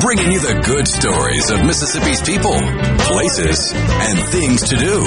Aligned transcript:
Bringing 0.00 0.30
you 0.30 0.40
the 0.40 0.62
good 0.64 0.86
stories 0.86 1.50
of 1.50 1.64
Mississippi's 1.64 2.20
people, 2.20 2.52
places, 2.52 3.72
and 3.74 4.18
things 4.28 4.68
to 4.68 4.76
do. 4.76 5.02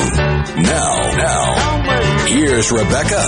Now, 0.62 0.98
now, 1.16 2.26
here's 2.26 2.72
Rebecca. 2.72 3.24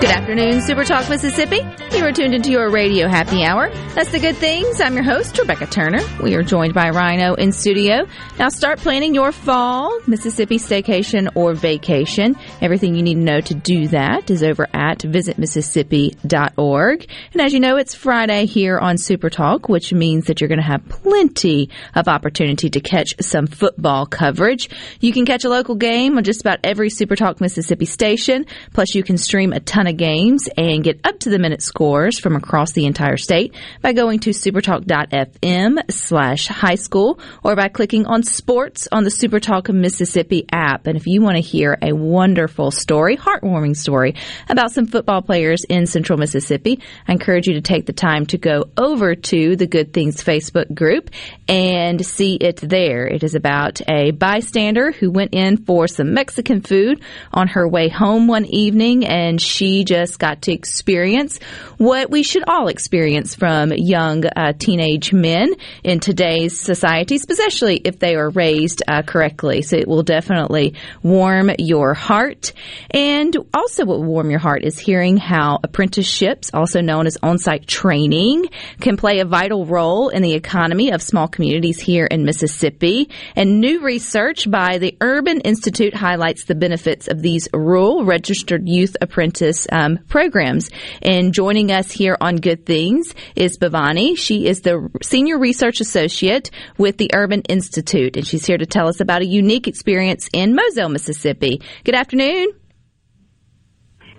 Good 0.00 0.10
afternoon, 0.10 0.60
Super 0.60 0.84
Talk 0.84 1.08
Mississippi. 1.08 1.60
You 1.94 2.04
are 2.04 2.12
tuned 2.12 2.34
into 2.34 2.50
your 2.50 2.70
radio 2.70 3.06
happy 3.06 3.44
hour. 3.44 3.70
That's 3.94 4.10
the 4.10 4.18
good 4.18 4.36
things. 4.36 4.80
I'm 4.80 4.94
your 4.94 5.04
host, 5.04 5.38
Rebecca 5.38 5.66
Turner. 5.66 6.00
We 6.20 6.34
are 6.34 6.42
joined 6.42 6.74
by 6.74 6.90
Rhino 6.90 7.34
in 7.34 7.52
studio. 7.52 8.08
Now 8.36 8.48
start 8.48 8.80
planning 8.80 9.14
your 9.14 9.30
fall 9.30 9.96
Mississippi 10.08 10.58
staycation 10.58 11.30
or 11.36 11.54
vacation. 11.54 12.34
Everything 12.60 12.96
you 12.96 13.04
need 13.04 13.14
to 13.14 13.20
know 13.20 13.40
to 13.40 13.54
do 13.54 13.86
that 13.88 14.28
is 14.28 14.42
over 14.42 14.66
at 14.74 14.98
visitmississippi.org. 14.98 17.10
And 17.32 17.40
as 17.40 17.54
you 17.54 17.60
know, 17.60 17.76
it's 17.76 17.94
Friday 17.94 18.46
here 18.46 18.76
on 18.76 18.98
Super 18.98 19.30
Talk, 19.30 19.68
which 19.68 19.92
means 19.92 20.26
that 20.26 20.40
you're 20.40 20.48
going 20.48 20.58
to 20.58 20.64
have 20.64 20.88
plenty 20.88 21.70
of 21.94 22.08
opportunity 22.08 22.70
to 22.70 22.80
catch 22.80 23.14
some 23.20 23.46
football 23.46 24.04
coverage. 24.04 24.68
You 24.98 25.12
can 25.12 25.24
catch 25.24 25.44
a 25.44 25.48
local 25.48 25.76
game 25.76 26.18
on 26.18 26.24
just 26.24 26.40
about 26.40 26.58
every 26.64 26.90
Super 26.90 27.14
Talk 27.14 27.40
Mississippi 27.40 27.86
station. 27.86 28.46
Plus, 28.72 28.96
you 28.96 29.04
can 29.04 29.16
stream 29.16 29.52
a 29.52 29.60
ton 29.60 29.86
of 29.86 29.96
games 29.96 30.48
and 30.56 30.82
get 30.82 30.98
up 31.04 31.20
to 31.20 31.30
the 31.30 31.38
minute 31.38 31.62
scores 31.94 32.18
from 32.18 32.34
across 32.34 32.72
the 32.72 32.86
entire 32.86 33.16
state 33.16 33.54
by 33.80 33.92
going 33.92 34.18
to 34.18 34.30
supertalk.fm 34.30 35.78
slash 35.92 36.48
high 36.48 36.74
school 36.74 37.20
or 37.44 37.54
by 37.54 37.68
clicking 37.68 38.04
on 38.06 38.24
sports 38.24 38.88
on 38.90 39.04
the 39.04 39.10
Supertalk 39.10 39.72
Mississippi 39.72 40.44
app. 40.50 40.88
And 40.88 40.96
if 40.96 41.06
you 41.06 41.22
want 41.22 41.36
to 41.36 41.40
hear 41.40 41.78
a 41.80 41.92
wonderful 41.92 42.72
story, 42.72 43.16
heartwarming 43.16 43.76
story 43.76 44.16
about 44.48 44.72
some 44.72 44.86
football 44.86 45.22
players 45.22 45.62
in 45.68 45.86
central 45.86 46.18
Mississippi, 46.18 46.80
I 47.06 47.12
encourage 47.12 47.46
you 47.46 47.54
to 47.54 47.60
take 47.60 47.86
the 47.86 47.92
time 47.92 48.26
to 48.26 48.38
go 48.38 48.64
over 48.76 49.14
to 49.14 49.54
the 49.54 49.68
Good 49.68 49.92
Things 49.92 50.16
Facebook 50.16 50.74
group 50.74 51.10
and 51.46 52.04
see 52.04 52.34
it 52.34 52.56
there. 52.56 53.06
It 53.06 53.22
is 53.22 53.36
about 53.36 53.80
a 53.88 54.10
bystander 54.10 54.90
who 54.90 55.12
went 55.12 55.32
in 55.32 55.58
for 55.58 55.86
some 55.86 56.12
Mexican 56.12 56.60
food 56.60 57.00
on 57.32 57.46
her 57.46 57.68
way 57.68 57.88
home 57.88 58.26
one 58.26 58.46
evening 58.46 59.06
and 59.06 59.40
she 59.40 59.84
just 59.84 60.18
got 60.18 60.42
to 60.42 60.52
experience 60.52 61.38
what 61.78 62.10
we 62.10 62.22
should 62.22 62.44
all 62.46 62.68
experience 62.68 63.34
from 63.34 63.72
young 63.72 64.24
uh, 64.24 64.52
teenage 64.58 65.12
men 65.12 65.54
in 65.82 66.00
today's 66.00 66.58
society, 66.58 67.16
especially 67.16 67.76
if 67.76 67.98
they 67.98 68.14
are 68.14 68.30
raised 68.30 68.82
uh, 68.88 69.02
correctly. 69.02 69.62
So 69.62 69.76
it 69.76 69.88
will 69.88 70.02
definitely 70.02 70.74
warm 71.02 71.50
your 71.58 71.94
heart. 71.94 72.52
And 72.90 73.36
also, 73.52 73.84
what 73.84 73.98
will 73.98 74.06
warm 74.06 74.30
your 74.30 74.38
heart 74.38 74.64
is 74.64 74.78
hearing 74.78 75.16
how 75.16 75.58
apprenticeships, 75.62 76.50
also 76.54 76.80
known 76.80 77.06
as 77.06 77.16
on 77.22 77.38
site 77.38 77.66
training, 77.66 78.48
can 78.80 78.96
play 78.96 79.20
a 79.20 79.24
vital 79.24 79.66
role 79.66 80.08
in 80.08 80.22
the 80.22 80.34
economy 80.34 80.92
of 80.92 81.02
small 81.02 81.28
communities 81.28 81.80
here 81.80 82.06
in 82.06 82.24
Mississippi. 82.24 83.08
And 83.36 83.60
new 83.60 83.82
research 83.82 84.50
by 84.50 84.78
the 84.78 84.96
Urban 85.00 85.40
Institute 85.40 85.94
highlights 85.94 86.44
the 86.44 86.54
benefits 86.54 87.08
of 87.08 87.22
these 87.22 87.48
rural 87.52 88.04
registered 88.04 88.68
youth 88.68 88.96
apprentice 89.00 89.66
um, 89.72 89.98
programs. 90.08 90.70
And 91.02 91.32
joining 91.32 91.63
us 91.70 91.90
here 91.90 92.16
on 92.20 92.36
Good 92.36 92.66
Things 92.66 93.14
is 93.36 93.58
Bhavani. 93.58 94.16
She 94.16 94.46
is 94.46 94.62
the 94.62 94.88
Senior 95.02 95.38
Research 95.38 95.80
Associate 95.80 96.50
with 96.78 96.96
the 96.96 97.10
Urban 97.14 97.42
Institute, 97.42 98.16
and 98.16 98.26
she's 98.26 98.46
here 98.46 98.58
to 98.58 98.66
tell 98.66 98.88
us 98.88 99.00
about 99.00 99.22
a 99.22 99.26
unique 99.26 99.68
experience 99.68 100.28
in 100.32 100.54
Moselle, 100.54 100.88
Mississippi. 100.88 101.60
Good 101.84 101.94
afternoon. 101.94 102.63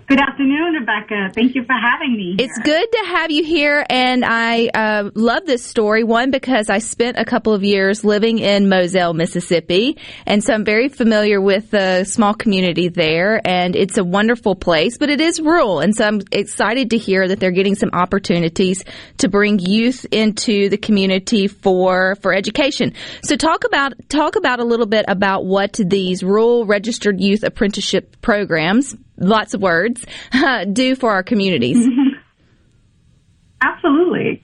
Good 0.08 0.20
afternoon, 0.20 0.74
Rebecca. 0.74 1.32
Thank 1.34 1.56
you 1.56 1.64
for 1.64 1.72
having 1.72 2.16
me. 2.16 2.36
It's 2.38 2.56
good 2.60 2.92
to 2.92 3.04
have 3.08 3.32
you 3.32 3.42
here, 3.42 3.84
and 3.90 4.24
I 4.24 4.68
uh, 4.68 5.10
love 5.16 5.46
this 5.46 5.64
story. 5.64 6.04
One, 6.04 6.30
because 6.30 6.70
I 6.70 6.78
spent 6.78 7.18
a 7.18 7.24
couple 7.24 7.52
of 7.52 7.64
years 7.64 8.04
living 8.04 8.38
in 8.38 8.68
Moselle, 8.68 9.14
Mississippi, 9.14 9.98
and 10.24 10.44
so 10.44 10.54
I'm 10.54 10.64
very 10.64 10.88
familiar 10.88 11.40
with 11.40 11.72
the 11.72 12.04
small 12.04 12.34
community 12.34 12.86
there, 12.86 13.40
and 13.44 13.74
it's 13.74 13.98
a 13.98 14.04
wonderful 14.04 14.54
place, 14.54 14.96
but 14.96 15.10
it 15.10 15.20
is 15.20 15.40
rural, 15.40 15.80
and 15.80 15.92
so 15.92 16.06
I'm 16.06 16.20
excited 16.30 16.90
to 16.90 16.98
hear 16.98 17.26
that 17.26 17.40
they're 17.40 17.50
getting 17.50 17.74
some 17.74 17.90
opportunities 17.92 18.84
to 19.18 19.28
bring 19.28 19.58
youth 19.58 20.06
into 20.12 20.68
the 20.68 20.78
community 20.78 21.48
for 21.48 22.14
for 22.22 22.32
education. 22.32 22.92
So 23.24 23.34
talk 23.34 23.64
about 23.64 23.94
talk 24.08 24.36
about 24.36 24.60
a 24.60 24.64
little 24.64 24.86
bit 24.86 25.06
about 25.08 25.46
what 25.46 25.80
these 25.84 26.22
rural 26.22 26.64
registered 26.64 27.20
youth 27.20 27.42
apprenticeship 27.42 28.22
programs 28.22 28.94
lots 29.18 29.54
of 29.54 29.62
words, 29.62 30.04
do 30.72 30.96
for 30.96 31.12
our 31.12 31.22
communities? 31.22 31.86
Absolutely. 33.62 34.42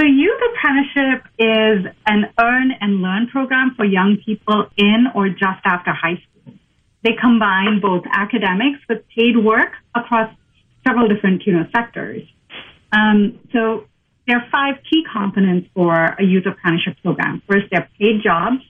So, 0.00 0.06
Youth 0.06 0.40
Apprenticeship 0.50 1.24
is 1.38 1.92
an 2.06 2.24
earn 2.40 2.72
and 2.80 3.00
learn 3.00 3.28
program 3.28 3.74
for 3.76 3.84
young 3.84 4.16
people 4.24 4.66
in 4.76 5.06
or 5.14 5.28
just 5.28 5.62
after 5.64 5.92
high 5.92 6.16
school. 6.16 6.54
They 7.04 7.12
combine 7.20 7.80
both 7.80 8.02
academics 8.10 8.80
with 8.88 9.04
paid 9.14 9.36
work 9.36 9.70
across 9.94 10.34
several 10.86 11.06
different 11.08 11.42
you 11.46 11.52
know, 11.52 11.66
sectors. 11.72 12.22
Um, 12.92 13.38
so, 13.52 13.86
there 14.26 14.38
are 14.38 14.46
five 14.50 14.82
key 14.90 15.04
components 15.12 15.68
for 15.74 15.92
a 15.94 16.24
youth 16.24 16.46
apprenticeship 16.46 16.96
program. 17.02 17.42
First, 17.48 17.66
they're 17.70 17.88
paid 18.00 18.22
jobs. 18.24 18.64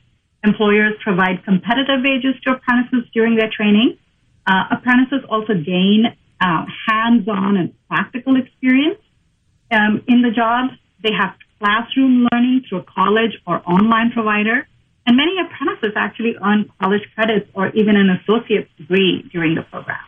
Employers 0.44 0.94
provide 1.02 1.42
competitive 1.44 2.02
wages 2.02 2.34
to 2.42 2.54
apprentices 2.54 3.08
during 3.14 3.36
their 3.36 3.48
training. 3.48 3.96
Uh, 4.46 4.64
apprentices 4.72 5.24
also 5.28 5.54
gain 5.54 6.04
uh, 6.40 6.66
hands-on 6.86 7.56
and 7.56 7.74
practical 7.88 8.36
experience 8.36 9.00
um, 9.70 10.02
in 10.06 10.22
the 10.22 10.30
job. 10.30 10.70
They 11.02 11.12
have 11.12 11.34
classroom 11.58 12.28
learning 12.30 12.64
through 12.68 12.78
a 12.78 12.84
college 12.84 13.32
or 13.46 13.62
online 13.68 14.10
provider. 14.12 14.66
And 15.06 15.16
many 15.16 15.36
apprentices 15.38 15.92
actually 15.96 16.36
earn 16.42 16.70
college 16.80 17.02
credits 17.14 17.48
or 17.54 17.68
even 17.70 17.96
an 17.96 18.10
associate's 18.10 18.70
degree 18.76 19.28
during 19.32 19.54
the 19.54 19.62
program. 19.62 20.00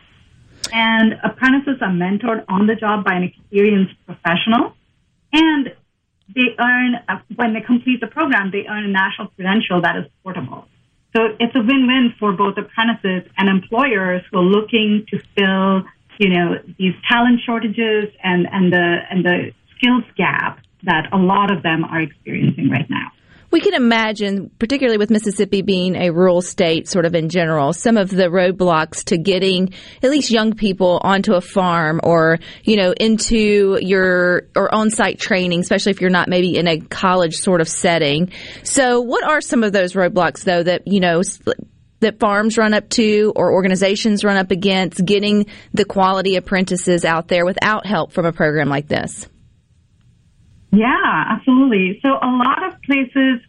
And 0.73 1.13
apprentices 1.23 1.77
are 1.81 1.89
mentored 1.89 2.43
on 2.49 2.67
the 2.67 2.75
job 2.75 3.05
by 3.05 3.13
an 3.13 3.23
experienced 3.23 3.93
professional. 4.05 4.75
And 5.33 5.73
they 6.33 6.55
earn, 6.59 6.95
uh, 7.07 7.19
when 7.35 7.53
they 7.53 7.61
complete 7.61 8.01
the 8.01 8.07
program, 8.07 8.51
they 8.51 8.65
earn 8.67 8.83
a 8.83 8.87
national 8.87 9.27
credential 9.29 9.81
that 9.81 9.97
is 9.97 10.05
portable. 10.23 10.67
So 11.17 11.35
it's 11.39 11.55
a 11.55 11.61
win-win 11.61 12.13
for 12.19 12.31
both 12.31 12.59
apprentices 12.59 13.27
and 13.39 13.49
employers 13.49 14.21
who 14.29 14.37
are 14.37 14.43
looking 14.43 15.03
to 15.09 15.17
fill, 15.35 15.83
you 16.19 16.29
know, 16.29 16.59
these 16.77 16.93
talent 17.09 17.41
shortages 17.43 18.13
and, 18.23 18.47
and 18.51 18.71
the 18.71 18.97
and 19.09 19.25
the 19.25 19.51
skills 19.75 20.03
gap 20.15 20.59
that 20.83 21.11
a 21.11 21.17
lot 21.17 21.49
of 21.49 21.63
them 21.63 21.83
are 21.85 22.01
experiencing 22.01 22.69
right 22.69 22.87
now. 22.87 23.11
We 23.49 23.61
can 23.61 23.73
imagine, 23.73 24.51
particularly 24.59 24.97
with 24.97 25.09
Mississippi 25.09 25.61
being 25.61 25.95
a 25.95 26.11
rural 26.11 26.41
state, 26.41 26.89
sort 26.89 27.05
of 27.05 27.15
in 27.15 27.29
general, 27.29 27.71
some 27.71 27.95
of 27.95 28.09
the 28.09 28.25
roadblocks 28.25 29.05
to 29.05 29.17
getting 29.17 29.73
at 30.03 30.09
least 30.09 30.29
young 30.29 30.53
people 30.53 30.99
onto 31.01 31.33
a 31.33 31.41
farm 31.41 32.01
or, 32.03 32.39
you 32.63 32.75
know, 32.75 32.91
into 32.91 33.79
your 33.81 34.47
or 34.55 34.73
on 34.73 34.89
site 34.89 35.19
training, 35.19 35.61
especially 35.61 35.91
if 35.91 36.01
you're 36.01 36.09
not 36.09 36.27
maybe 36.27 36.57
in 36.57 36.67
a 36.67 36.79
college 36.79 37.37
sort 37.37 37.61
of 37.61 37.69
setting. 37.69 38.31
So, 38.63 38.99
what 38.99 39.23
are 39.23 39.39
some 39.39 39.63
of 39.63 39.71
those 39.71 39.93
roadblocks, 39.93 40.43
though, 40.43 40.63
that, 40.63 40.85
you 40.85 40.99
know, 40.99 41.21
that 41.99 42.19
farms 42.19 42.57
run 42.57 42.73
up 42.73 42.89
to 42.89 43.31
or 43.35 43.53
organizations 43.53 44.23
run 44.23 44.37
up 44.37 44.51
against 44.51 45.03
getting 45.05 45.45
the 45.73 45.85
quality 45.85 46.35
apprentices 46.35 47.05
out 47.05 47.27
there 47.27 47.45
without 47.45 47.85
help 47.85 48.11
from 48.11 48.25
a 48.25 48.33
program 48.33 48.69
like 48.69 48.87
this? 48.87 49.27
Yeah, 50.71 51.25
absolutely. 51.29 51.99
So 52.01 52.09
a 52.21 52.27
lot 52.27 52.63
of 52.63 52.81
places, 52.81 53.39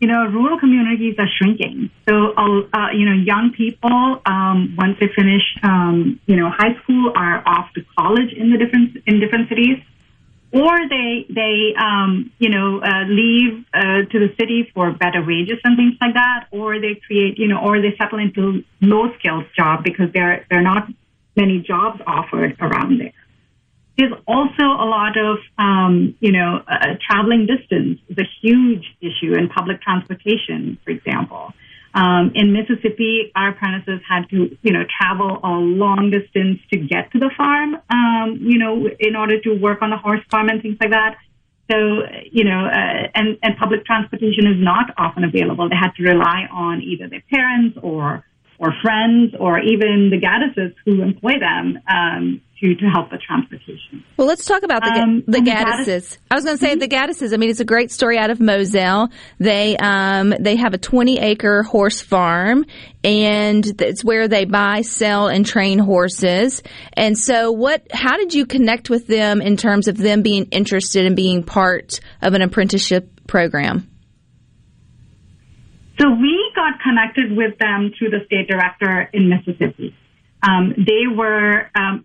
you 0.00 0.06
know, 0.08 0.26
rural 0.26 0.58
communities 0.58 1.16
are 1.18 1.28
shrinking. 1.28 1.90
So, 2.08 2.32
uh, 2.36 2.90
you 2.92 3.04
know, 3.04 3.12
young 3.12 3.52
people, 3.56 4.22
um, 4.24 4.74
once 4.78 4.96
they 5.00 5.08
finish, 5.08 5.42
um, 5.62 6.20
you 6.26 6.36
know, 6.36 6.50
high 6.50 6.74
school, 6.82 7.12
are 7.16 7.42
off 7.46 7.72
to 7.74 7.84
college 7.98 8.32
in 8.32 8.50
the 8.52 8.58
different 8.58 8.96
in 9.06 9.18
different 9.18 9.48
cities, 9.48 9.78
or 10.52 10.88
they 10.88 11.26
they 11.28 11.74
um, 11.76 12.30
you 12.38 12.48
know 12.48 12.80
uh, 12.80 13.04
leave 13.06 13.64
uh, 13.74 14.02
to 14.10 14.18
the 14.18 14.34
city 14.38 14.70
for 14.72 14.92
better 14.92 15.22
wages 15.22 15.58
and 15.64 15.76
things 15.76 15.94
like 16.00 16.14
that, 16.14 16.46
or 16.52 16.80
they 16.80 16.94
create, 17.06 17.38
you 17.38 17.48
know, 17.48 17.58
or 17.58 17.80
they 17.80 17.94
settle 17.96 18.18
into 18.18 18.64
low 18.80 19.12
skills 19.18 19.44
job 19.56 19.82
because 19.82 20.12
there 20.12 20.46
there 20.48 20.60
are 20.60 20.62
not 20.62 20.88
many 21.36 21.58
jobs 21.60 22.00
offered 22.06 22.56
around 22.60 22.98
there. 23.00 23.12
There's 23.98 24.12
also 24.28 24.62
a 24.62 24.86
lot 24.86 25.18
of, 25.18 25.38
um, 25.58 26.14
you 26.20 26.30
know, 26.30 26.62
uh, 26.68 26.94
traveling 27.04 27.46
distance 27.46 27.98
is 28.08 28.16
a 28.16 28.28
huge 28.40 28.84
issue 29.00 29.34
in 29.34 29.48
public 29.48 29.82
transportation, 29.82 30.78
for 30.84 30.92
example. 30.92 31.52
Um, 31.94 32.30
in 32.36 32.52
Mississippi, 32.52 33.32
our 33.34 33.48
apprentices 33.48 34.00
had 34.08 34.30
to, 34.30 34.56
you 34.62 34.72
know, 34.72 34.84
travel 35.00 35.40
a 35.42 35.50
long 35.50 36.12
distance 36.12 36.60
to 36.72 36.78
get 36.78 37.10
to 37.10 37.18
the 37.18 37.30
farm, 37.36 37.76
um, 37.90 38.38
you 38.40 38.58
know, 38.58 38.88
in 39.00 39.16
order 39.16 39.40
to 39.40 39.54
work 39.54 39.82
on 39.82 39.90
the 39.90 39.96
horse 39.96 40.20
farm 40.30 40.48
and 40.48 40.62
things 40.62 40.76
like 40.80 40.90
that. 40.90 41.16
So, 41.68 41.76
you 42.30 42.44
know, 42.44 42.66
uh, 42.66 43.08
and, 43.16 43.36
and 43.42 43.56
public 43.58 43.84
transportation 43.84 44.46
is 44.46 44.62
not 44.62 44.94
often 44.96 45.24
available. 45.24 45.68
They 45.68 45.76
had 45.76 45.90
to 45.96 46.04
rely 46.04 46.46
on 46.52 46.82
either 46.82 47.08
their 47.08 47.22
parents 47.28 47.76
or 47.82 48.24
or 48.58 48.72
friends 48.82 49.34
or 49.38 49.60
even 49.60 50.10
the 50.10 50.18
Gaddises 50.18 50.74
who 50.84 51.02
employ 51.02 51.34
them 51.38 51.78
um, 51.88 52.40
to, 52.60 52.74
to 52.74 52.86
help 52.86 53.12
with 53.12 53.20
transportation. 53.20 54.02
Well, 54.16 54.26
let's 54.26 54.44
talk 54.44 54.64
about 54.64 54.82
the, 54.82 54.90
Um, 54.90 55.22
the 55.26 55.40
the 55.40 55.50
Gaddises. 55.50 55.86
Gaddis- 55.86 56.18
I 56.28 56.34
was 56.34 56.44
going 56.44 56.58
to 56.58 56.64
say 56.64 56.74
the 56.74 56.88
Gaddises. 56.88 57.32
I 57.32 57.36
mean, 57.36 57.50
it's 57.50 57.60
a 57.60 57.64
great 57.64 57.92
story 57.92 58.18
out 58.18 58.30
of 58.30 58.40
Moselle. 58.40 59.10
They 59.38 59.76
um, 59.76 60.34
they 60.40 60.56
have 60.56 60.74
a 60.74 60.78
20 60.78 61.20
acre 61.20 61.62
horse 61.62 62.00
farm, 62.00 62.64
and 63.04 63.80
it's 63.80 64.02
where 64.04 64.26
they 64.26 64.44
buy, 64.44 64.82
sell, 64.82 65.28
and 65.28 65.46
train 65.46 65.78
horses. 65.78 66.62
And 66.94 67.16
so, 67.16 67.52
what? 67.52 67.86
How 67.92 68.16
did 68.16 68.34
you 68.34 68.44
connect 68.44 68.90
with 68.90 69.06
them 69.06 69.40
in 69.40 69.56
terms 69.56 69.86
of 69.86 69.96
them 69.96 70.22
being 70.22 70.46
interested 70.46 71.06
in 71.06 71.14
being 71.14 71.44
part 71.44 72.00
of 72.20 72.34
an 72.34 72.42
apprenticeship 72.42 73.26
program? 73.28 73.88
So 76.00 76.10
we 76.10 76.52
got 76.54 76.80
connected 76.80 77.36
with 77.36 77.58
them 77.58 77.92
through 77.98 78.10
the 78.10 78.24
state 78.26 78.48
director 78.48 79.08
in 79.12 79.28
Mississippi. 79.28 79.94
Um, 80.42 80.72
they 80.76 81.08
were, 81.12 81.68
um, 81.74 82.04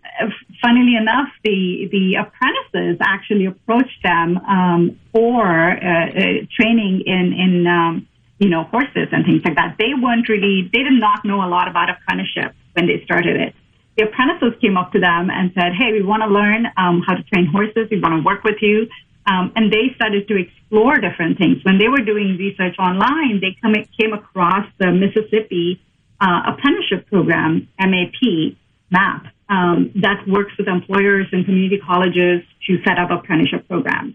funnily 0.60 0.96
enough, 0.96 1.28
the 1.44 1.88
the 1.92 2.16
apprentices 2.16 2.98
actually 3.00 3.46
approached 3.46 4.02
them 4.02 4.38
um, 4.38 4.98
for 5.12 5.46
uh, 5.46 5.76
uh, 5.78 6.22
training 6.58 7.02
in 7.06 7.32
in 7.32 7.66
um, 7.68 8.08
you 8.38 8.48
know 8.48 8.64
horses 8.64 9.08
and 9.12 9.24
things 9.24 9.42
like 9.44 9.54
that. 9.54 9.76
They 9.78 9.94
weren't 9.94 10.28
really, 10.28 10.68
they 10.72 10.82
did 10.82 10.98
not 10.98 11.24
know 11.24 11.44
a 11.44 11.48
lot 11.48 11.68
about 11.68 11.90
apprenticeship 11.90 12.54
when 12.72 12.88
they 12.88 13.04
started 13.04 13.36
it. 13.40 13.54
The 13.96 14.06
apprentices 14.08 14.58
came 14.60 14.76
up 14.76 14.90
to 14.92 14.98
them 14.98 15.30
and 15.30 15.52
said, 15.54 15.72
"Hey, 15.78 15.92
we 15.92 16.02
want 16.02 16.24
to 16.24 16.28
learn 16.28 16.66
um, 16.76 17.02
how 17.06 17.14
to 17.14 17.22
train 17.22 17.46
horses. 17.46 17.86
We 17.88 18.00
want 18.00 18.18
to 18.18 18.26
work 18.26 18.42
with 18.42 18.60
you." 18.60 18.88
Um, 19.26 19.52
and 19.56 19.72
they 19.72 19.94
started 19.96 20.28
to 20.28 20.36
explore 20.36 20.96
different 20.96 21.38
things. 21.38 21.64
When 21.64 21.78
they 21.78 21.88
were 21.88 22.04
doing 22.04 22.36
research 22.38 22.76
online, 22.78 23.40
they 23.40 23.56
come, 23.60 23.74
came 23.98 24.12
across 24.12 24.66
the 24.78 24.92
Mississippi 24.92 25.80
uh, 26.20 26.52
apprenticeship 26.52 27.06
program, 27.06 27.68
MAP, 27.78 28.56
MAP, 28.90 29.26
um, 29.48 29.92
that 29.96 30.26
works 30.26 30.52
with 30.58 30.68
employers 30.68 31.26
and 31.32 31.44
community 31.44 31.78
colleges 31.78 32.42
to 32.66 32.82
set 32.86 32.98
up 32.98 33.10
apprenticeship 33.10 33.66
programs. 33.68 34.14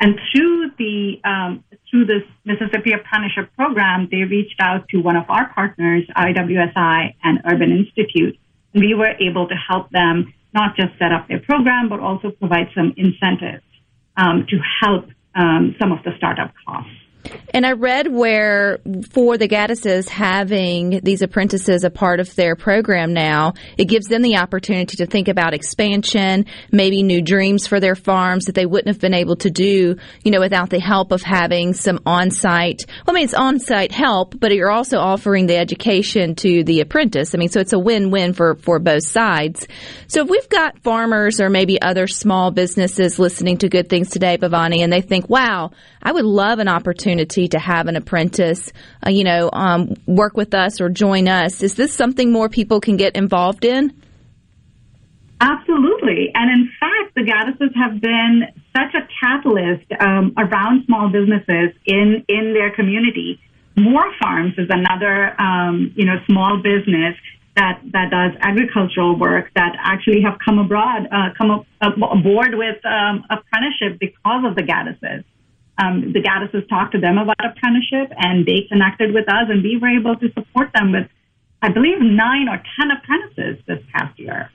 And 0.00 0.18
through 0.32 0.70
the 0.78 1.20
um, 1.24 1.64
through 1.90 2.06
this 2.06 2.22
Mississippi 2.44 2.92
apprenticeship 2.92 3.50
program, 3.54 4.08
they 4.10 4.22
reached 4.24 4.58
out 4.58 4.88
to 4.90 4.98
one 4.98 5.16
of 5.16 5.24
our 5.28 5.52
partners, 5.52 6.04
IWSI 6.16 7.14
and 7.22 7.40
Urban 7.44 7.70
Institute. 7.70 8.38
We 8.74 8.94
were 8.94 9.12
able 9.20 9.48
to 9.48 9.54
help 9.54 9.90
them 9.90 10.32
not 10.54 10.76
just 10.76 10.98
set 10.98 11.12
up 11.12 11.28
their 11.28 11.40
program, 11.40 11.88
but 11.90 12.00
also 12.00 12.30
provide 12.30 12.68
some 12.74 12.94
incentives 12.96 13.62
um, 14.20 14.46
to 14.48 14.58
help 14.80 15.06
um, 15.34 15.74
some 15.80 15.92
of 15.92 15.98
the 16.04 16.10
startup 16.18 16.52
costs. 16.66 16.90
And 17.52 17.66
I 17.66 17.72
read 17.72 18.12
where 18.12 18.78
for 19.10 19.36
the 19.36 19.48
Gaddises 19.48 20.08
having 20.08 21.00
these 21.02 21.22
apprentices 21.22 21.84
a 21.84 21.90
part 21.90 22.20
of 22.20 22.34
their 22.36 22.56
program 22.56 23.12
now, 23.12 23.54
it 23.76 23.86
gives 23.86 24.06
them 24.06 24.22
the 24.22 24.36
opportunity 24.36 24.96
to 24.98 25.06
think 25.06 25.28
about 25.28 25.54
expansion, 25.54 26.46
maybe 26.70 27.02
new 27.02 27.22
dreams 27.22 27.66
for 27.66 27.80
their 27.80 27.94
farms 27.96 28.44
that 28.44 28.54
they 28.54 28.66
wouldn't 28.66 28.88
have 28.88 29.00
been 29.00 29.14
able 29.14 29.36
to 29.36 29.50
do, 29.50 29.96
you 30.24 30.30
know, 30.30 30.40
without 30.40 30.70
the 30.70 30.80
help 30.80 31.12
of 31.12 31.22
having 31.22 31.72
some 31.72 32.00
on-site. 32.06 32.84
Well, 33.06 33.14
I 33.14 33.18
mean, 33.18 33.24
it's 33.24 33.34
on-site 33.34 33.92
help, 33.92 34.38
but 34.38 34.52
you're 34.52 34.70
also 34.70 34.98
offering 34.98 35.46
the 35.46 35.56
education 35.56 36.34
to 36.36 36.64
the 36.64 36.80
apprentice. 36.80 37.34
I 37.34 37.38
mean, 37.38 37.48
so 37.48 37.60
it's 37.60 37.72
a 37.72 37.78
win-win 37.78 38.32
for 38.32 38.54
for 38.56 38.78
both 38.78 39.06
sides. 39.06 39.66
So 40.06 40.22
if 40.22 40.30
we've 40.30 40.48
got 40.48 40.78
farmers 40.80 41.40
or 41.40 41.50
maybe 41.50 41.80
other 41.80 42.06
small 42.06 42.50
businesses 42.50 43.18
listening 43.18 43.58
to 43.58 43.68
Good 43.68 43.88
Things 43.88 44.10
Today, 44.10 44.38
Bhavani, 44.38 44.80
and 44.80 44.92
they 44.92 45.00
think, 45.00 45.28
"Wow, 45.28 45.72
I 46.02 46.12
would 46.12 46.24
love 46.24 46.58
an 46.58 46.68
opportunity 46.68 47.48
to 47.48 47.58
have 47.58 47.86
an 47.86 47.96
apprentice, 47.96 48.72
uh, 49.06 49.10
you 49.10 49.24
know, 49.24 49.50
um, 49.52 49.94
work 50.06 50.36
with 50.36 50.54
us 50.54 50.80
or 50.80 50.88
join 50.88 51.28
us." 51.28 51.62
Is 51.62 51.74
this 51.74 51.92
something 51.92 52.32
more 52.32 52.48
people 52.48 52.80
can 52.80 52.96
get 52.96 53.16
involved 53.16 53.64
in? 53.64 53.92
Absolutely. 55.40 56.30
And 56.34 56.50
in 56.50 56.70
fact, 56.78 57.14
the 57.14 57.22
Gaddises 57.22 57.74
have 57.74 58.00
been 58.00 58.42
such 58.76 58.94
a 58.94 59.08
catalyst 59.20 59.90
um, 59.98 60.34
around 60.36 60.84
small 60.84 61.08
businesses 61.08 61.74
in, 61.86 62.24
in 62.28 62.52
their 62.52 62.70
community. 62.70 63.40
More 63.76 64.04
Farms 64.20 64.52
is 64.58 64.68
another, 64.68 65.40
um, 65.40 65.92
you 65.96 66.04
know, 66.04 66.16
small 66.26 66.60
business 66.62 67.16
that, 67.56 67.80
that 67.92 68.10
does 68.10 68.32
agricultural 68.40 69.18
work 69.18 69.50
that 69.54 69.76
actually 69.82 70.20
have 70.22 70.38
come 70.44 70.58
abroad, 70.58 71.08
uh, 71.10 71.30
come 71.38 71.64
aboard 71.80 72.54
with 72.54 72.76
um, 72.84 73.24
apprenticeship 73.30 73.98
because 73.98 74.44
of 74.44 74.54
the 74.56 74.62
Gaddises. 74.62 75.24
Um, 75.80 76.12
the 76.12 76.20
Gaddises 76.20 76.68
talked 76.68 76.92
to 76.92 77.00
them 77.00 77.16
about 77.16 77.36
apprenticeship 77.44 78.12
and 78.18 78.44
they 78.44 78.66
connected 78.68 79.14
with 79.14 79.28
us 79.28 79.46
and 79.48 79.62
we 79.62 79.78
were 79.78 79.88
able 79.88 80.16
to 80.16 80.30
support 80.32 80.70
them 80.74 80.92
with, 80.92 81.08
I 81.62 81.70
believe, 81.70 82.00
nine 82.00 82.48
or 82.48 82.62
ten 82.76 82.90
apprentices 82.90 83.64
this 83.66 83.82
past 83.92 84.18
year. 84.18 84.50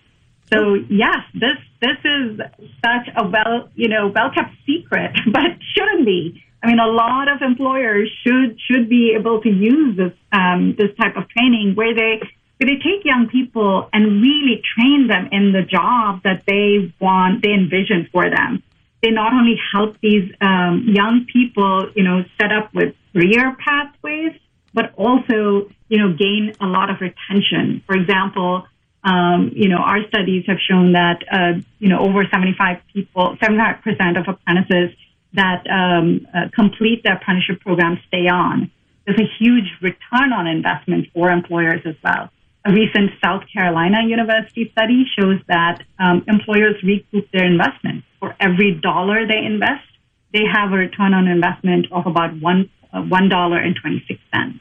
So 0.54 0.76
yes, 0.90 1.18
this 1.34 1.58
this 1.82 1.98
is 2.04 2.40
such 2.84 3.10
a 3.16 3.28
well 3.28 3.70
you 3.76 3.88
know 3.88 4.12
well 4.14 4.30
kept 4.32 4.54
secret, 4.66 5.12
but 5.32 5.58
shouldn't 5.74 6.06
be. 6.06 6.42
I 6.62 6.68
mean, 6.68 6.80
a 6.80 6.88
lot 6.88 7.28
of 7.28 7.42
employers 7.42 8.10
should 8.24 8.60
should 8.60 8.90
be 8.90 9.16
able 9.18 9.42
to 9.42 9.50
use 9.50 9.98
this 9.98 10.14
um, 10.32 10.76
this 10.78 10.96
type 11.00 11.16
of 11.16 11.28
training 11.30 11.76
where 11.76 11.94
they 11.96 12.22
where 12.58 12.68
they 12.68 12.82
take 12.82 13.04
young 13.04 13.28
people 13.28 13.90
and 13.92 14.22
really 14.22 14.62
train 14.76 15.08
them 15.08 15.30
in 15.32 15.52
the 15.52 15.64
job 15.64 16.22
that 16.24 16.44
they 16.48 16.94
want 17.00 17.44
they 17.44 17.54
envision 17.54 18.08
for 18.12 18.30
them. 18.30 18.64
They 19.06 19.12
not 19.12 19.34
only 19.34 19.56
help 19.72 19.98
these 20.02 20.32
um, 20.42 20.86
young 20.88 21.28
people, 21.32 21.92
you 21.96 22.04
know, 22.04 22.24
set 22.42 22.52
up 22.52 22.74
with 22.74 22.96
career 23.14 23.56
pathways, 23.64 24.34
but 24.74 24.94
also 24.96 25.70
you 25.90 25.98
know 26.00 26.10
gain 26.14 26.54
a 26.60 26.66
lot 26.66 26.90
of 26.90 26.98
retention. 27.00 27.84
For 27.86 27.96
example 27.96 28.66
um, 29.06 29.52
you 29.54 29.70
know, 29.70 29.78
our 29.78 30.00
studies 30.08 30.46
have 30.48 30.58
shown 30.68 30.94
that, 30.94 31.24
uh, 31.32 31.60
you 31.78 31.90
know, 31.90 32.00
over 32.00 32.26
75 32.26 32.78
people, 32.92 33.38
75% 33.40 34.20
of 34.20 34.28
apprentices 34.28 34.98
that 35.34 35.64
um, 35.70 36.26
uh, 36.34 36.50
complete 36.54 37.04
the 37.04 37.14
apprenticeship 37.14 37.62
program 37.62 38.00
stay 38.08 38.28
on. 38.28 38.72
There's 39.06 39.20
a 39.20 39.30
huge 39.38 39.70
return 39.82 40.34
on 40.34 40.48
investment 40.48 41.10
for 41.14 41.30
employers 41.30 41.82
as 41.86 41.96
well. 42.04 42.32
A 42.68 42.72
recent 42.72 43.12
South 43.24 43.44
Carolina 43.54 43.98
University 44.08 44.70
study 44.72 45.06
shows 45.18 45.40
that 45.48 45.84
um, 46.00 46.24
employers 46.28 46.76
recoup 46.84 47.30
their 47.32 47.46
investment. 47.46 48.04
For 48.20 48.36
every 48.40 48.80
dollar 48.82 49.28
they 49.28 49.38
invest, 49.46 49.86
they 50.34 50.42
have 50.52 50.72
a 50.74 50.76
return 50.76 51.14
on 51.14 51.28
investment 51.28 51.86
of 51.92 52.08
about 52.08 52.32
one 52.42 52.70
uh, 52.92 53.02
one 53.02 53.30
dollar 53.30 53.58
and 53.58 53.76
twenty 53.80 54.04
six 54.08 54.20
cents. 54.34 54.60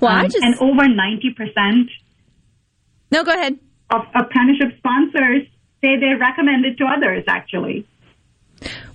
Well, 0.00 0.10
I 0.12 0.20
Um, 0.20 0.30
just 0.30 0.44
and 0.44 0.54
over 0.60 0.86
ninety 0.86 1.30
percent 1.34 1.88
no. 3.10 3.24
Go 3.24 3.32
ahead. 3.32 3.58
of 3.90 4.02
apprenticeship 4.14 4.76
sponsors 4.78 5.42
say 5.82 5.96
they 5.98 6.14
recommend 6.20 6.64
it 6.64 6.76
to 6.78 6.84
others 6.84 7.24
actually. 7.28 7.86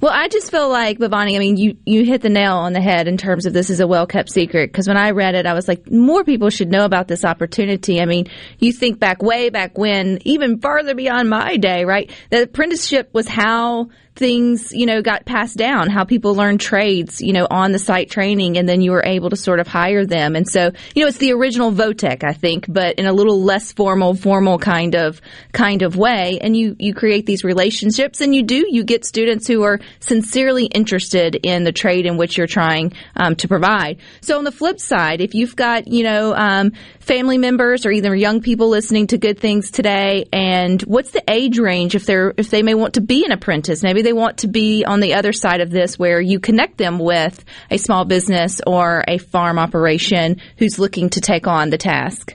Well, 0.01 0.11
I 0.13 0.27
just 0.27 0.51
feel 0.51 0.69
like 0.69 0.99
Bhavani. 0.99 1.35
I 1.35 1.39
mean, 1.39 1.57
you 1.57 1.77
you 1.85 2.03
hit 2.05 2.21
the 2.21 2.29
nail 2.29 2.55
on 2.55 2.73
the 2.73 2.81
head 2.81 3.07
in 3.07 3.17
terms 3.17 3.45
of 3.45 3.53
this 3.53 3.69
is 3.69 3.79
a 3.79 3.87
well 3.87 4.07
kept 4.07 4.31
secret. 4.31 4.71
Because 4.71 4.87
when 4.87 4.97
I 4.97 5.11
read 5.11 5.35
it, 5.35 5.45
I 5.45 5.53
was 5.53 5.67
like, 5.67 5.89
more 5.89 6.23
people 6.23 6.49
should 6.49 6.71
know 6.71 6.85
about 6.85 7.07
this 7.07 7.25
opportunity. 7.25 7.99
I 8.01 8.05
mean, 8.05 8.27
you 8.59 8.71
think 8.71 8.99
back 8.99 9.21
way 9.21 9.49
back 9.49 9.77
when, 9.77 10.19
even 10.25 10.59
farther 10.59 10.95
beyond 10.95 11.29
my 11.29 11.57
day, 11.57 11.85
right? 11.85 12.11
The 12.29 12.43
apprenticeship 12.43 13.09
was 13.13 13.27
how 13.27 13.89
things, 14.17 14.73
you 14.73 14.85
know, 14.85 15.01
got 15.01 15.25
passed 15.25 15.57
down, 15.57 15.89
how 15.89 16.03
people 16.03 16.35
learned 16.35 16.59
trades, 16.59 17.21
you 17.21 17.33
know, 17.33 17.47
on 17.49 17.71
the 17.71 17.79
site 17.79 18.09
training, 18.09 18.57
and 18.57 18.67
then 18.67 18.81
you 18.81 18.91
were 18.91 19.03
able 19.05 19.29
to 19.29 19.35
sort 19.35 19.59
of 19.59 19.67
hire 19.67 20.05
them. 20.05 20.35
And 20.35 20.47
so, 20.47 20.71
you 20.95 21.03
know, 21.03 21.07
it's 21.07 21.17
the 21.17 21.33
original 21.33 21.71
Votech, 21.71 22.23
I 22.23 22.33
think, 22.33 22.65
but 22.67 22.95
in 22.95 23.05
a 23.05 23.13
little 23.13 23.41
less 23.41 23.71
formal, 23.71 24.15
formal 24.15 24.57
kind 24.57 24.95
of 24.95 25.21
kind 25.51 25.81
of 25.81 25.95
way. 25.95 26.39
And 26.41 26.57
you 26.57 26.75
you 26.79 26.93
create 26.93 27.25
these 27.25 27.43
relationships, 27.43 28.21
and 28.21 28.35
you 28.35 28.43
do 28.43 28.65
you 28.69 28.83
get 28.83 29.05
students 29.05 29.47
who 29.47 29.63
are 29.63 29.79
sincerely 29.99 30.65
interested 30.65 31.35
in 31.35 31.63
the 31.63 31.71
trade 31.71 32.05
in 32.05 32.17
which 32.17 32.37
you're 32.37 32.47
trying 32.47 32.93
um, 33.15 33.35
to 33.37 33.47
provide. 33.47 33.99
So 34.21 34.37
on 34.37 34.43
the 34.43 34.51
flip 34.51 34.79
side, 34.79 35.21
if 35.21 35.35
you've 35.35 35.55
got 35.55 35.87
you 35.87 36.03
know 36.03 36.33
um, 36.35 36.71
family 36.99 37.37
members 37.37 37.85
or 37.85 37.91
either 37.91 38.15
young 38.15 38.41
people 38.41 38.69
listening 38.69 39.07
to 39.07 39.17
Good 39.17 39.39
Things 39.39 39.71
today, 39.71 40.25
and 40.33 40.81
what's 40.81 41.11
the 41.11 41.23
age 41.29 41.59
range 41.59 41.95
if 41.95 42.05
they're 42.05 42.33
if 42.37 42.49
they 42.49 42.63
may 42.63 42.73
want 42.73 42.95
to 42.95 43.01
be 43.01 43.23
an 43.23 43.31
apprentice, 43.31 43.83
maybe 43.83 44.06
they 44.07 44.13
want 44.13 44.37
to 44.37 44.47
be 44.47 44.85
on 44.85 45.01
the 45.01 45.15
other 45.15 45.33
side 45.33 45.59
of 45.59 45.69
this 45.69 45.99
where 45.99 46.21
you 46.21 46.39
connect 46.39 46.77
them 46.77 46.97
with 46.97 47.43
a 47.69 47.77
small 47.77 48.05
business 48.05 48.61
or 48.65 49.03
a 49.05 49.17
farm 49.17 49.59
operation 49.59 50.39
who's 50.57 50.79
looking 50.79 51.09
to 51.09 51.19
take 51.19 51.45
on 51.45 51.71
the 51.71 51.77
task. 51.77 52.33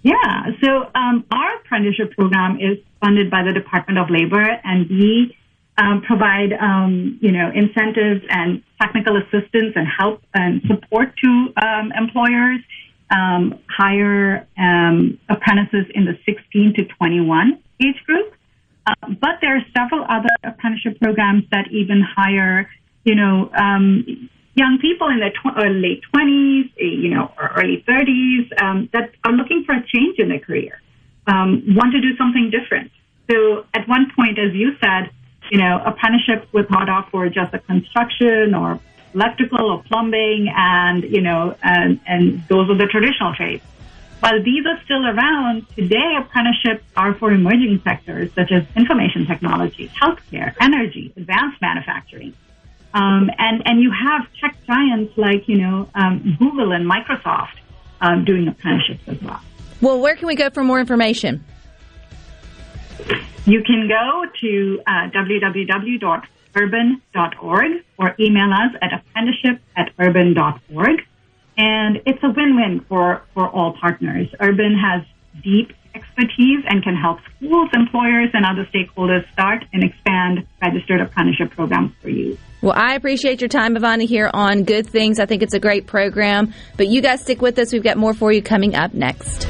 Yeah, 0.00 0.46
so 0.64 0.70
um, 0.94 1.26
our 1.30 1.56
apprenticeship 1.60 2.16
program 2.16 2.56
is 2.56 2.78
funded 3.02 3.30
by 3.30 3.42
the 3.42 3.52
Department 3.52 3.98
of 3.98 4.08
Labor, 4.08 4.40
and 4.64 4.88
we 4.88 5.36
um, 5.76 6.00
provide 6.06 6.54
um, 6.58 7.18
you 7.20 7.32
know 7.32 7.50
incentives 7.54 8.24
and 8.30 8.62
technical 8.80 9.18
assistance 9.18 9.74
and 9.76 9.86
help 9.86 10.22
and 10.32 10.62
support 10.66 11.12
to 11.22 11.52
um, 11.62 11.92
employers 11.92 12.60
um, 13.10 13.58
hire 13.68 14.46
um, 14.56 15.18
apprentices 15.28 15.84
in 15.94 16.06
the 16.06 16.16
16 16.24 16.76
to 16.78 16.84
21 16.96 17.62
age 17.82 18.02
group. 18.06 18.32
Uh, 18.90 18.94
but 19.20 19.38
there 19.40 19.56
are 19.56 19.64
several 19.76 20.04
other 20.08 20.34
apprenticeship 20.42 20.98
programs 21.00 21.44
that 21.52 21.70
even 21.70 22.02
hire 22.02 22.68
you 23.04 23.14
know 23.14 23.50
um, 23.54 24.28
young 24.54 24.78
people 24.80 25.08
in 25.08 25.20
their 25.20 25.30
tw- 25.30 25.56
uh, 25.56 25.68
late 25.68 26.02
20s, 26.12 26.70
you 26.76 27.10
know, 27.14 27.32
or 27.38 27.52
early 27.56 27.84
30s 27.88 28.62
um, 28.62 28.88
that 28.92 29.10
are 29.24 29.32
looking 29.32 29.64
for 29.64 29.74
a 29.74 29.82
change 29.86 30.18
in 30.18 30.28
their 30.28 30.40
career, 30.40 30.80
um, 31.26 31.62
want 31.68 31.92
to 31.92 32.00
do 32.00 32.16
something 32.16 32.50
different. 32.50 32.90
So 33.30 33.64
at 33.74 33.88
one 33.88 34.10
point, 34.14 34.38
as 34.38 34.52
you 34.54 34.76
said, 34.82 35.10
you 35.50 35.58
know, 35.58 35.80
apprenticeships 35.84 36.52
were 36.52 36.64
thought 36.64 36.88
of 36.88 37.10
for 37.10 37.28
just 37.28 37.54
a 37.54 37.58
construction 37.58 38.54
or 38.54 38.80
electrical 39.14 39.70
or 39.70 39.82
plumbing, 39.84 40.52
and 40.54 41.04
you 41.04 41.20
know, 41.20 41.56
and, 41.62 42.00
and 42.06 42.44
those 42.48 42.68
are 42.70 42.76
the 42.76 42.86
traditional 42.86 43.34
trades. 43.34 43.62
While 44.20 44.42
these 44.42 44.64
are 44.66 44.78
still 44.84 45.06
around, 45.06 45.66
today 45.74 46.16
apprenticeships 46.18 46.84
are 46.94 47.14
for 47.14 47.32
emerging 47.32 47.80
sectors 47.82 48.30
such 48.34 48.52
as 48.52 48.64
information 48.76 49.26
technology, 49.26 49.90
healthcare, 50.00 50.54
energy, 50.60 51.12
advanced 51.16 51.60
manufacturing. 51.62 52.34
Um, 52.92 53.30
and, 53.38 53.62
and 53.64 53.80
you 53.80 53.90
have 53.90 54.26
tech 54.40 54.58
giants 54.66 55.16
like, 55.16 55.48
you 55.48 55.56
know, 55.58 55.88
um, 55.94 56.36
Google 56.38 56.72
and 56.72 56.90
Microsoft 56.90 57.54
um, 58.02 58.26
doing 58.26 58.46
apprenticeships 58.46 59.02
as 59.06 59.22
well. 59.22 59.40
Well, 59.80 59.98
where 60.00 60.16
can 60.16 60.26
we 60.26 60.34
go 60.34 60.50
for 60.50 60.62
more 60.62 60.80
information? 60.80 61.42
You 63.46 63.62
can 63.62 63.88
go 63.88 64.26
to 64.42 64.82
uh, 64.86 65.08
www.urban.org 65.14 67.84
or 67.98 68.14
email 68.20 68.52
us 68.52 68.72
at 68.82 68.92
apprenticeship 68.92 69.62
at 69.76 69.92
urban.org. 69.98 71.06
And 71.62 71.98
it's 72.06 72.22
a 72.22 72.28
win-win 72.28 72.86
for, 72.88 73.22
for 73.34 73.46
all 73.50 73.76
partners. 73.78 74.28
Urban 74.40 74.74
has 74.82 75.04
deep 75.42 75.72
expertise 75.94 76.64
and 76.68 76.82
can 76.82 76.96
help 76.96 77.18
schools, 77.36 77.68
employers, 77.74 78.30
and 78.32 78.46
other 78.46 78.66
stakeholders 78.72 79.30
start 79.34 79.64
and 79.74 79.84
expand 79.84 80.46
registered 80.62 81.02
apprenticeship 81.02 81.50
programs 81.50 81.92
for 82.00 82.08
you. 82.08 82.38
Well, 82.62 82.72
I 82.74 82.94
appreciate 82.94 83.42
your 83.42 83.48
time, 83.48 83.74
Bhavani, 83.74 84.08
here 84.08 84.30
on 84.32 84.64
Good 84.64 84.86
Things. 84.86 85.18
I 85.18 85.26
think 85.26 85.42
it's 85.42 85.54
a 85.54 85.60
great 85.60 85.86
program. 85.86 86.54
But 86.78 86.88
you 86.88 87.02
guys 87.02 87.20
stick 87.20 87.42
with 87.42 87.58
us. 87.58 87.74
We've 87.74 87.82
got 87.82 87.98
more 87.98 88.14
for 88.14 88.32
you 88.32 88.42
coming 88.42 88.74
up 88.74 88.94
next. 88.94 89.46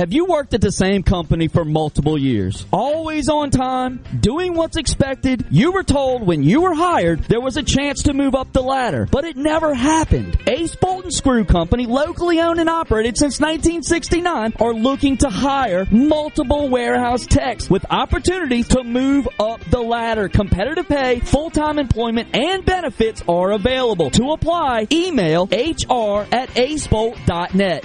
Have 0.00 0.14
you 0.14 0.24
worked 0.24 0.54
at 0.54 0.62
the 0.62 0.72
same 0.72 1.02
company 1.02 1.46
for 1.46 1.62
multiple 1.62 2.16
years? 2.16 2.64
Always 2.72 3.28
on 3.28 3.50
time, 3.50 4.02
doing 4.18 4.54
what's 4.54 4.78
expected. 4.78 5.44
You 5.50 5.72
were 5.72 5.82
told 5.82 6.26
when 6.26 6.42
you 6.42 6.62
were 6.62 6.72
hired 6.72 7.24
there 7.24 7.42
was 7.42 7.58
a 7.58 7.62
chance 7.62 8.04
to 8.04 8.14
move 8.14 8.34
up 8.34 8.50
the 8.54 8.62
ladder, 8.62 9.06
but 9.12 9.26
it 9.26 9.36
never 9.36 9.74
happened. 9.74 10.38
Ace 10.46 10.74
Bolt 10.74 11.04
and 11.04 11.12
Screw 11.12 11.44
Company, 11.44 11.84
locally 11.84 12.40
owned 12.40 12.60
and 12.60 12.70
operated 12.70 13.18
since 13.18 13.40
1969, 13.40 14.54
are 14.58 14.72
looking 14.72 15.18
to 15.18 15.28
hire 15.28 15.86
multiple 15.90 16.70
warehouse 16.70 17.26
techs 17.26 17.68
with 17.68 17.84
opportunities 17.90 18.68
to 18.68 18.82
move 18.82 19.28
up 19.38 19.60
the 19.64 19.82
ladder. 19.82 20.30
Competitive 20.30 20.88
pay, 20.88 21.20
full-time 21.20 21.78
employment, 21.78 22.34
and 22.34 22.64
benefits 22.64 23.22
are 23.28 23.52
available. 23.52 24.08
To 24.12 24.30
apply, 24.30 24.86
email 24.90 25.44
hr 25.44 26.24
at 26.32 26.48
acebolt.net. 26.54 27.84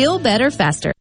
Feel 0.01 0.17
better 0.17 0.49
faster. 0.49 0.93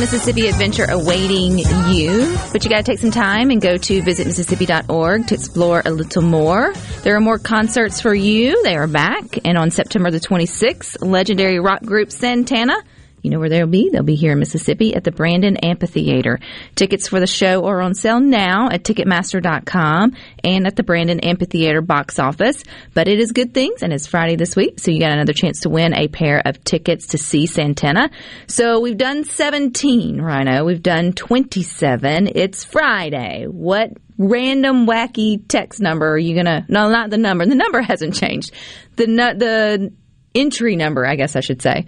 Mississippi 0.00 0.46
adventure 0.46 0.86
awaiting 0.88 1.58
you, 1.58 2.34
but 2.52 2.64
you 2.64 2.70
got 2.70 2.78
to 2.78 2.82
take 2.82 2.98
some 2.98 3.10
time 3.10 3.50
and 3.50 3.60
go 3.60 3.76
to 3.76 4.00
visitmississippi.org 4.00 5.26
to 5.26 5.34
explore 5.34 5.82
a 5.84 5.90
little 5.90 6.22
more. 6.22 6.72
There 7.02 7.14
are 7.14 7.20
more 7.20 7.38
concerts 7.38 8.00
for 8.00 8.14
you. 8.14 8.62
They 8.62 8.76
are 8.76 8.86
back, 8.86 9.40
and 9.44 9.58
on 9.58 9.70
September 9.70 10.10
the 10.10 10.18
26th, 10.18 11.06
legendary 11.06 11.60
rock 11.60 11.82
group 11.82 12.10
Santana 12.12 12.82
you 13.22 13.30
know 13.30 13.38
where 13.38 13.48
they'll 13.48 13.66
be? 13.66 13.90
They'll 13.90 14.02
be 14.02 14.14
here 14.14 14.32
in 14.32 14.38
Mississippi 14.38 14.94
at 14.94 15.04
the 15.04 15.12
Brandon 15.12 15.56
Amphitheater. 15.58 16.38
Tickets 16.74 17.08
for 17.08 17.20
the 17.20 17.26
show 17.26 17.66
are 17.66 17.80
on 17.80 17.94
sale 17.94 18.20
now 18.20 18.68
at 18.70 18.84
Ticketmaster.com 18.84 20.16
and 20.42 20.66
at 20.66 20.76
the 20.76 20.82
Brandon 20.82 21.20
Amphitheater 21.20 21.82
box 21.82 22.18
office. 22.18 22.64
But 22.94 23.08
it 23.08 23.20
is 23.20 23.32
good 23.32 23.52
things, 23.52 23.82
and 23.82 23.92
it's 23.92 24.06
Friday 24.06 24.36
this 24.36 24.56
week, 24.56 24.80
so 24.80 24.90
you 24.90 25.00
got 25.00 25.12
another 25.12 25.32
chance 25.32 25.60
to 25.60 25.68
win 25.68 25.94
a 25.94 26.08
pair 26.08 26.40
of 26.44 26.62
tickets 26.64 27.08
to 27.08 27.18
see 27.18 27.46
Santana. 27.46 28.10
So 28.46 28.80
we've 28.80 28.96
done 28.96 29.24
17, 29.24 30.20
Rhino. 30.20 30.64
We've 30.64 30.82
done 30.82 31.12
27. 31.12 32.30
It's 32.34 32.64
Friday. 32.64 33.46
What 33.46 33.90
random 34.16 34.86
wacky 34.86 35.42
text 35.46 35.80
number 35.80 36.10
are 36.10 36.18
you 36.18 36.34
gonna? 36.34 36.64
No, 36.68 36.90
not 36.90 37.10
the 37.10 37.18
number. 37.18 37.46
The 37.46 37.54
number 37.54 37.80
hasn't 37.80 38.14
changed. 38.14 38.52
The 38.96 39.06
the 39.06 39.92
entry 40.34 40.76
number, 40.76 41.06
I 41.06 41.16
guess 41.16 41.36
I 41.36 41.40
should 41.40 41.60
say 41.60 41.86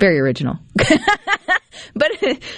Very 0.00 0.18
original. 0.18 0.58
but 0.74 2.10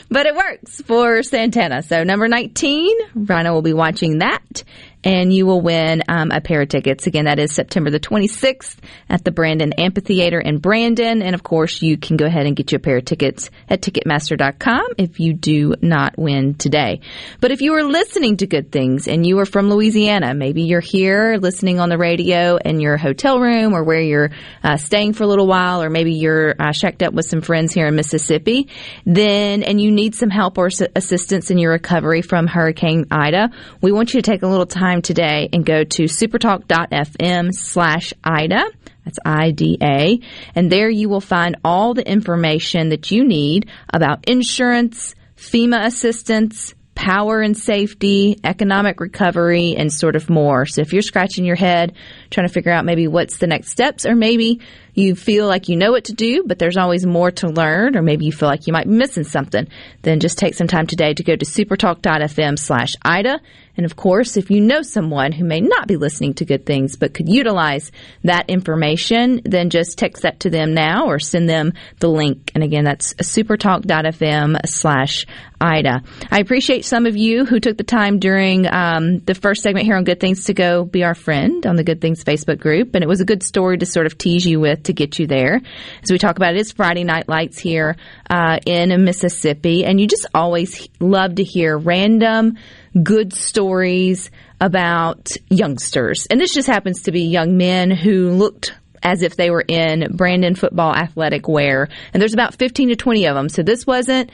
but 0.09 0.27
it 0.27 0.37
works 0.37 0.81
for 0.83 1.23
Santana. 1.25 1.83
So 1.83 2.05
number 2.05 2.29
19, 2.29 2.97
Rhino 3.15 3.53
will 3.53 3.63
be 3.63 3.73
watching 3.73 4.19
that 4.19 4.63
and 5.05 5.33
you 5.33 5.47
will 5.47 5.61
win 5.61 6.03
um, 6.09 6.31
a 6.31 6.41
pair 6.41 6.63
of 6.63 6.69
tickets. 6.69 7.07
Again, 7.07 7.25
that 7.25 7.39
is 7.39 7.53
September 7.53 7.91
the 7.91 8.01
26th 8.01 8.77
at 9.09 9.25
the 9.25 9.31
Brandon 9.31 9.73
Amphitheater 9.73 10.41
in 10.41 10.59
Brandon. 10.59 11.23
And 11.23 11.35
of 11.35 11.43
course, 11.43 11.83
you 11.83 11.97
can 11.97 12.17
go 12.17 12.27
ahead 12.27 12.47
and 12.47 12.57
get 12.57 12.73
you 12.73 12.77
a 12.77 12.81
pair 12.81 12.99
of 12.99 13.05
tickets 13.05 13.51
at 13.69 13.83
Ticketmaster.com 13.83 14.89
if 14.99 15.21
you 15.21 15.33
do 15.33 15.75
not 15.81 16.19
win 16.19 16.55
today. 16.55 17.01
But 17.41 17.51
if 17.51 17.61
you 17.61 17.75
are 17.75 17.85
listening 17.85 18.37
to 18.39 18.47
Good 18.47 18.71
Things 18.71 19.09
and 19.09 19.27
you 19.27 19.39
are 19.39 19.47
from 19.47 19.71
Louisiana, 19.71 20.35
maybe 20.35 20.63
you're 20.63 20.81
here 20.81 21.37
listening 21.41 21.81
on 21.81 21.89
the 21.89 21.99
radio 21.99 22.57
in 22.57 22.81
your 22.81 22.97
hotel 22.97 23.41
room 23.41 23.75
or 23.75 23.85
where 23.85 24.01
you're 24.01 24.31
uh, 24.63 24.77
staying 24.77 25.15
for 25.15 25.25
a 25.25 25.27
little 25.27 25.47
while, 25.47 25.83
or 25.83 25.91
maybe 25.91 26.15
you're 26.15 26.55
uh, 26.59 26.73
shacked 26.73 27.03
up 27.03 27.13
with 27.13 27.27
some 27.27 27.41
friends 27.41 27.73
here 27.73 27.87
in 27.87 27.97
Mississippi, 27.97 28.69
then, 29.05 29.63
and 29.63 29.81
you 29.81 29.91
need 29.91 30.15
some 30.15 30.31
help 30.31 30.59
or 30.59 30.69
assistance 30.95 31.51
in 31.51 31.59
your 31.59 31.73
recovery 31.73 32.23
from 32.23 32.47
Hurricane 32.47 33.07
Ida, 33.11 33.51
we 33.81 33.93
want 33.93 34.15
you 34.15 34.21
to 34.21 34.31
take 34.31 34.43
a 34.43 34.47
little 34.47 34.67
time 34.67 34.92
time 34.93 35.03
today 35.03 35.49
and 35.53 35.65
go 35.65 35.85
to 35.85 36.05
supertalk.fm 36.05 37.51
slash 37.53 38.13
Ida. 38.23 38.65
That's 39.05 39.19
IDA. 39.25 40.19
And 40.55 40.71
there 40.71 40.91
you 40.91 41.09
will 41.09 41.21
find 41.21 41.57
all 41.65 41.95
the 41.95 42.07
information 42.07 42.91
that 42.91 43.11
you 43.11 43.25
need 43.25 43.71
about 43.93 44.29
insurance, 44.29 45.15
FEMA 45.37 45.87
assistance, 45.87 46.75
power 46.95 47.41
and 47.41 47.57
safety, 47.57 48.39
economic 48.45 49.01
recovery, 49.01 49.75
and 49.77 49.91
sort 49.91 50.15
of 50.15 50.29
more. 50.29 50.67
So 50.67 50.83
if 50.83 50.93
you're 50.93 51.03
scratching 51.03 51.47
your 51.47 51.57
head 51.57 51.95
trying 52.31 52.47
to 52.47 52.53
figure 52.53 52.71
out 52.71 52.85
maybe 52.85 53.09
what's 53.09 53.39
the 53.39 53.47
next 53.47 53.71
steps, 53.71 54.05
or 54.05 54.15
maybe 54.15 54.61
you 54.95 55.15
feel 55.15 55.47
like 55.47 55.71
you 55.71 55.77
know 55.77 55.91
what 55.91 56.05
to 56.05 56.13
do, 56.13 56.45
but 56.47 56.59
there's 56.59 56.77
always 56.77 57.07
more 57.07 57.31
to 57.31 57.49
learn, 57.49 57.97
or 57.97 58.03
maybe 58.03 58.27
you 58.27 58.33
feel 58.33 58.49
like 58.49 58.67
you 58.67 58.75
might 58.75 58.87
be 58.87 58.93
missing 58.93 59.25
something, 59.25 59.67
then 60.03 60.21
just 60.21 60.37
take 60.37 60.55
some 60.55 60.69
time 60.69 60.87
today 60.87 61.15
to 61.15 61.25
go 61.25 61.35
to 61.35 61.47
supertalk.fm 61.47 62.59
slash 62.59 62.95
Ida 63.03 63.41
and 63.77 63.87
of 63.87 63.97
course, 63.97 64.37
if 64.37 64.51
you 64.51 64.61
know 64.61 64.83
someone 64.83 65.33
who 65.33 65.45
may 65.45 65.61
not 65.61 65.89
be 65.89 65.97
listening 65.97 66.35
to 66.35 66.45
good 66.45 66.67
things 66.67 66.97
but 66.97 67.15
could 67.15 67.29
utilize 67.29 67.91
that 68.25 68.51
information, 68.51 69.41
then 69.45 69.71
just 69.71 69.99
text 69.99 70.23
that 70.23 70.41
to 70.41 70.51
them 70.51 70.75
now 70.75 71.07
or 71.07 71.19
send 71.19 71.49
them 71.49 71.73
the 71.99 72.09
link. 72.09 72.53
And 72.55 72.63
again, 72.63 72.85
that's 72.85 73.15
supertalk.fm 73.15 74.67
slash 74.67 75.27
Ida. 75.63 76.03
I 76.31 76.41
appreciate 76.41 76.85
some 76.85 77.07
of 77.07 77.17
you 77.17 77.45
who 77.45 77.61
took 77.61 77.77
the 77.77 77.85
time 77.85 78.19
during 78.19 78.67
um, 78.67 79.21
the 79.21 79.35
first 79.35 79.63
segment 79.63 79.87
here 79.87 79.97
on 79.97 80.03
Good 80.03 80.19
Things 80.19 80.47
to 80.47 80.55
go 80.55 80.85
be 80.85 81.05
our 81.05 81.15
friend 81.15 81.65
on 81.67 81.77
the 81.77 81.85
Good 81.85 82.01
Things 82.01 82.25
Facebook 82.25 82.59
group. 82.59 82.97
And 82.97 83.05
it 83.05 83.07
was 83.07 83.21
a 83.21 83.25
good 83.25 83.45
story 83.45 83.79
to 83.79 83.87
sort 83.87 84.07
of 84.07 84.19
tease 84.19 84.45
you 84.45 84.59
with 84.59 84.85
to 84.85 84.93
get 84.93 85.21
you 85.21 85.29
there. 85.29 85.61
As 86.03 86.11
we 86.11 86.19
talk 86.19 86.37
about 86.37 86.57
it, 86.57 86.61
it's 86.61 86.73
Friday 86.73 87.05
Night 87.05 87.29
Lights 87.29 87.61
here 87.61 87.97
uh, 88.29 88.59
in 88.67 89.05
Mississippi. 89.05 89.85
And 89.85 90.01
you 90.01 90.09
just 90.09 90.27
always 90.35 90.89
love 90.99 91.37
to 91.37 91.45
hear 91.45 91.79
random 91.79 92.59
good 93.01 93.33
stories 93.33 94.31
about 94.61 95.31
youngsters. 95.49 96.27
And 96.27 96.41
this 96.41 96.55
just 96.55 96.69
happens 96.69 97.03
to 97.03 97.13
be 97.13 97.23
young 97.23 97.57
men 97.57 97.91
who 97.91 98.31
looked 98.31 98.75
as 99.03 99.23
if 99.23 99.37
they 99.37 99.51
were 99.51 99.65
in 99.67 100.15
Brandon 100.17 100.55
football 100.55 100.95
athletic 100.95 101.49
wear. 101.49 101.89
And 102.13 102.21
there's 102.21 102.35
about 102.35 102.55
15 102.55 102.91
to 102.91 102.97
20 102.97 103.27
of 103.27 103.35
them. 103.35 103.49
So 103.49 103.63
this 103.63 103.87
wasn't 103.87 104.31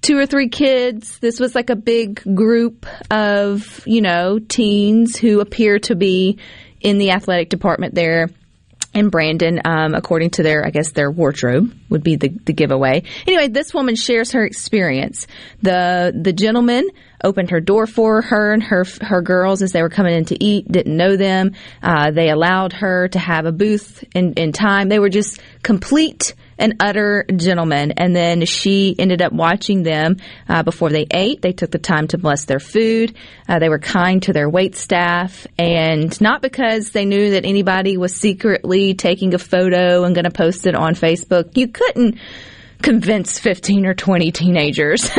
two 0.00 0.18
or 0.18 0.26
three 0.26 0.48
kids. 0.48 1.18
This 1.20 1.38
was 1.38 1.54
like 1.54 1.70
a 1.70 1.76
big 1.76 2.22
group 2.34 2.86
of, 3.10 3.82
you 3.86 4.00
know, 4.00 4.38
teens 4.40 5.16
who 5.16 5.40
appear 5.40 5.78
to 5.80 5.94
be 5.94 6.38
in 6.80 6.98
the 6.98 7.12
athletic 7.12 7.48
department 7.48 7.94
there 7.94 8.28
in 8.94 9.08
Brandon, 9.08 9.60
um, 9.64 9.94
according 9.94 10.30
to 10.30 10.42
their, 10.42 10.66
I 10.66 10.70
guess, 10.70 10.92
their 10.92 11.10
wardrobe 11.10 11.74
would 11.88 12.02
be 12.02 12.16
the, 12.16 12.28
the 12.28 12.52
giveaway. 12.52 13.04
Anyway, 13.26 13.48
this 13.48 13.72
woman 13.72 13.96
shares 13.96 14.32
her 14.32 14.44
experience. 14.44 15.26
The 15.62 16.12
the 16.14 16.32
gentleman 16.32 16.88
opened 17.24 17.50
her 17.50 17.60
door 17.60 17.86
for 17.86 18.22
her 18.22 18.52
and 18.52 18.62
her 18.62 18.84
her 19.00 19.22
girls 19.22 19.62
as 19.62 19.72
they 19.72 19.82
were 19.82 19.88
coming 19.88 20.14
in 20.14 20.24
to 20.26 20.44
eat. 20.44 20.70
Didn't 20.70 20.96
know 20.96 21.16
them. 21.16 21.52
Uh, 21.82 22.10
they 22.10 22.30
allowed 22.30 22.74
her 22.74 23.08
to 23.08 23.18
have 23.18 23.46
a 23.46 23.52
booth 23.52 24.04
in 24.14 24.34
in 24.34 24.52
time. 24.52 24.88
They 24.88 24.98
were 24.98 25.08
just 25.08 25.40
complete 25.62 26.34
an 26.62 26.76
utter 26.80 27.26
gentleman. 27.36 27.92
And 27.92 28.14
then 28.14 28.46
she 28.46 28.94
ended 28.98 29.20
up 29.20 29.32
watching 29.32 29.82
them 29.82 30.16
uh, 30.48 30.62
before 30.62 30.90
they 30.90 31.06
ate. 31.10 31.42
They 31.42 31.52
took 31.52 31.70
the 31.70 31.78
time 31.78 32.06
to 32.08 32.18
bless 32.18 32.44
their 32.44 32.60
food. 32.60 33.14
Uh, 33.48 33.58
they 33.58 33.68
were 33.68 33.80
kind 33.80 34.22
to 34.22 34.32
their 34.32 34.48
wait 34.48 34.76
staff, 34.76 35.46
and 35.58 36.18
not 36.20 36.40
because 36.40 36.90
they 36.90 37.04
knew 37.04 37.32
that 37.32 37.44
anybody 37.44 37.96
was 37.96 38.14
secretly 38.14 38.94
taking 38.94 39.34
a 39.34 39.38
photo 39.38 40.04
and 40.04 40.14
going 40.14 40.24
to 40.24 40.30
post 40.30 40.66
it 40.66 40.74
on 40.74 40.94
Facebook. 40.94 41.56
You 41.56 41.68
couldn't 41.68 42.18
convince 42.82 43.38
15 43.38 43.86
or 43.86 43.94
20 43.94 44.32
teenagers, 44.32 45.10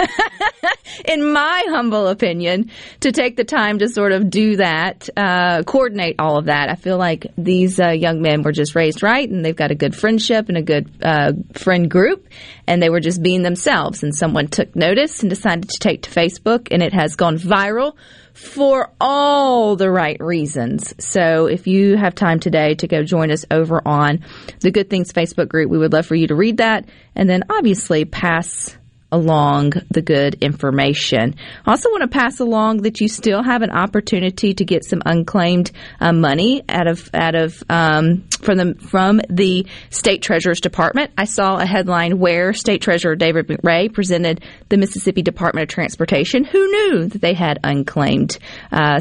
in 1.06 1.32
my 1.32 1.64
humble 1.70 2.08
opinion, 2.08 2.70
to 3.00 3.12
take 3.12 3.36
the 3.36 3.44
time 3.44 3.80
to 3.80 3.88
sort 3.88 4.12
of 4.12 4.30
do 4.30 4.58
that, 4.58 5.10
uh, 5.18 5.64
coordinate 5.64 6.16
all 6.20 6.38
of 6.38 6.46
that. 6.46 6.70
I 6.70 6.76
feel 6.76 6.98
like 6.98 7.28
these 7.38 7.80
uh, 7.80 7.90
young 7.90 8.22
men 8.22 8.44
were 8.44 8.52
just 8.52 8.76
raised 8.76 9.02
right 9.02 9.30
and 9.30 9.44
they've 9.44 9.56
got 9.56 9.72
a 9.72 9.76
good 9.76 9.96
friendship 9.96 10.50
and 10.50 10.58
a 10.58 10.62
good 10.62 10.90
uh, 11.02 11.34
friend 11.54 11.90
group, 11.90 12.28
and 12.68 12.82
they 12.82 12.90
were 12.90 13.00
just 13.00 13.24
being 13.24 13.44
themselves. 13.44 14.04
And 14.04 14.16
someone 14.16 14.48
took 14.48 14.76
notice 14.76 15.22
and 15.22 15.30
decided 15.30 15.70
to 15.70 15.80
take 15.80 16.04
to 16.04 16.10
Facebook, 16.10 16.68
and 16.72 16.84
it 16.84 16.94
has 16.94 17.16
gone 17.16 17.38
viral 17.38 17.96
for 18.34 18.92
all 19.00 19.76
the 19.76 19.90
right 19.90 20.20
reasons. 20.20 20.94
So 21.00 21.46
if 21.46 21.68
you 21.68 21.96
have 21.96 22.16
time 22.16 22.40
today 22.40 22.76
to 22.76 22.88
go 22.88 23.04
join 23.04 23.32
us 23.32 23.46
over 23.52 23.82
on 23.88 24.22
the 24.60 24.72
Good 24.72 24.90
Things 24.90 25.14
Facebook 25.14 25.50
group, 25.50 25.70
we 25.70 25.78
would 25.78 25.94
love 25.94 26.06
for 26.06 26.16
you 26.16 26.28
to 26.28 26.36
read 26.36 26.58
that 26.58 26.86
and 27.16 27.30
then 27.30 27.44
obviously 27.50 28.06
pass 28.06 28.76
along 29.14 29.74
the 29.92 30.02
good 30.02 30.36
information. 30.42 31.36
I 31.66 31.72
also 31.72 31.90
want 31.90 32.02
to 32.02 32.08
pass 32.08 32.40
along 32.40 32.78
that 32.82 33.00
you 33.00 33.08
still 33.08 33.44
have 33.44 33.62
an 33.62 33.70
opportunity 33.70 34.56
to 34.56 34.66
get 34.66 34.84
some 34.84 35.02
unclaimed 35.06 35.72
uh, 36.02 36.12
money 36.12 36.64
out 36.68 36.88
of 36.88 37.10
out 37.14 37.36
of 37.36 37.64
um, 37.70 38.28
from 38.42 38.58
the 38.58 38.76
from 38.90 39.22
the 39.30 39.68
state 39.92 40.24
treasurer's 40.24 40.60
department. 40.60 41.12
I 41.18 41.26
saw 41.26 41.58
a 41.58 41.66
headline 41.66 42.18
where 42.18 42.54
State 42.54 42.82
Treasurer 42.82 43.16
David 43.16 43.48
McRae 43.48 43.94
presented 43.94 44.44
the 44.70 44.78
Mississippi 44.78 45.22
Department 45.22 45.64
of 45.64 45.70
Transportation. 45.70 46.44
Who 46.44 46.68
knew 46.68 47.08
that 47.08 47.22
they 47.22 47.36
had 47.36 47.60
unclaimed 47.64 48.40
uh, 48.72 49.00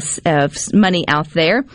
money 0.73 1.05
out 1.07 1.29
there? 1.31 1.65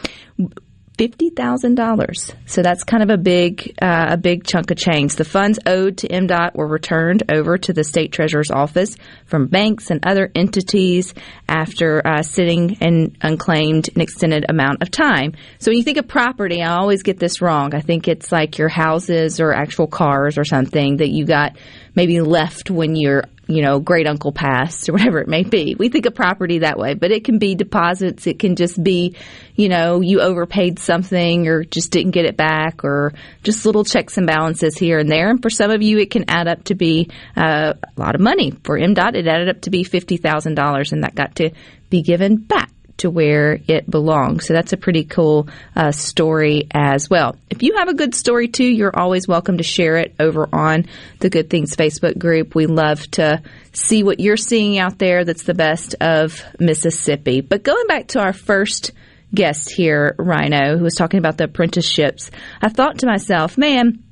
Fifty 0.99 1.31
thousand 1.31 1.77
dollars. 1.77 2.35
So 2.47 2.63
that's 2.63 2.83
kind 2.83 3.03
of 3.03 3.11
a 3.11 3.17
big 3.17 3.75
uh, 3.81 4.09
a 4.11 4.17
big 4.17 4.45
chunk 4.45 4.71
of 4.71 4.77
change. 4.77 5.15
The 5.15 5.25
funds 5.25 5.59
owed 5.65 5.99
to 5.99 6.09
MDOT 6.09 6.55
were 6.55 6.67
returned 6.67 7.23
over 7.31 7.57
to 7.57 7.73
the 7.73 7.85
state 7.85 8.13
treasurer's 8.13 8.51
office 8.51 8.97
from 9.25 9.47
banks 9.47 9.91
and 9.91 10.05
other 10.05 10.31
entities 10.35 11.15
after 11.49 12.05
uh, 12.07 12.23
sitting 12.23 12.77
unclaimed 13.23 13.89
an 13.95 14.01
extended 14.01 14.45
amount 14.49 14.83
of 14.83 14.91
time. 14.91 15.35
So 15.61 15.71
when 15.71 15.79
you 15.79 15.85
think 15.85 15.99
of 15.99 16.09
property, 16.09 16.63
I 16.63 16.77
always 16.77 17.03
get 17.03 17.19
this 17.19 17.41
wrong. 17.41 17.75
I 17.75 17.81
think 17.81 18.09
it's 18.09 18.33
like 18.33 18.59
your 18.59 18.69
houses 18.69 19.41
or 19.41 19.53
actual 19.53 19.87
cars 19.87 20.37
or 20.37 20.45
something 20.45 20.99
that 20.99 21.11
you 21.11 21.25
got 21.25 21.57
maybe 21.95 22.21
left 22.21 22.71
when 22.71 22.97
you're 22.97 23.25
you 23.49 23.63
know, 23.63 23.81
great 23.81 24.07
uncle 24.07 24.31
passed 24.31 24.89
or 24.89 24.93
whatever 24.93 25.19
it 25.21 25.27
may 25.27 25.43
be. 25.43 25.75
We 25.77 25.89
think 25.89 26.07
of 26.07 26.15
property 26.15 26.61
that 26.61 26.79
way, 26.79 26.95
but 26.95 27.11
it 27.11 27.25
can 27.25 27.39
be 27.39 27.55
deposits. 27.55 28.27
It 28.27 28.39
can 28.39 28.57
just 28.57 28.83
be, 28.83 29.17
you 29.57 29.69
know, 29.69 30.03
you 30.03 30.21
overpaid 30.21 30.79
something 30.79 31.49
or 31.49 31.65
just 31.65 31.91
didn't 31.91 32.13
get 32.13 32.27
it 32.27 32.37
back 32.37 32.85
or 32.85 33.15
just 33.43 33.65
little 33.65 33.85
checks 33.85 34.19
and 34.19 34.27
balances 34.27 34.77
here 34.77 34.99
and 34.99 35.11
there. 35.11 35.31
And 35.31 35.41
for 35.43 35.51
some 35.51 35.71
of 35.71 35.83
you, 35.83 35.99
it 35.99 36.11
can 36.11 36.27
add 36.29 36.47
up 36.47 36.65
to 36.65 36.75
be 36.75 37.11
uh, 37.37 37.73
a 37.75 38.01
lot 38.01 38.15
of 38.15 38.21
money. 38.21 38.53
For 38.65 38.79
MDOT, 38.79 39.15
it 39.15 39.27
added 39.27 39.49
up 39.49 39.63
to 39.63 39.71
be 39.71 39.83
$50,000 39.83 40.93
and 40.93 41.05
that 41.05 41.15
got 41.15 41.37
to 41.37 41.51
be 41.89 42.03
given 42.03 42.37
back 42.37 42.71
to 42.99 43.11
where 43.11 43.59
it 43.67 43.91
belongs. 43.91 44.47
So 44.47 44.55
that's 44.55 44.73
a 44.73 44.77
pretty 44.77 45.05
cool 45.05 45.49
uh, 45.75 45.93
story 45.93 46.69
as 46.73 47.09
well. 47.09 47.37
If 47.51 47.63
you 47.63 47.77
have 47.77 47.89
a 47.89 47.95
good 47.95 48.15
story 48.15 48.49
too, 48.49 48.67
you're 48.67 48.97
always 48.97 49.27
welcome 49.27 49.59
to 49.59 49.65
share 49.65 49.97
it 49.97 50.15
over 50.21 50.49
on 50.53 50.87
the 51.21 51.31
Good 51.31 51.51
Things 51.51 51.75
Facebook 51.75 52.19
group. 52.19 52.55
We 52.55 52.67
love 52.67 53.03
to 53.13 53.43
see 53.73 54.03
what 54.03 54.21
you're 54.21 54.37
seeing 54.37 54.79
out 54.79 54.99
there 54.99 55.25
that's 55.25 55.45
the 55.45 55.55
best 55.55 55.95
of 56.01 56.43
Mississippi. 56.59 57.41
But 57.41 57.63
going 57.63 57.87
back 57.87 58.09
to 58.09 58.21
our 58.21 58.33
first 58.33 58.93
guest 59.35 59.71
here, 59.71 60.15
Rhino, 60.19 60.77
who 60.77 60.85
was 60.85 60.95
talking 60.95 61.19
about 61.19 61.39
the 61.39 61.45
apprenticeships, 61.45 62.31
I 62.63 62.69
thought 62.69 62.99
to 62.99 63.07
myself, 63.07 63.59
man, 63.59 64.03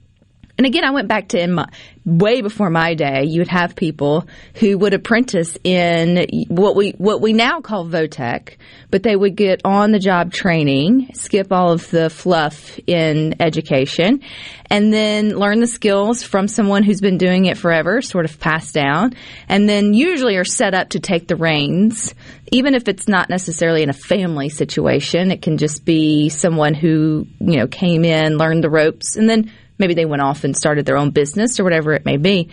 and 0.59 0.67
again, 0.67 0.85
I 0.85 0.91
went 0.91 1.09
back 1.09 1.29
to 1.29 1.41
in 1.41 1.53
my, 1.53 1.69
way 2.07 2.41
before 2.41 2.71
my 2.71 2.95
day. 2.95 3.25
You 3.25 3.41
would 3.41 3.49
have 3.49 3.77
people 3.77 4.27
who 4.55 4.79
would 4.79 4.95
apprentice 4.95 5.59
in 5.65 6.47
what 6.49 6.77
we 6.77 6.93
what 6.93 7.21
we 7.21 7.35
now 7.35 7.61
call 7.61 7.85
Votech, 7.85 8.57
but 8.91 9.03
they 9.03 9.15
would 9.15 9.37
get 9.37 9.61
on 9.65 9.93
the 9.93 9.99
job 9.99 10.33
training, 10.33 11.11
skip 11.15 11.53
all 11.53 11.73
of 11.73 11.91
the 11.91 12.09
fluff 12.09 12.79
in 12.87 13.35
education, 13.41 14.23
and 14.71 14.95
then 14.95 15.31
learn 15.31 15.61
the 15.61 15.67
skills 15.67 16.23
from 16.23 16.49
someone 16.49 16.85
who's 16.85 17.01
been 17.01 17.19
doing 17.19 17.45
it 17.45 17.59
forever, 17.59 18.01
sort 18.01 18.25
of 18.25 18.41
passed 18.41 18.73
down, 18.73 19.13
and 19.49 19.69
then 19.69 19.93
usually 19.93 20.37
are 20.37 20.45
set 20.45 20.73
up 20.73 20.91
to 20.91 21.01
take 21.01 21.29
the 21.29 21.37
reins. 21.37 22.15
Even 22.53 22.75
if 22.75 22.89
it's 22.89 23.09
not 23.09 23.29
necessarily 23.29 23.83
in 23.83 23.91
a 23.91 23.93
family 23.93 24.49
situation, 24.49 25.33
it 25.33 25.43
can 25.43 25.59
just 25.59 25.85
be 25.85 26.31
someone 26.31 26.73
who 26.73 27.27
you 27.41 27.57
know 27.59 27.67
came 27.67 28.05
in, 28.05 28.39
learned 28.39 28.65
the 28.65 28.71
ropes, 28.71 29.17
and 29.17 29.29
then 29.29 29.51
Maybe 29.79 29.95
they 29.95 30.05
went 30.05 30.23
off 30.23 30.45
and 30.45 30.57
started 30.57 30.87
their 30.87 30.97
own 30.97 31.11
business 31.11 31.61
or 31.61 31.65
whatever 31.65 31.93
it 31.93 32.05
may 32.05 32.17
be. 32.17 32.51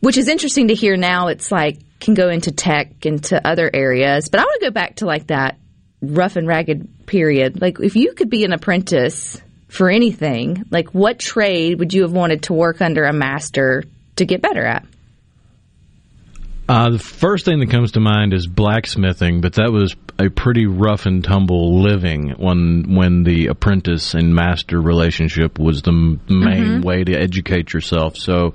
Which 0.00 0.16
is 0.16 0.28
interesting 0.28 0.68
to 0.68 0.74
hear 0.74 0.96
now. 0.96 1.28
It's 1.28 1.52
like 1.52 1.78
can 2.00 2.14
go 2.14 2.30
into 2.30 2.50
tech, 2.50 3.04
into 3.04 3.46
other 3.46 3.70
areas. 3.72 4.28
But 4.28 4.40
I 4.40 4.44
want 4.44 4.60
to 4.60 4.66
go 4.66 4.70
back 4.70 4.96
to 4.96 5.06
like 5.06 5.26
that 5.28 5.58
rough 6.00 6.36
and 6.36 6.48
ragged 6.48 7.06
period. 7.06 7.60
Like 7.60 7.78
if 7.80 7.96
you 7.96 8.14
could 8.14 8.30
be 8.30 8.44
an 8.44 8.52
apprentice 8.52 9.40
for 9.68 9.90
anything, 9.90 10.64
like 10.70 10.88
what 10.88 11.18
trade 11.18 11.78
would 11.78 11.92
you 11.92 12.02
have 12.02 12.12
wanted 12.12 12.44
to 12.44 12.54
work 12.54 12.80
under 12.80 13.04
a 13.04 13.12
master 13.12 13.84
to 14.16 14.24
get 14.24 14.42
better 14.42 14.64
at? 14.64 14.86
Uh, 16.70 16.90
the 16.90 17.00
first 17.00 17.44
thing 17.44 17.58
that 17.58 17.68
comes 17.68 17.90
to 17.90 17.98
mind 17.98 18.32
is 18.32 18.46
blacksmithing, 18.46 19.40
but 19.40 19.54
that 19.54 19.72
was 19.72 19.96
a 20.20 20.30
pretty 20.30 20.66
rough 20.66 21.04
and 21.04 21.24
tumble 21.24 21.82
living 21.82 22.30
when 22.38 22.94
when 22.94 23.24
the 23.24 23.48
apprentice 23.48 24.14
and 24.14 24.32
master 24.32 24.80
relationship 24.80 25.58
was 25.58 25.82
the 25.82 25.90
main 25.90 26.20
Mhm. 26.28 26.84
way 26.84 27.02
to 27.02 27.12
educate 27.20 27.72
yourself. 27.72 28.16
So 28.16 28.54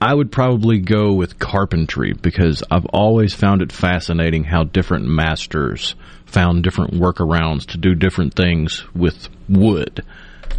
I 0.00 0.14
would 0.14 0.30
probably 0.30 0.78
go 0.78 1.12
with 1.14 1.40
carpentry 1.40 2.12
because 2.12 2.62
I've 2.70 2.86
always 2.86 3.34
found 3.34 3.60
it 3.60 3.72
fascinating 3.72 4.44
how 4.44 4.62
different 4.62 5.06
masters 5.06 5.96
found 6.26 6.62
different 6.62 6.94
workarounds 6.94 7.66
to 7.72 7.78
do 7.78 7.96
different 7.96 8.34
things 8.34 8.84
with 8.94 9.28
wood, 9.48 10.04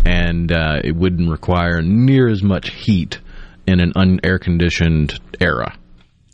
and 0.06 0.52
uh, 0.52 0.82
it 0.84 0.98
wouldn't 0.98 1.30
require 1.30 1.82
near 1.82 2.28
as 2.28 2.44
much 2.44 2.72
heat 2.72 3.20
in 3.66 3.80
an 3.80 3.94
unair 3.96 4.38
conditioned 4.38 5.18
era. 5.40 5.76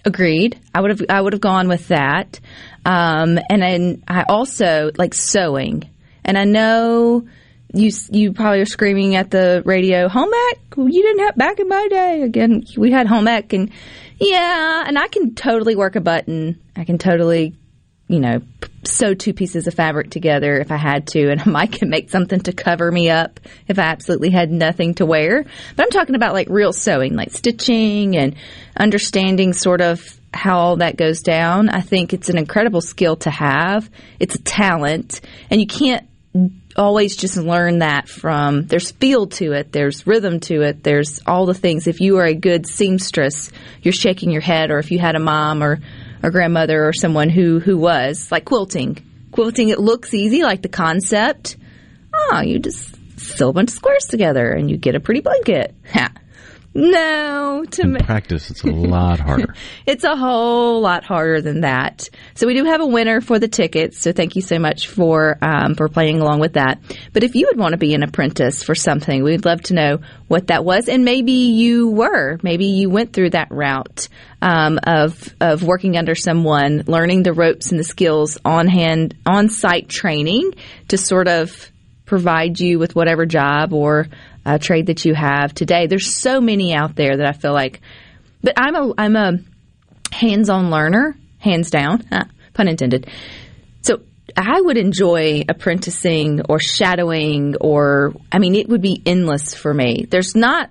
Agreed. 0.06 0.60
I 0.74 0.82
would 0.82 0.92
have 0.92 1.02
I 1.10 1.20
would 1.20 1.34
have 1.34 1.42
gone 1.42 1.68
with 1.68 1.88
that. 1.88 2.40
Um, 2.86 3.40
and 3.50 3.62
then 3.62 4.04
I 4.08 4.24
also 4.30 4.92
like 4.98 5.14
sewing. 5.14 5.90
And 6.24 6.38
I 6.38 6.44
know 6.44 7.28
you 7.74 7.92
you 8.10 8.32
probably 8.32 8.62
are 8.62 8.66
screaming 8.66 9.16
at 9.16 9.32
the 9.32 9.62
radio, 9.66 10.08
home 10.08 10.32
ec. 10.52 10.60
You 10.78 11.02
didn't 11.02 11.26
have 11.26 11.36
back 11.36 11.60
in 11.60 11.68
my 11.68 11.88
day. 11.90 12.22
Again, 12.22 12.64
we 12.78 12.92
had 12.92 13.08
home 13.08 13.28
ec, 13.28 13.52
and 13.54 13.72
yeah, 14.20 14.84
and 14.88 14.98
I 14.98 15.08
can 15.08 15.36
totally 15.36 15.76
work 15.76 15.96
a 15.96 16.02
button. 16.02 16.62
I 16.76 16.86
can 16.86 16.98
totally, 16.98 17.56
you 18.08 18.20
know, 18.20 18.42
sew 18.84 19.16
two 19.16 19.34
pieces 19.34 19.68
of 19.68 19.74
fabric 19.74 20.12
together 20.12 20.60
if 20.60 20.72
I 20.72 20.78
had 20.78 21.08
to, 21.08 21.32
and 21.32 21.42
I 21.46 21.46
might 21.46 21.72
can 21.72 21.90
make 21.90 22.10
something 22.10 22.40
to 22.42 22.54
cover 22.54 22.92
me 22.92 23.10
up 23.10 23.40
if 23.68 23.80
I 23.80 23.84
absolutely 23.84 24.30
had 24.30 24.52
nothing 24.52 24.96
to 24.96 25.06
wear. 25.06 25.44
But 25.76 25.84
I'm 25.84 25.90
talking 25.90 26.16
about 26.16 26.34
like 26.34 26.48
real 26.50 26.74
sewing, 26.74 27.16
like 27.16 27.32
stitching 27.32 28.16
and 28.16 28.36
understanding 28.78 29.54
sort 29.54 29.82
of 29.82 30.20
how 30.34 30.60
all 30.60 30.76
that 30.78 30.98
goes 30.98 31.22
down. 31.22 31.70
I 31.70 31.82
think 31.82 32.14
it's 32.14 32.30
an 32.30 32.38
incredible 32.38 32.82
skill 32.82 33.16
to 33.18 33.30
have. 33.30 33.90
It's 34.20 34.36
a 34.36 34.42
talent, 34.42 35.22
and 35.50 35.60
you 35.60 35.68
can't 35.68 36.08
always 36.76 37.16
just 37.16 37.38
learn 37.38 37.80
that 37.80 38.10
from 38.10 38.66
there's 38.68 38.92
feel 38.92 39.28
to 39.28 39.54
it 39.54 39.72
there's 39.72 40.06
rhythm 40.06 40.42
to 40.42 40.62
it 40.62 40.84
there's 40.84 41.22
all 41.26 41.46
the 41.46 41.54
things 41.54 41.88
if 41.88 42.02
you 42.02 42.18
are 42.18 42.26
a 42.26 42.34
good 42.34 42.68
seamstress 42.68 43.50
you're 43.82 43.94
shaking 43.94 44.30
your 44.30 44.42
head 44.42 44.72
or 44.72 44.78
if 44.78 44.92
you 44.92 45.00
had 45.00 45.16
a 45.16 45.20
mom 45.20 45.64
or 45.64 45.80
a 46.26 46.32
grandmother 46.32 46.88
or 46.88 46.92
someone 46.94 47.30
who 47.30 47.60
who 47.60 47.78
was 47.78 48.32
like 48.32 48.46
quilting. 48.46 48.98
Quilting 49.32 49.70
it 49.70 49.80
looks 49.80 50.14
easy 50.14 50.44
like 50.44 50.62
the 50.62 50.70
concept. 50.70 51.58
Oh 52.14 52.42
you 52.42 52.60
just 52.60 52.96
sew 53.20 53.50
a 53.50 53.54
bunch 53.54 53.70
of 53.70 53.76
squares 53.76 54.06
together 54.06 54.52
and 54.52 54.70
you 54.70 54.78
get 54.78 54.96
a 54.96 55.00
pretty 55.00 55.22
blanket. 55.22 55.76
No 56.76 57.64
to 57.72 57.88
me 57.88 58.00
practice, 58.02 58.52
it's 58.52 58.64
a 58.64 58.68
lot 58.72 59.20
harder. 59.20 59.56
it's 59.86 60.04
a 60.04 60.16
whole 60.16 60.82
lot 60.82 61.04
harder 61.04 61.42
than 61.42 61.62
that. 61.62 62.10
So 62.36 62.48
we 62.48 62.54
do 62.54 62.66
have 62.66 62.82
a 62.82 62.86
winner 62.86 63.22
for 63.22 63.40
the 63.40 63.48
tickets. 63.48 64.00
So 64.00 64.12
thank 64.12 64.36
you 64.36 64.42
so 64.42 64.60
much 64.60 64.90
for 64.90 65.38
um, 65.42 65.76
for 65.76 65.88
playing 65.88 66.20
along 66.20 66.42
with 66.42 66.54
that. 66.54 66.82
But 67.14 67.24
if 67.24 67.36
you 67.36 67.48
would 67.48 67.58
want 67.58 67.72
to 67.72 67.78
be 67.78 67.94
an 67.94 68.04
apprentice 68.04 68.62
for 68.62 68.76
something, 68.76 69.24
we'd 69.24 69.46
love 69.46 69.62
to 69.64 69.74
know 69.74 70.00
what 70.28 70.48
that 70.48 70.66
was, 70.66 70.90
and 70.90 71.06
maybe 71.06 71.32
you 71.32 71.90
were, 71.90 72.38
maybe 72.44 72.66
you 72.66 72.90
went 72.90 73.14
through 73.14 73.32
that 73.32 73.48
route 73.52 74.10
um, 74.42 74.80
of 74.84 75.34
of 75.40 75.64
working 75.64 75.98
under 75.98 76.16
someone, 76.16 76.84
learning 76.88 77.24
the 77.24 77.34
ropes 77.34 77.72
and 77.72 77.80
the 77.80 77.84
skills 77.84 78.38
on 78.44 78.68
hand, 78.68 79.16
on 79.26 79.50
site 79.50 79.90
training 79.90 80.52
to 80.90 80.98
sort 80.98 81.28
of 81.28 81.72
provide 82.06 82.60
you 82.60 82.78
with 82.78 82.96
whatever 82.96 83.26
job 83.26 83.74
or 83.74 84.08
uh, 84.46 84.58
trade 84.58 84.88
that 84.88 85.06
you 85.06 85.14
have 85.14 85.54
today. 85.54 85.88
There's 85.88 86.14
so 86.14 86.40
many 86.40 86.74
out 86.74 86.96
there 86.96 87.18
that 87.18 87.26
I 87.26 87.32
feel 87.34 87.54
like, 87.54 87.82
but 88.42 88.54
I'm 88.58 88.76
a 88.76 88.94
I'm 88.98 89.16
a 89.16 89.40
hands-on 90.12 90.70
learner, 90.70 91.18
hands 91.40 91.70
down, 91.70 92.06
huh, 92.12 92.26
pun 92.54 92.68
intended. 92.68 93.10
So 93.82 94.02
I 94.38 94.62
would 94.62 94.78
enjoy 94.78 95.44
apprenticing 95.50 96.42
or 96.48 96.60
shadowing, 96.60 97.56
or 97.60 98.14
I 98.32 98.40
mean, 98.40 98.56
it 98.56 98.70
would 98.70 98.82
be 98.82 99.02
endless 99.06 99.54
for 99.54 99.74
me. 99.74 100.06
There's 100.10 100.36
not 100.36 100.70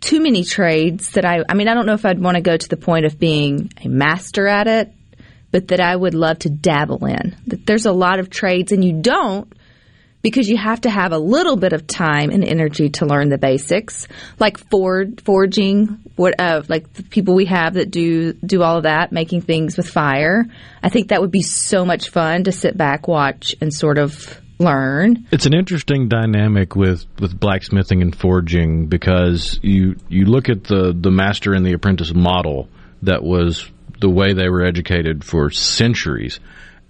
too 0.00 0.20
many 0.20 0.44
trades 0.44 1.10
that 1.12 1.24
I. 1.24 1.44
I 1.48 1.54
mean, 1.54 1.68
I 1.68 1.74
don't 1.74 1.86
know 1.86 1.94
if 1.94 2.04
I'd 2.04 2.20
want 2.20 2.36
to 2.36 2.40
go 2.40 2.56
to 2.56 2.68
the 2.68 2.76
point 2.76 3.06
of 3.06 3.18
being 3.18 3.72
a 3.84 3.88
master 3.88 4.46
at 4.46 4.66
it, 4.66 4.92
but 5.52 5.68
that 5.68 5.80
I 5.80 5.94
would 5.94 6.14
love 6.14 6.40
to 6.40 6.50
dabble 6.50 7.04
in. 7.06 7.36
That 7.46 7.66
there's 7.66 7.86
a 7.86 7.92
lot 7.92 8.18
of 8.18 8.30
trades, 8.30 8.72
and 8.72 8.84
you 8.84 9.00
don't 9.00 9.52
because 10.22 10.48
you 10.48 10.56
have 10.56 10.82
to 10.82 10.90
have 10.90 11.12
a 11.12 11.18
little 11.18 11.56
bit 11.56 11.72
of 11.72 11.86
time 11.86 12.30
and 12.30 12.44
energy 12.44 12.90
to 12.90 13.06
learn 13.06 13.28
the 13.28 13.38
basics, 13.38 14.06
like 14.38 14.58
Ford 14.58 15.22
forging, 15.24 16.00
what 16.16 16.38
uh, 16.38 16.62
like 16.68 16.92
the 16.92 17.02
people 17.02 17.34
we 17.34 17.46
have 17.46 17.74
that 17.74 17.90
do 17.90 18.32
do 18.34 18.62
all 18.62 18.76
of 18.76 18.82
that, 18.84 19.12
making 19.12 19.42
things 19.42 19.76
with 19.76 19.88
fire. 19.88 20.46
I 20.82 20.88
think 20.88 21.08
that 21.08 21.20
would 21.20 21.30
be 21.30 21.42
so 21.42 21.84
much 21.84 22.10
fun 22.10 22.44
to 22.44 22.52
sit 22.52 22.76
back, 22.76 23.08
watch, 23.08 23.54
and 23.60 23.72
sort 23.72 23.98
of 23.98 24.40
learn. 24.58 25.26
It's 25.32 25.46
an 25.46 25.54
interesting 25.54 26.08
dynamic 26.08 26.76
with, 26.76 27.06
with 27.18 27.38
blacksmithing 27.38 28.02
and 28.02 28.14
forging 28.14 28.86
because 28.86 29.58
you 29.62 29.96
you 30.08 30.26
look 30.26 30.48
at 30.48 30.64
the, 30.64 30.94
the 30.96 31.10
master 31.10 31.54
and 31.54 31.64
the 31.64 31.72
apprentice 31.72 32.14
model 32.14 32.68
that 33.02 33.22
was 33.22 33.68
the 34.00 34.10
way 34.10 34.32
they 34.32 34.48
were 34.48 34.64
educated 34.64 35.24
for 35.24 35.50
centuries. 35.50 36.40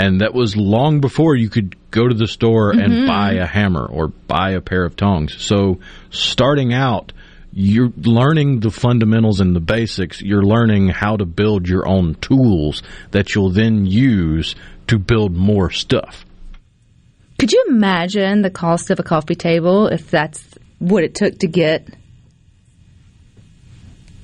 And 0.02 0.22
that 0.22 0.32
was 0.32 0.56
long 0.56 1.00
before 1.00 1.36
you 1.36 1.50
could 1.50 1.76
go 1.90 2.08
to 2.08 2.14
the 2.14 2.26
store 2.26 2.72
Mhm. 2.72 2.82
and 2.84 3.06
buy 3.06 3.32
a 3.34 3.44
hammer 3.46 3.84
or 3.84 4.08
buy 4.08 4.52
a 4.52 4.60
pair 4.62 4.84
of 4.84 4.96
tongs. 4.96 5.34
So 5.38 5.78
starting 6.08 6.72
out, 6.72 7.12
you're 7.52 7.92
learning 8.02 8.60
the 8.60 8.70
fundamentals 8.70 9.40
and 9.40 9.54
the 9.54 9.60
basics. 9.60 10.22
You're 10.22 10.42
learning 10.44 10.88
how 10.88 11.16
to 11.16 11.26
build 11.26 11.68
your 11.68 11.86
own 11.86 12.14
tools 12.22 12.82
that 13.10 13.34
you'll 13.34 13.50
then 13.50 13.84
use 13.84 14.54
to 14.86 14.98
build 14.98 15.36
more 15.36 15.68
stuff. 15.70 16.24
Could 17.38 17.52
you 17.52 17.62
imagine 17.68 18.40
the 18.42 18.50
cost 18.50 18.90
of 18.90 19.00
a 19.00 19.02
coffee 19.02 19.34
table 19.34 19.86
if 19.88 20.10
that's 20.10 20.42
what 20.78 21.04
it 21.04 21.14
took 21.14 21.38
to 21.40 21.46
get 21.46 21.88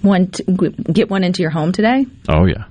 one 0.03 0.29
to, 0.29 0.43
get 0.93 1.11
one 1.11 1.25
into 1.25 1.43
your 1.43 1.51
home 1.51 1.73
today? 1.73 2.07
Oh 2.29 2.47
yeah. 2.47 2.65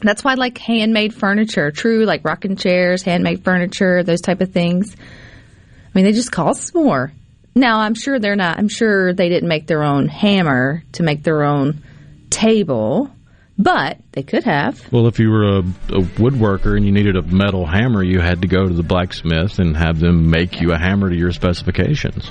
That's 0.00 0.22
why 0.22 0.32
I 0.32 0.34
like 0.34 0.58
handmade 0.58 1.12
furniture, 1.14 1.70
true 1.70 2.04
like 2.04 2.24
rocking 2.24 2.56
chairs, 2.56 3.02
handmade 3.02 3.42
furniture, 3.44 4.02
those 4.02 4.20
type 4.20 4.40
of 4.40 4.52
things. 4.52 4.94
I 4.96 5.90
mean, 5.94 6.04
they 6.04 6.12
just 6.12 6.30
cost 6.30 6.74
more. 6.74 7.12
Now, 7.54 7.80
I'm 7.80 7.94
sure 7.94 8.20
they're 8.20 8.36
not. 8.36 8.58
I'm 8.58 8.68
sure 8.68 9.12
they 9.12 9.28
didn't 9.28 9.48
make 9.48 9.66
their 9.66 9.82
own 9.82 10.06
hammer 10.06 10.84
to 10.92 11.02
make 11.02 11.24
their 11.24 11.42
own 11.42 11.82
table, 12.30 13.10
But 13.58 13.98
they 14.12 14.22
could 14.22 14.44
have. 14.44 14.80
Well, 14.92 15.08
if 15.08 15.18
you 15.18 15.30
were 15.30 15.42
a, 15.42 15.58
a 15.58 16.02
woodworker 16.20 16.76
and 16.76 16.86
you 16.86 16.92
needed 16.92 17.16
a 17.16 17.22
metal 17.22 17.66
hammer, 17.66 18.04
you 18.04 18.20
had 18.20 18.42
to 18.42 18.48
go 18.48 18.68
to 18.68 18.72
the 18.72 18.84
blacksmith 18.84 19.58
and 19.58 19.76
have 19.76 19.98
them 19.98 20.30
make 20.30 20.60
you 20.60 20.72
a 20.72 20.78
hammer 20.78 21.10
to 21.10 21.16
your 21.16 21.32
specifications. 21.32 22.30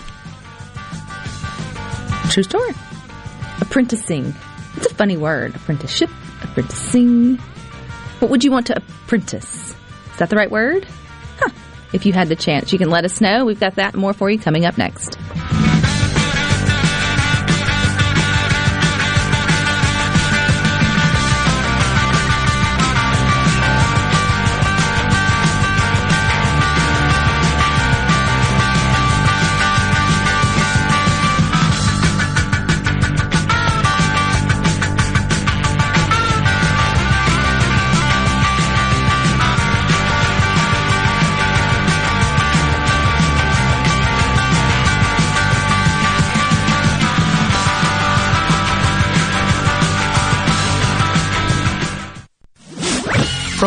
True 2.30 2.44
story. 2.44 2.72
Apprenticing. 3.60 4.34
It's 4.78 4.86
a 4.86 4.96
funny 4.96 5.18
word. 5.18 5.56
Apprenticeship, 5.56 6.10
apprenticing. 6.44 7.40
What 8.20 8.32
would 8.32 8.44
you 8.44 8.52
want 8.52 8.68
to 8.68 8.78
apprentice? 8.78 9.76
Is 10.12 10.18
that 10.18 10.30
the 10.30 10.36
right 10.36 10.50
word? 10.50 10.88
Huh. 11.40 11.50
If 11.94 12.06
you 12.06 12.14
had 12.14 12.30
the 12.30 12.36
chance, 12.36 12.74
you 12.74 12.80
can 12.80 12.90
let 12.90 13.06
us 13.06 13.22
know. 13.22 13.46
We've 13.46 13.60
got 13.60 13.76
that 13.76 13.94
and 13.94 14.02
more 14.02 14.14
for 14.14 14.30
you 14.30 14.40
coming 14.40 14.66
up 14.66 14.78
next. 14.78 15.18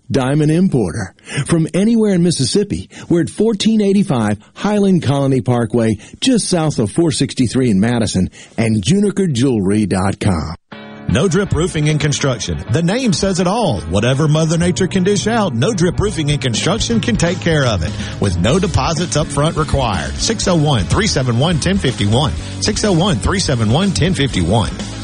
diamond 0.11 0.51
importer. 0.51 1.15
From 1.45 1.67
anywhere 1.73 2.13
in 2.13 2.23
Mississippi, 2.23 2.89
we're 3.09 3.21
at 3.21 3.29
1485 3.29 4.39
Highland 4.55 5.03
Colony 5.03 5.41
Parkway, 5.41 5.95
just 6.19 6.47
south 6.47 6.79
of 6.79 6.91
463 6.91 7.71
in 7.71 7.79
Madison, 7.79 8.29
and 8.57 8.83
junikerjewelry.com. 8.83 10.55
No 11.09 11.27
Drip 11.27 11.51
Roofing 11.51 11.89
and 11.89 11.99
Construction. 11.99 12.63
The 12.71 12.81
name 12.81 13.11
says 13.11 13.41
it 13.41 13.47
all. 13.47 13.81
Whatever 13.81 14.29
Mother 14.29 14.57
Nature 14.57 14.87
can 14.87 15.03
dish 15.03 15.27
out, 15.27 15.53
No 15.53 15.73
Drip 15.73 15.99
Roofing 15.99 16.31
and 16.31 16.41
Construction 16.41 17.01
can 17.01 17.17
take 17.17 17.41
care 17.41 17.65
of 17.65 17.83
it 17.83 17.91
with 18.21 18.37
no 18.37 18.59
deposits 18.59 19.17
up 19.17 19.27
front 19.27 19.57
required. 19.57 20.11
601-371-1051. 20.11 22.31
601-371-1051. 22.61 25.00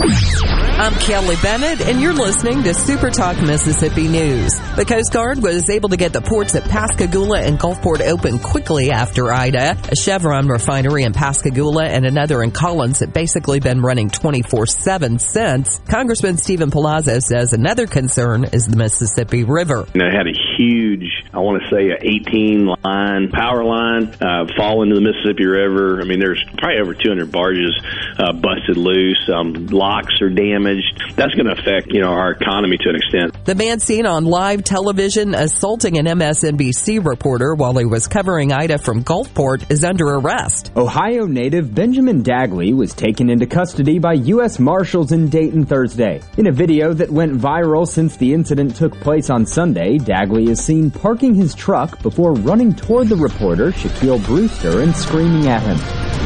I'm 0.00 0.92
Kelly 0.94 1.36
Bennett, 1.40 1.80
and 1.80 2.00
you're 2.00 2.14
listening 2.14 2.64
to 2.64 2.74
Super 2.74 3.10
Talk 3.10 3.40
Mississippi 3.40 4.08
News. 4.08 4.58
The 4.74 4.84
Coast 4.84 5.12
Guard 5.12 5.40
was 5.40 5.70
able 5.70 5.90
to 5.90 5.96
get 5.96 6.12
the 6.12 6.20
ports 6.20 6.56
at 6.56 6.64
Pascagoula 6.64 7.40
and 7.40 7.58
Gulfport 7.58 8.00
open 8.00 8.40
quickly 8.40 8.90
after 8.90 9.32
Ida. 9.32 9.78
A 9.90 9.96
Chevron 9.96 10.48
refinery 10.48 11.04
in 11.04 11.12
Pascagoula 11.12 11.84
and 11.86 12.04
another 12.04 12.42
in 12.42 12.50
Collins 12.50 13.00
have 13.00 13.12
basically 13.12 13.60
been 13.60 13.82
running 13.82 14.10
24-7 14.10 15.20
since. 15.20 15.78
Congressman 15.88 16.38
Steven 16.38 16.72
Palazzo 16.72 17.20
says 17.20 17.52
another 17.52 17.86
concern 17.86 18.44
is 18.44 18.66
the 18.66 18.76
Mississippi 18.76 19.44
River. 19.44 19.86
It 19.94 20.12
had 20.12 20.26
a 20.26 20.56
huge, 20.58 21.06
I 21.32 21.38
want 21.38 21.62
to 21.62 21.70
say, 21.70 21.90
a 21.90 21.98
18 22.02 22.66
line 22.66 23.30
power 23.30 23.64
line 23.64 24.08
uh, 24.20 24.46
fall 24.56 24.82
into 24.82 24.96
the 24.96 25.00
Mississippi 25.00 25.46
River. 25.46 26.00
I 26.00 26.04
mean, 26.04 26.18
there's 26.18 26.44
probably 26.58 26.80
over 26.80 26.94
200 26.94 27.30
barges 27.30 27.80
uh, 28.18 28.32
busted 28.32 28.76
loose. 28.76 29.30
Um, 29.32 29.66
locks 29.84 30.14
are 30.22 30.30
damaged. 30.30 31.02
That's 31.14 31.34
going 31.34 31.46
to 31.46 31.52
affect, 31.52 31.92
you 31.92 32.00
know, 32.00 32.08
our 32.08 32.32
economy 32.32 32.78
to 32.78 32.88
an 32.88 32.96
extent. 32.96 33.44
The 33.44 33.54
man 33.54 33.80
seen 33.80 34.06
on 34.06 34.24
live 34.24 34.64
television 34.64 35.34
assaulting 35.34 35.98
an 35.98 36.06
MSNBC 36.06 37.04
reporter 37.04 37.54
while 37.54 37.76
he 37.76 37.84
was 37.84 38.08
covering 38.08 38.50
Ida 38.50 38.78
from 38.78 39.04
Gulfport 39.04 39.70
is 39.70 39.84
under 39.84 40.06
arrest. 40.06 40.72
Ohio 40.74 41.26
native 41.26 41.74
Benjamin 41.74 42.22
Dagley 42.22 42.74
was 42.74 42.94
taken 42.94 43.28
into 43.28 43.46
custody 43.46 43.98
by 43.98 44.14
U.S. 44.34 44.58
Marshals 44.58 45.12
in 45.12 45.28
Dayton 45.28 45.66
Thursday. 45.66 46.22
In 46.38 46.46
a 46.46 46.52
video 46.52 46.94
that 46.94 47.10
went 47.10 47.34
viral 47.34 47.86
since 47.86 48.16
the 48.16 48.32
incident 48.32 48.76
took 48.76 48.94
place 49.00 49.28
on 49.28 49.44
Sunday, 49.44 49.98
Dagley 49.98 50.48
is 50.48 50.64
seen 50.64 50.90
parking 50.90 51.34
his 51.34 51.54
truck 51.54 52.00
before 52.00 52.32
running 52.32 52.74
toward 52.74 53.08
the 53.08 53.16
reporter, 53.16 53.70
Shaquille 53.72 54.24
Brewster, 54.24 54.80
and 54.80 54.96
screaming 54.96 55.46
at 55.48 55.62
him. 55.62 55.78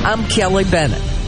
I'm 0.06 0.24
Kelly 0.28 0.64
Bennett. 0.64 1.27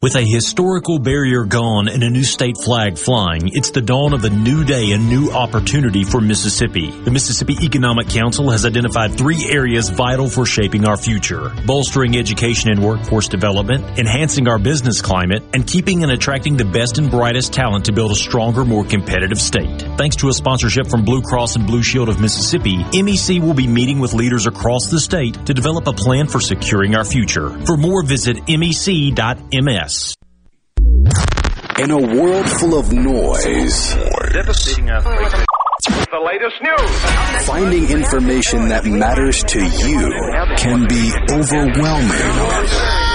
With 0.00 0.14
a 0.14 0.22
historical 0.22 1.00
barrier 1.00 1.42
gone 1.42 1.88
and 1.88 2.04
a 2.04 2.08
new 2.08 2.22
state 2.22 2.56
flag 2.56 2.96
flying, 2.96 3.48
it's 3.48 3.72
the 3.72 3.80
dawn 3.80 4.12
of 4.12 4.22
a 4.22 4.30
new 4.30 4.62
day, 4.62 4.92
and 4.92 5.08
new 5.08 5.32
opportunity 5.32 6.04
for 6.04 6.20
Mississippi. 6.20 6.92
The 7.02 7.10
Mississippi 7.10 7.56
Economic 7.64 8.08
Council 8.08 8.48
has 8.52 8.64
identified 8.64 9.18
three 9.18 9.50
areas 9.50 9.88
vital 9.88 10.28
for 10.28 10.46
shaping 10.46 10.86
our 10.86 10.96
future. 10.96 11.52
Bolstering 11.66 12.16
education 12.16 12.70
and 12.70 12.80
workforce 12.80 13.26
development, 13.26 13.98
enhancing 13.98 14.46
our 14.46 14.60
business 14.60 15.02
climate, 15.02 15.42
and 15.52 15.66
keeping 15.66 16.04
and 16.04 16.12
attracting 16.12 16.56
the 16.56 16.64
best 16.64 16.98
and 16.98 17.10
brightest 17.10 17.52
talent 17.52 17.86
to 17.86 17.92
build 17.92 18.12
a 18.12 18.14
stronger, 18.14 18.64
more 18.64 18.84
competitive 18.84 19.40
state. 19.40 19.82
Thanks 19.98 20.14
to 20.14 20.28
a 20.28 20.32
sponsorship 20.32 20.86
from 20.86 21.04
Blue 21.04 21.22
Cross 21.22 21.56
and 21.56 21.66
Blue 21.66 21.82
Shield 21.82 22.08
of 22.08 22.20
Mississippi, 22.20 22.84
MEC 22.92 23.40
will 23.40 23.52
be 23.52 23.66
meeting 23.66 23.98
with 23.98 24.14
leaders 24.14 24.46
across 24.46 24.86
the 24.86 25.00
state 25.00 25.44
to 25.44 25.52
develop 25.52 25.88
a 25.88 25.92
plan 25.92 26.28
for 26.28 26.38
securing 26.38 26.94
our 26.94 27.04
future. 27.04 27.50
For 27.66 27.76
more, 27.76 28.04
visit 28.04 28.46
mec.ms. 28.46 29.87
In 31.78 31.90
a 31.90 31.96
world 31.96 32.48
full 32.50 32.78
of 32.78 32.92
noise, 32.92 33.94
The 36.10 36.20
latest 36.26 36.62
news. 36.62 37.46
finding 37.46 37.88
information 37.88 38.68
that 38.68 38.84
matters 38.84 39.42
to 39.44 39.60
you 39.60 40.12
can 40.58 40.86
be 40.88 41.12
overwhelming. 41.32 43.07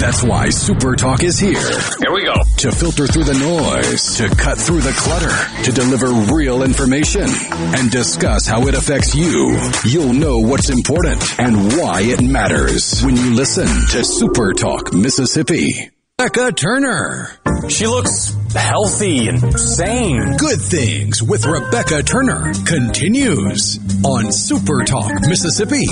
That's 0.00 0.22
why 0.22 0.48
Super 0.48 0.96
Talk 0.96 1.22
is 1.22 1.38
here. 1.38 1.60
Here 1.60 2.10
we 2.10 2.24
go. 2.24 2.34
To 2.56 2.72
filter 2.72 3.06
through 3.06 3.24
the 3.24 3.34
noise, 3.34 4.16
to 4.16 4.34
cut 4.34 4.56
through 4.56 4.80
the 4.80 4.92
clutter, 4.92 5.64
to 5.64 5.72
deliver 5.72 6.06
real 6.34 6.62
information, 6.62 7.26
and 7.28 7.90
discuss 7.90 8.46
how 8.46 8.66
it 8.66 8.74
affects 8.74 9.14
you. 9.14 9.60
You'll 9.84 10.14
know 10.14 10.38
what's 10.38 10.70
important 10.70 11.22
and 11.38 11.76
why 11.76 12.00
it 12.00 12.22
matters 12.22 13.02
when 13.02 13.14
you 13.14 13.34
listen 13.34 13.66
to 13.66 14.02
Super 14.02 14.54
Talk 14.54 14.94
Mississippi. 14.94 15.90
Rebecca 16.18 16.52
Turner. 16.52 17.38
She 17.68 17.86
looks 17.86 18.34
healthy 18.54 19.28
and 19.28 19.60
sane. 19.60 20.38
Good 20.38 20.60
Things 20.62 21.22
with 21.22 21.44
Rebecca 21.44 22.02
Turner 22.02 22.54
continues 22.64 23.78
on 24.02 24.32
Super 24.32 24.82
Talk 24.84 25.12
Mississippi. 25.28 25.84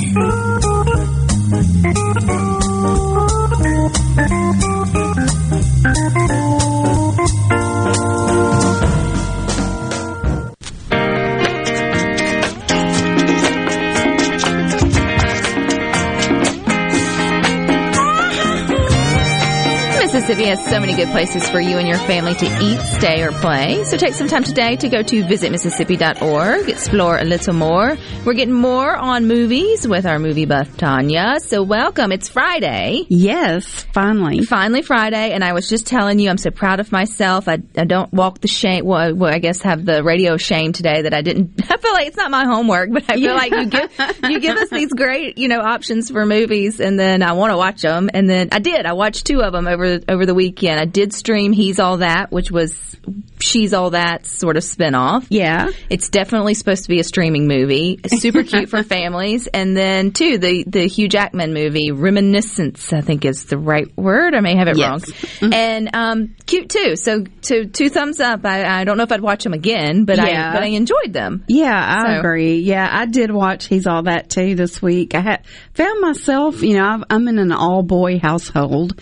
Mississippi 20.11 20.45
has 20.47 20.65
so 20.65 20.81
many 20.81 20.95
good 20.97 21.09
places 21.11 21.47
for 21.51 21.61
you 21.61 21.77
and 21.77 21.87
your 21.87 21.99
family 21.99 22.33
to 22.37 22.47
eat, 22.63 22.79
stay, 22.97 23.23
or 23.23 23.31
play. 23.31 23.85
So 23.85 23.99
take 23.99 24.15
some 24.15 24.27
time 24.27 24.43
today 24.43 24.75
to 24.77 24.89
go 24.89 25.03
to 25.03 25.23
visitmississippi.org, 25.23 26.67
explore 26.71 27.19
a 27.19 27.25
little 27.25 27.53
more. 27.53 27.95
We're 28.25 28.33
getting 28.33 28.55
more 28.55 28.97
on 28.97 29.27
movies 29.29 29.87
with 29.87 30.07
our 30.07 30.19
movie 30.19 30.47
buff 30.47 30.79
Tanya. 30.79 31.41
So 31.41 31.63
welcome. 31.63 32.11
It's 32.11 32.27
Friday. 32.31 33.05
Yes, 33.11 33.85
finally. 33.93 34.45
Finally 34.45 34.81
Friday. 34.81 35.33
And 35.33 35.45
I 35.45 35.53
was 35.53 35.69
just 35.69 35.87
telling 35.87 36.19
you, 36.19 36.31
I'm 36.31 36.39
so 36.39 36.51
proud 36.51 36.81
of 36.81 36.91
myself. 36.91 37.47
I, 37.47 37.59
I 37.77 37.85
don't 37.85 38.11
walk 38.11 38.41
the 38.41 38.49
shame. 38.49 38.87
Well, 38.87 39.15
well, 39.15 39.31
I 39.35 39.41
guess 39.41 39.61
have 39.61 39.85
the 39.85 40.03
radio 40.03 40.39
shame 40.39 40.73
today 40.73 41.03
that 41.03 41.13
I 41.13 41.21
didn't. 41.21 41.61
I 41.71 41.77
feel 41.77 41.93
like 41.93 42.07
it's 42.07 42.17
not 42.17 42.31
my 42.31 42.47
homework, 42.47 42.91
but 42.93 43.03
I 43.11 43.17
feel 43.17 43.25
Yeah. 43.25 43.35
like 43.35 43.53
you 43.53 43.67
give 43.67 44.21
you 44.31 44.41
give 44.41 44.57
us 44.57 44.71
these 44.71 44.91
great, 44.95 45.37
you 45.37 45.49
know, 45.49 45.61
options 45.61 46.11
for 46.11 46.25
movies, 46.25 46.81
and 46.81 46.99
then 46.99 47.23
I 47.23 47.33
want 47.33 47.53
to 47.53 47.59
watch 47.59 47.83
them, 47.83 48.09
and 48.15 48.27
then 48.27 48.49
I 48.53 48.59
did. 48.59 48.87
I 48.87 48.95
watched 48.95 49.27
two 49.27 49.43
of 49.43 49.53
them 49.53 49.69
over 49.69 49.98
over 50.09 50.27
the 50.27 50.35
weekend. 50.35 50.79
I 50.81 50.85
did 50.85 51.13
stream 51.13 51.53
He's 51.53 51.79
All 51.79 51.99
That, 51.99 52.31
which 52.31 52.51
was 52.51 52.97
She's 53.41 53.73
All 53.73 53.91
That 53.91 54.27
sort 54.27 54.57
of 54.57 54.63
spinoff. 54.63 55.27
Yeah, 55.31 55.69
it's 55.89 56.09
definitely 56.09 56.55
supposed 56.55 56.83
to 56.85 56.89
be 56.89 57.01
a 57.01 57.05
streaming 57.05 57.47
movie. 57.49 58.01
Super 58.07 58.43
cute 58.43 58.69
for 58.69 58.83
families, 58.85 59.47
and 59.47 59.77
then 59.77 60.13
two 60.13 60.39
the 60.39 60.65
the 60.67 60.87
Hugh 60.87 61.09
Jackman 61.09 61.53
movie 61.55 61.91
Reminiscence. 61.91 62.93
I 62.93 63.01
think 63.01 63.25
is 63.25 63.45
the 63.47 63.59
right 63.59 63.89
word. 63.97 64.35
I 64.35 64.41
may 64.41 64.57
have 64.57 64.69
it 64.69 64.77
Yes. 64.77 65.11
wrong, 65.43 65.53
and 65.55 65.91
um, 65.95 66.35
cute 66.47 66.69
too. 66.69 66.97
So, 66.97 67.25
so 67.41 67.65
two 67.65 67.89
thumbs 67.89 68.21
up. 68.21 68.45
I, 68.45 68.81
I 68.81 68.85
don't 68.85 68.97
know 68.97 69.05
if 69.05 69.13
I'd 69.13 69.21
watch 69.23 69.45
them 69.45 69.53
again, 69.55 70.05
but 70.05 70.17
Yeah. 70.19 70.51
I 70.51 70.53
but 70.53 70.63
I 70.63 70.67
enjoyed 70.67 71.13
them. 71.13 71.45
Yeah, 71.49 71.73
I 71.75 72.15
So- 72.15 72.19
agree. 72.21 72.59
Yeah, 72.61 72.89
I 72.91 73.07
did 73.07 73.31
watch 73.31 73.67
He's 73.67 73.87
All 73.87 74.03
That 74.03 74.29
too 74.31 74.55
this 74.55 74.83
week. 74.83 75.15
I 75.15 75.21
had 75.21 75.47
found 75.75 76.01
myself, 76.01 76.63
you 76.63 76.75
know, 76.77 76.85
I've, 76.85 77.05
I'm 77.11 77.29
in 77.29 77.39
an 77.39 77.53
all 77.53 77.83
boy 77.83 78.19
household. 78.19 79.01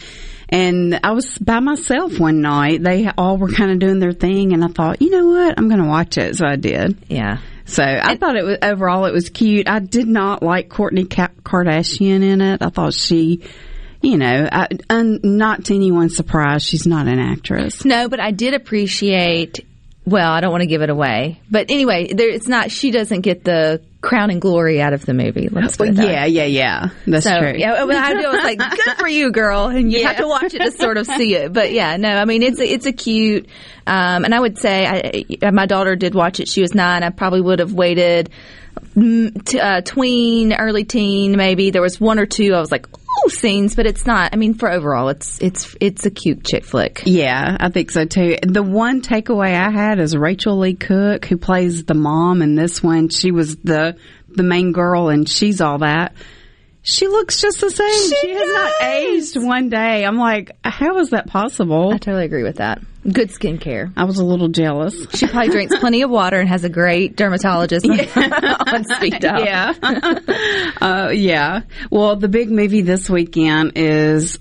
And 0.48 1.00
I 1.02 1.12
was 1.12 1.38
by 1.38 1.60
myself 1.60 2.18
one 2.20 2.40
night. 2.40 2.82
They 2.82 3.10
all 3.18 3.36
were 3.36 3.48
kind 3.50 3.72
of 3.72 3.78
doing 3.78 3.98
their 3.98 4.12
thing, 4.12 4.52
and 4.52 4.64
I 4.64 4.68
thought, 4.68 5.02
you 5.02 5.10
know 5.10 5.26
what, 5.26 5.58
I'm 5.58 5.68
going 5.68 5.82
to 5.82 5.88
watch 5.88 6.18
it. 6.18 6.36
So 6.36 6.46
I 6.46 6.56
did. 6.56 6.96
Yeah. 7.08 7.38
So 7.64 7.82
I 7.82 8.16
thought 8.16 8.36
it 8.36 8.44
was 8.44 8.58
overall 8.62 9.06
it 9.06 9.12
was 9.12 9.28
cute. 9.28 9.68
I 9.68 9.80
did 9.80 10.06
not 10.06 10.42
like 10.42 10.68
Kourtney 10.68 11.10
Ka- 11.10 11.32
Kardashian 11.42 12.22
in 12.22 12.40
it. 12.40 12.62
I 12.62 12.68
thought 12.68 12.94
she, 12.94 13.42
you 14.00 14.16
know, 14.16 14.48
I, 14.50 14.68
and 14.88 15.18
not 15.24 15.64
to 15.64 15.74
anyone's 15.74 16.14
surprise, 16.16 16.62
she's 16.62 16.86
not 16.86 17.08
an 17.08 17.18
actress. 17.18 17.84
No, 17.84 18.08
but 18.08 18.20
I 18.20 18.30
did 18.30 18.54
appreciate. 18.54 19.66
Well, 20.04 20.30
I 20.30 20.40
don't 20.40 20.52
want 20.52 20.62
to 20.62 20.68
give 20.68 20.82
it 20.82 20.90
away, 20.90 21.40
but 21.50 21.68
anyway, 21.68 22.12
there, 22.12 22.30
it's 22.30 22.46
not. 22.46 22.70
She 22.70 22.92
doesn't 22.92 23.22
get 23.22 23.42
the 23.42 23.82
crown 24.06 24.30
and 24.30 24.40
glory 24.40 24.80
out 24.80 24.92
of 24.92 25.04
the 25.04 25.12
movie. 25.12 25.48
Let's 25.48 25.78
it 25.80 25.94
yeah, 25.94 26.24
yeah, 26.26 26.44
yeah. 26.44 26.88
That's 27.06 27.24
so, 27.24 27.40
true. 27.40 27.54
Yeah, 27.56 27.84
well, 27.84 27.96
I 27.96 28.14
was 28.14 28.44
like, 28.44 28.58
good 28.84 28.96
for 28.96 29.08
you, 29.08 29.32
girl. 29.32 29.66
And 29.66 29.92
you 29.92 30.06
have 30.06 30.18
to 30.18 30.28
watch 30.28 30.54
it 30.54 30.60
to 30.60 30.70
sort 30.78 30.96
of 30.96 31.06
see 31.06 31.34
it. 31.34 31.52
But 31.52 31.72
yeah, 31.72 31.96
no, 31.96 32.14
I 32.14 32.24
mean, 32.24 32.42
it's 32.42 32.60
a, 32.60 32.64
it's 32.64 32.86
a 32.86 32.92
cute, 32.92 33.48
um, 33.86 34.24
and 34.24 34.32
I 34.32 34.38
would 34.38 34.58
say 34.58 35.26
I, 35.42 35.50
my 35.50 35.66
daughter 35.66 35.96
did 35.96 36.14
watch 36.14 36.38
it. 36.38 36.48
She 36.48 36.62
was 36.62 36.74
nine. 36.74 37.02
I 37.02 37.10
probably 37.10 37.40
would 37.40 37.58
have 37.58 37.72
waited 37.72 38.30
t- 38.96 39.60
uh, 39.60 39.82
tween, 39.82 40.54
early 40.54 40.84
teen, 40.84 41.36
maybe. 41.36 41.70
There 41.70 41.82
was 41.82 42.00
one 42.00 42.18
or 42.18 42.26
two. 42.26 42.54
I 42.54 42.60
was 42.60 42.72
like, 42.72 42.86
oh, 42.92 43.28
scenes, 43.28 43.74
but 43.74 43.86
it's 43.86 44.06
not. 44.06 44.30
I 44.32 44.36
mean, 44.36 44.54
for 44.54 44.70
overall, 44.70 45.08
it's 45.08 45.40
it's 45.40 45.76
it's 45.80 46.06
a 46.06 46.10
cute 46.10 46.44
chick 46.44 46.64
flick. 46.64 47.02
Yeah, 47.04 47.56
I 47.60 47.68
think 47.68 47.90
so 47.90 48.04
too. 48.04 48.36
The 48.42 48.62
one 48.62 49.02
takeaway 49.02 49.54
I 49.54 49.70
had 49.70 50.00
is 50.00 50.16
Rachael 50.16 50.58
Leigh 50.58 50.74
Cook, 50.74 51.26
who 51.26 51.36
plays 51.36 51.84
the 51.84 51.94
mom 51.94 52.42
in 52.42 52.54
this 52.54 52.82
one. 52.82 53.08
She 53.08 53.30
was 53.30 53.56
the 53.56 53.96
the 54.28 54.42
main 54.42 54.72
girl, 54.72 55.08
and 55.08 55.28
she's 55.28 55.60
all 55.60 55.78
that. 55.78 56.14
She 56.82 57.08
looks 57.08 57.40
just 57.40 57.60
the 57.60 57.70
same. 57.70 58.20
She, 58.20 58.30
has 58.30 58.48
not 58.48 58.82
aged 58.82 59.36
one 59.36 59.68
day. 59.70 60.04
I'm 60.04 60.18
like, 60.18 60.52
how 60.62 60.98
is 61.00 61.10
that 61.10 61.26
possible? 61.26 61.92
I 61.92 61.98
totally 61.98 62.24
agree 62.24 62.44
with 62.44 62.58
that. 62.58 62.80
Good 63.12 63.30
skincare. 63.30 63.92
I 63.96 64.04
was 64.04 64.18
a 64.18 64.24
little 64.24 64.48
jealous. 64.48 64.94
She 65.14 65.26
probably 65.28 65.50
drinks 65.50 65.76
plenty 65.80 66.02
of 66.02 66.10
water 66.10 66.40
and 66.40 66.48
has 66.48 66.64
a 66.64 66.68
great 66.68 67.16
dermatologist 67.16 67.86
on 67.88 68.84
speed 68.96 69.20
dial. 69.20 69.44
Yeah. 69.44 69.74
uh, 70.80 71.10
yeah. 71.10 71.60
Well, 71.90 72.16
the 72.16 72.28
big 72.28 72.50
movie 72.50 72.82
this 72.82 73.08
weekend 73.08 73.72
is 73.76 74.40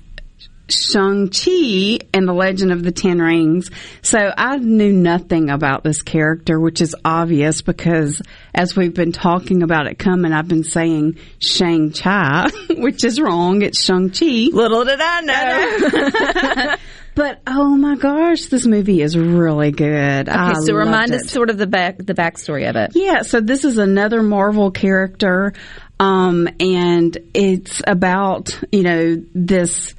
Shang-Chi 0.68 2.00
and 2.12 2.28
the 2.28 2.34
Legend 2.34 2.72
of 2.72 2.82
the 2.82 2.92
Ten 2.92 3.20
Rings. 3.20 3.70
So 4.02 4.34
I 4.36 4.58
knew 4.58 4.92
nothing 4.92 5.52
about 5.52 5.84
this 5.84 6.02
character, 6.02 6.60
which 6.60 6.82
is 6.82 6.96
obvious 7.06 7.62
because 7.62 8.20
as 8.54 8.76
we've 8.76 8.96
been 8.96 9.12
talking 9.12 9.62
about 9.62 9.86
it 9.86 10.00
coming, 10.00 10.34
I've 10.34 10.48
been 10.48 10.64
saying 10.64 11.20
Shang-Chi, 11.38 12.50
which 12.78 13.04
is 13.04 13.22
wrong. 13.22 13.62
It's 13.62 13.84
Shang-Chi. 13.84 14.50
Little 14.52 14.86
did 14.86 15.00
I 15.00 15.22
know. 15.22 16.76
But 17.16 17.40
oh 17.48 17.76
my 17.78 17.96
gosh, 17.96 18.48
this 18.48 18.66
movie 18.66 19.02
is 19.02 19.18
really 19.18 19.72
good. 19.72 20.28
Okay, 20.28 20.38
I 20.38 20.54
so 20.54 20.74
remind 20.74 21.12
loved 21.12 21.24
us 21.24 21.32
sort 21.32 21.50
of 21.50 21.58
the 21.58 21.66
back 21.66 21.98
the 21.98 22.14
backstory 22.14 22.70
of 22.70 22.76
it. 22.76 22.92
Yeah, 22.94 23.22
so 23.22 23.40
this 23.40 23.64
is 23.64 23.78
another 23.78 24.22
Marvel 24.22 24.72
character, 24.72 25.54
um, 25.98 26.50
and 26.60 27.18
it's 27.34 27.82
about 27.88 28.60
you 28.72 28.84
know 28.84 29.24
this 29.34 29.96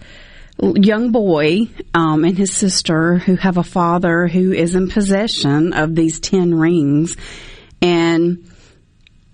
young 0.60 1.10
boy 1.10 1.68
um, 1.94 2.24
and 2.24 2.36
his 2.36 2.52
sister 2.52 3.16
who 3.16 3.36
have 3.36 3.56
a 3.56 3.64
father 3.64 4.26
who 4.26 4.52
is 4.52 4.74
in 4.74 4.88
possession 4.88 5.72
of 5.72 5.94
these 5.94 6.20
ten 6.20 6.54
rings, 6.54 7.16
and 7.80 8.46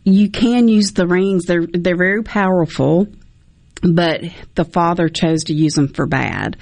you 0.04 0.30
can 0.30 0.68
use 0.68 0.92
the 0.92 1.06
rings. 1.08 1.46
They're 1.46 1.66
they're 1.66 1.96
very 1.96 2.22
powerful. 2.22 3.08
But 3.82 4.22
the 4.54 4.64
father 4.64 5.08
chose 5.08 5.44
to 5.44 5.54
use 5.54 5.76
him 5.76 5.88
for 5.88 6.06
bad 6.06 6.56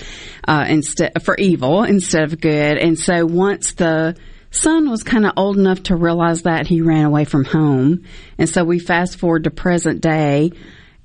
uh, 0.46 0.64
instead 0.68 1.22
for 1.22 1.36
evil 1.36 1.84
instead 1.84 2.24
of 2.24 2.40
good. 2.40 2.78
And 2.78 2.98
so 2.98 3.26
once 3.26 3.74
the 3.74 4.16
son 4.50 4.90
was 4.90 5.02
kind 5.02 5.26
of 5.26 5.32
old 5.36 5.58
enough 5.58 5.82
to 5.84 5.96
realize 5.96 6.42
that 6.42 6.66
he 6.66 6.80
ran 6.80 7.04
away 7.04 7.24
from 7.24 7.44
home, 7.44 8.04
and 8.38 8.48
so 8.48 8.64
we 8.64 8.78
fast 8.78 9.18
forward 9.18 9.44
to 9.44 9.50
present 9.50 10.00
day. 10.00 10.52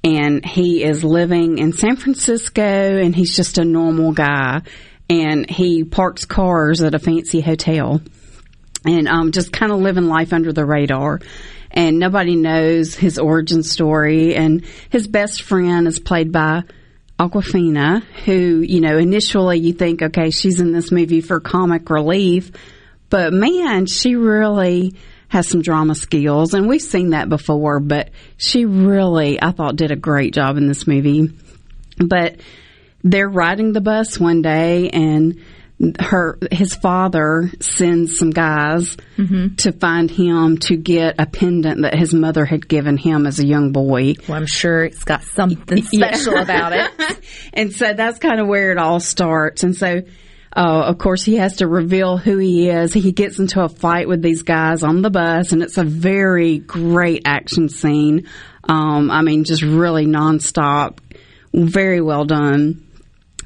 And 0.04 0.46
he 0.46 0.84
is 0.84 1.04
living 1.04 1.58
in 1.58 1.74
San 1.74 1.96
Francisco 1.96 2.62
and 2.62 3.16
he's 3.16 3.36
just 3.36 3.58
a 3.58 3.66
normal 3.66 4.12
guy. 4.12 4.62
And 5.10 5.50
he 5.50 5.84
parks 5.84 6.26
cars 6.26 6.84
at 6.84 6.94
a 6.94 7.00
fancy 7.00 7.42
hotel 7.42 8.02
and 8.86 9.08
um, 9.08 9.32
just 9.32 9.52
kind 9.52 9.72
of 9.72 9.80
living 9.80 10.06
life 10.06 10.34
under 10.34 10.54
the 10.54 10.66
radar. 10.66 11.20
And 11.72 12.00
nobody 12.00 12.36
knows 12.36 12.96
his 12.96 13.20
origin 13.20 13.64
story. 13.64 14.36
And 14.36 14.66
his 14.90 15.08
best 15.08 15.42
friend 15.42 15.88
is 15.88 16.00
played 16.00 16.32
by 16.32 16.64
Awkwafina, 17.20 18.04
who, 18.26 18.62
you 18.62 18.82
know, 18.82 18.98
initially 18.98 19.60
you 19.60 19.74
think, 19.74 20.02
okay, 20.02 20.30
she's 20.30 20.60
in 20.60 20.72
this 20.72 20.92
movie 20.92 21.22
for 21.22 21.40
comic 21.40 21.90
relief. 21.90 22.52
But 23.10 23.34
man, 23.34 23.86
she 23.88 24.16
really 24.16 24.96
has 25.30 25.48
some 25.48 25.62
drama 25.62 25.96
skills. 25.96 26.54
And 26.54 26.68
we've 26.68 26.82
seen 26.82 27.10
that 27.10 27.30
before, 27.30 27.80
but 27.80 28.10
she 28.38 28.66
really, 28.66 29.42
I 29.42 29.52
thought, 29.52 29.76
did 29.76 29.92
a 29.92 29.98
great 29.98 30.34
job 30.34 30.58
in 30.58 30.68
this 30.68 30.88
movie. 30.88 31.32
But 31.98 32.38
they're 33.04 33.30
riding 33.30 33.74
the 33.74 33.82
bus 33.82 34.20
one 34.20 34.42
day 34.42 34.90
and 34.90 35.42
her 36.00 36.38
his 36.52 36.74
father 36.74 37.52
sends 37.60 38.18
some 38.18 38.30
guys 38.32 38.96
Mm-hmm. 39.18 39.56
to 39.56 39.72
find 39.72 40.12
him 40.12 40.58
to 40.58 40.76
get 40.76 41.16
a 41.20 41.26
pendant 41.26 41.84
that 41.84 41.96
his 41.96 42.14
mother 42.14 42.44
had 42.44 42.68
given 42.68 42.98
him 42.98 43.26
as 43.26 43.40
a 43.40 43.46
young 43.46 43.72
boy. 43.72 44.16
Well, 44.28 44.38
I'm 44.38 44.46
sure 44.46 44.84
it's 44.84 45.06
got 45.06 45.24
something 45.24 45.82
special 45.84 46.36
about 46.38 46.74
it. 46.74 46.92
and 47.54 47.72
so 47.72 47.94
that's 47.94 48.20
kind 48.20 48.42
of 48.42 48.48
where 48.48 48.74
it 48.74 48.78
all 48.78 49.00
starts. 49.00 49.64
And 49.64 49.74
so, 49.74 50.02
uh, 50.54 50.84
of 50.86 50.98
course, 50.98 51.24
he 51.24 51.36
has 51.38 51.58
to 51.58 51.68
reveal 51.68 52.18
who 52.18 52.38
he 52.40 52.68
is. 52.70 52.94
He 52.94 53.14
gets 53.14 53.40
into 53.40 53.64
a 53.64 53.70
fight 53.70 54.10
with 54.10 54.22
these 54.22 54.44
guys 54.44 54.84
on 54.84 55.02
the 55.02 55.10
bus, 55.10 55.54
and 55.54 55.64
it's 55.64 55.78
a 55.78 55.86
very 55.86 56.58
great 56.58 57.22
action 57.26 57.70
scene. 57.70 58.28
Um, 58.66 59.10
I 59.10 59.22
mean, 59.22 59.46
just 59.46 59.62
really 59.62 60.06
nonstop, 60.06 60.98
very 61.54 62.02
well 62.02 62.26
done 62.26 62.85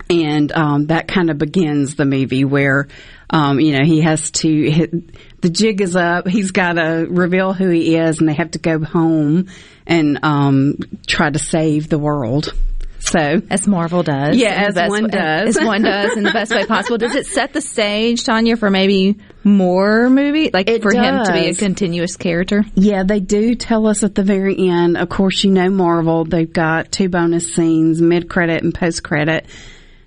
and 0.10 0.52
um, 0.52 0.88
that 0.88 1.08
kind 1.08 1.30
of 1.30 1.38
begins 1.38 1.96
the 1.96 2.06
movie 2.06 2.46
where 2.46 2.88
um, 3.30 3.60
you 3.60 3.78
know 3.78 3.86
he 3.86 4.02
has 4.02 4.32
to 4.32 4.72
hit, 4.72 5.42
the 5.42 5.50
jig 5.50 5.82
is 5.82 5.96
up 5.96 6.28
he's 6.28 6.52
got 6.52 6.74
to 6.74 7.08
reveal 7.10 7.54
who 7.54 7.70
he 7.70 7.96
is 7.96 8.20
and 8.20 8.28
they 8.28 8.34
have 8.34 8.52
to 8.52 8.60
go 8.60 8.84
home 8.84 9.48
and 9.86 10.20
um, 10.24 10.78
try 11.08 11.30
to 11.30 11.40
save 11.40 11.90
the 11.90 12.00
world 12.00 12.54
so 13.00 13.42
as 13.50 13.68
Marvel 13.68 14.04
does, 14.04 14.36
yeah, 14.36 14.66
as 14.68 14.76
best 14.76 14.90
one 14.90 15.10
does, 15.10 15.58
as 15.58 15.66
one 15.66 15.82
does 15.82 16.18
in 16.18 16.24
the 16.24 16.32
best 16.32 16.52
way 16.52 16.66
possible. 16.66 16.98
Does 16.98 17.16
it 17.16 17.26
set 17.26 17.54
the 17.54 17.62
stage, 17.62 18.24
Tanya, 18.24 18.58
for 18.58 18.70
maybe 18.70 19.18
more 19.44 20.10
movie, 20.10 20.52
like 20.54 20.70
It 20.70 20.82
for 20.82 20.94
him 20.94 21.24
to 21.24 21.32
be 21.32 21.48
a 21.48 21.56
continuous 21.56 22.18
character? 22.18 22.64
Yeah, 22.76 23.04
they 23.04 23.20
do 23.20 23.56
tell 23.56 23.88
us 23.88 24.04
at 24.04 24.16
the 24.16 24.24
very 24.24 24.56
end. 24.70 24.98
Of 24.98 25.10
course, 25.10 25.44
you 25.44 25.52
know 25.52 25.70
Marvel. 25.70 26.26
They've 26.26 26.52
got 26.52 26.92
two 26.92 27.10
bonus 27.10 27.54
scenes, 27.54 28.02
mid 28.02 28.30
credit 28.30 28.64
and 28.64 28.76
post 28.76 29.02
credit. 29.02 29.46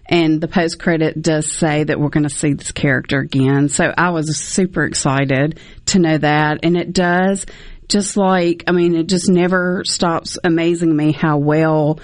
And 0.06 0.40
the 0.40 0.48
post 0.48 0.78
credit 0.80 1.20
does 1.22 1.50
say 1.50 1.84
that 1.84 1.98
we're 1.98 2.08
going 2.08 2.24
to 2.28 2.34
see 2.34 2.52
this 2.54 2.72
character 2.72 3.20
again. 3.20 3.68
So 3.68 3.92
I 3.96 4.10
was 4.10 4.36
super 4.36 4.84
excited 4.84 5.58
to 5.86 5.98
know 6.00 6.18
that. 6.18 6.60
And 6.64 6.76
it 6.76 6.92
does, 6.92 7.46
just 7.88 8.16
like, 8.16 8.64
I 8.66 8.72
mean, 8.72 8.94
it 8.96 9.06
just 9.06 9.28
never 9.28 9.84
stops 9.86 10.38
amazing 10.42 10.94
me 10.94 11.12
how 11.12 11.38
well 11.38 12.00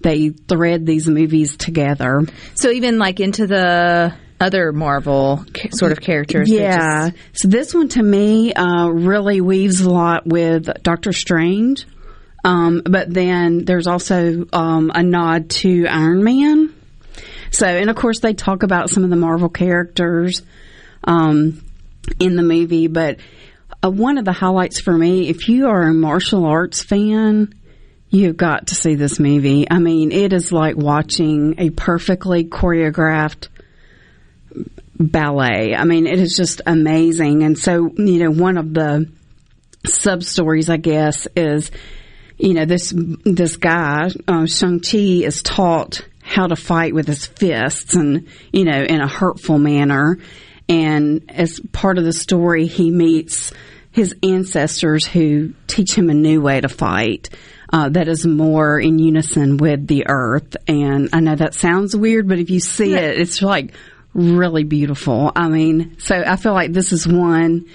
they 0.00 0.30
thread 0.30 0.86
these 0.86 1.08
movies 1.08 1.56
together. 1.56 2.22
So 2.54 2.70
even 2.70 2.98
like 2.98 3.20
into 3.20 3.46
the 3.46 4.14
other 4.40 4.72
Marvel 4.72 5.44
sort 5.72 5.92
of 5.92 6.00
characters. 6.00 6.50
Yeah. 6.50 7.10
just- 7.10 7.42
So 7.42 7.48
this 7.48 7.74
one 7.74 7.88
to 7.90 8.02
me 8.02 8.52
uh, 8.52 8.88
really 8.88 9.40
weaves 9.40 9.80
a 9.80 9.90
lot 9.90 10.26
with 10.26 10.68
Doctor 10.82 11.12
Strange. 11.12 11.86
Um, 12.44 12.82
but 12.84 13.12
then 13.12 13.64
there's 13.64 13.86
also 13.86 14.44
um, 14.52 14.90
a 14.94 15.02
nod 15.02 15.50
to 15.50 15.86
Iron 15.86 16.24
Man. 16.24 16.71
So, 17.52 17.66
and 17.66 17.90
of 17.90 17.96
course, 17.96 18.20
they 18.20 18.32
talk 18.32 18.62
about 18.62 18.90
some 18.90 19.04
of 19.04 19.10
the 19.10 19.16
Marvel 19.16 19.48
characters 19.48 20.42
um, 21.04 21.62
in 22.18 22.34
the 22.36 22.42
movie. 22.42 22.88
But 22.88 23.18
uh, 23.84 23.90
one 23.90 24.18
of 24.18 24.24
the 24.24 24.32
highlights 24.32 24.80
for 24.80 24.92
me, 24.92 25.28
if 25.28 25.48
you 25.48 25.68
are 25.68 25.82
a 25.82 25.92
martial 25.92 26.46
arts 26.46 26.82
fan, 26.82 27.54
you've 28.08 28.36
got 28.36 28.68
to 28.68 28.74
see 28.74 28.94
this 28.94 29.20
movie. 29.20 29.70
I 29.70 29.78
mean, 29.78 30.12
it 30.12 30.32
is 30.32 30.50
like 30.50 30.76
watching 30.76 31.56
a 31.58 31.70
perfectly 31.70 32.44
choreographed 32.44 33.48
ballet. 34.98 35.74
I 35.74 35.84
mean, 35.84 36.06
it 36.06 36.18
is 36.18 36.36
just 36.36 36.62
amazing. 36.66 37.42
And 37.42 37.58
so, 37.58 37.92
you 37.96 38.18
know, 38.18 38.30
one 38.30 38.56
of 38.56 38.72
the 38.72 39.10
sub 39.86 40.22
stories, 40.22 40.70
I 40.70 40.78
guess, 40.78 41.28
is, 41.36 41.70
you 42.38 42.54
know, 42.54 42.64
this, 42.64 42.94
this 42.96 43.56
guy, 43.56 44.10
uh, 44.26 44.46
Shang-Chi 44.46 45.24
is 45.24 45.42
taught 45.42 46.06
how 46.32 46.46
to 46.46 46.56
fight 46.56 46.94
with 46.94 47.06
his 47.06 47.26
fists 47.26 47.94
and, 47.94 48.26
you 48.52 48.64
know, 48.64 48.82
in 48.82 49.02
a 49.02 49.06
hurtful 49.06 49.58
manner. 49.58 50.16
And 50.66 51.30
as 51.30 51.60
part 51.72 51.98
of 51.98 52.04
the 52.04 52.12
story, 52.12 52.66
he 52.66 52.90
meets 52.90 53.52
his 53.90 54.14
ancestors 54.22 55.06
who 55.06 55.52
teach 55.66 55.94
him 55.94 56.08
a 56.08 56.14
new 56.14 56.40
way 56.40 56.58
to 56.58 56.70
fight. 56.70 57.28
Uh, 57.70 57.90
that 57.90 58.08
is 58.08 58.26
more 58.26 58.80
in 58.80 58.98
unison 58.98 59.58
with 59.58 59.86
the 59.86 60.06
earth. 60.06 60.56
And 60.66 61.10
I 61.12 61.20
know 61.20 61.34
that 61.34 61.54
sounds 61.54 61.94
weird, 61.94 62.28
but 62.28 62.38
if 62.38 62.48
you 62.48 62.60
see 62.60 62.94
it, 62.94 63.18
it's 63.18 63.42
like 63.42 63.74
really 64.14 64.64
beautiful. 64.64 65.32
I 65.36 65.48
mean, 65.48 65.98
so 65.98 66.16
I 66.16 66.36
feel 66.36 66.54
like 66.54 66.72
this 66.72 66.92
is 66.92 67.06
one, 67.06 67.66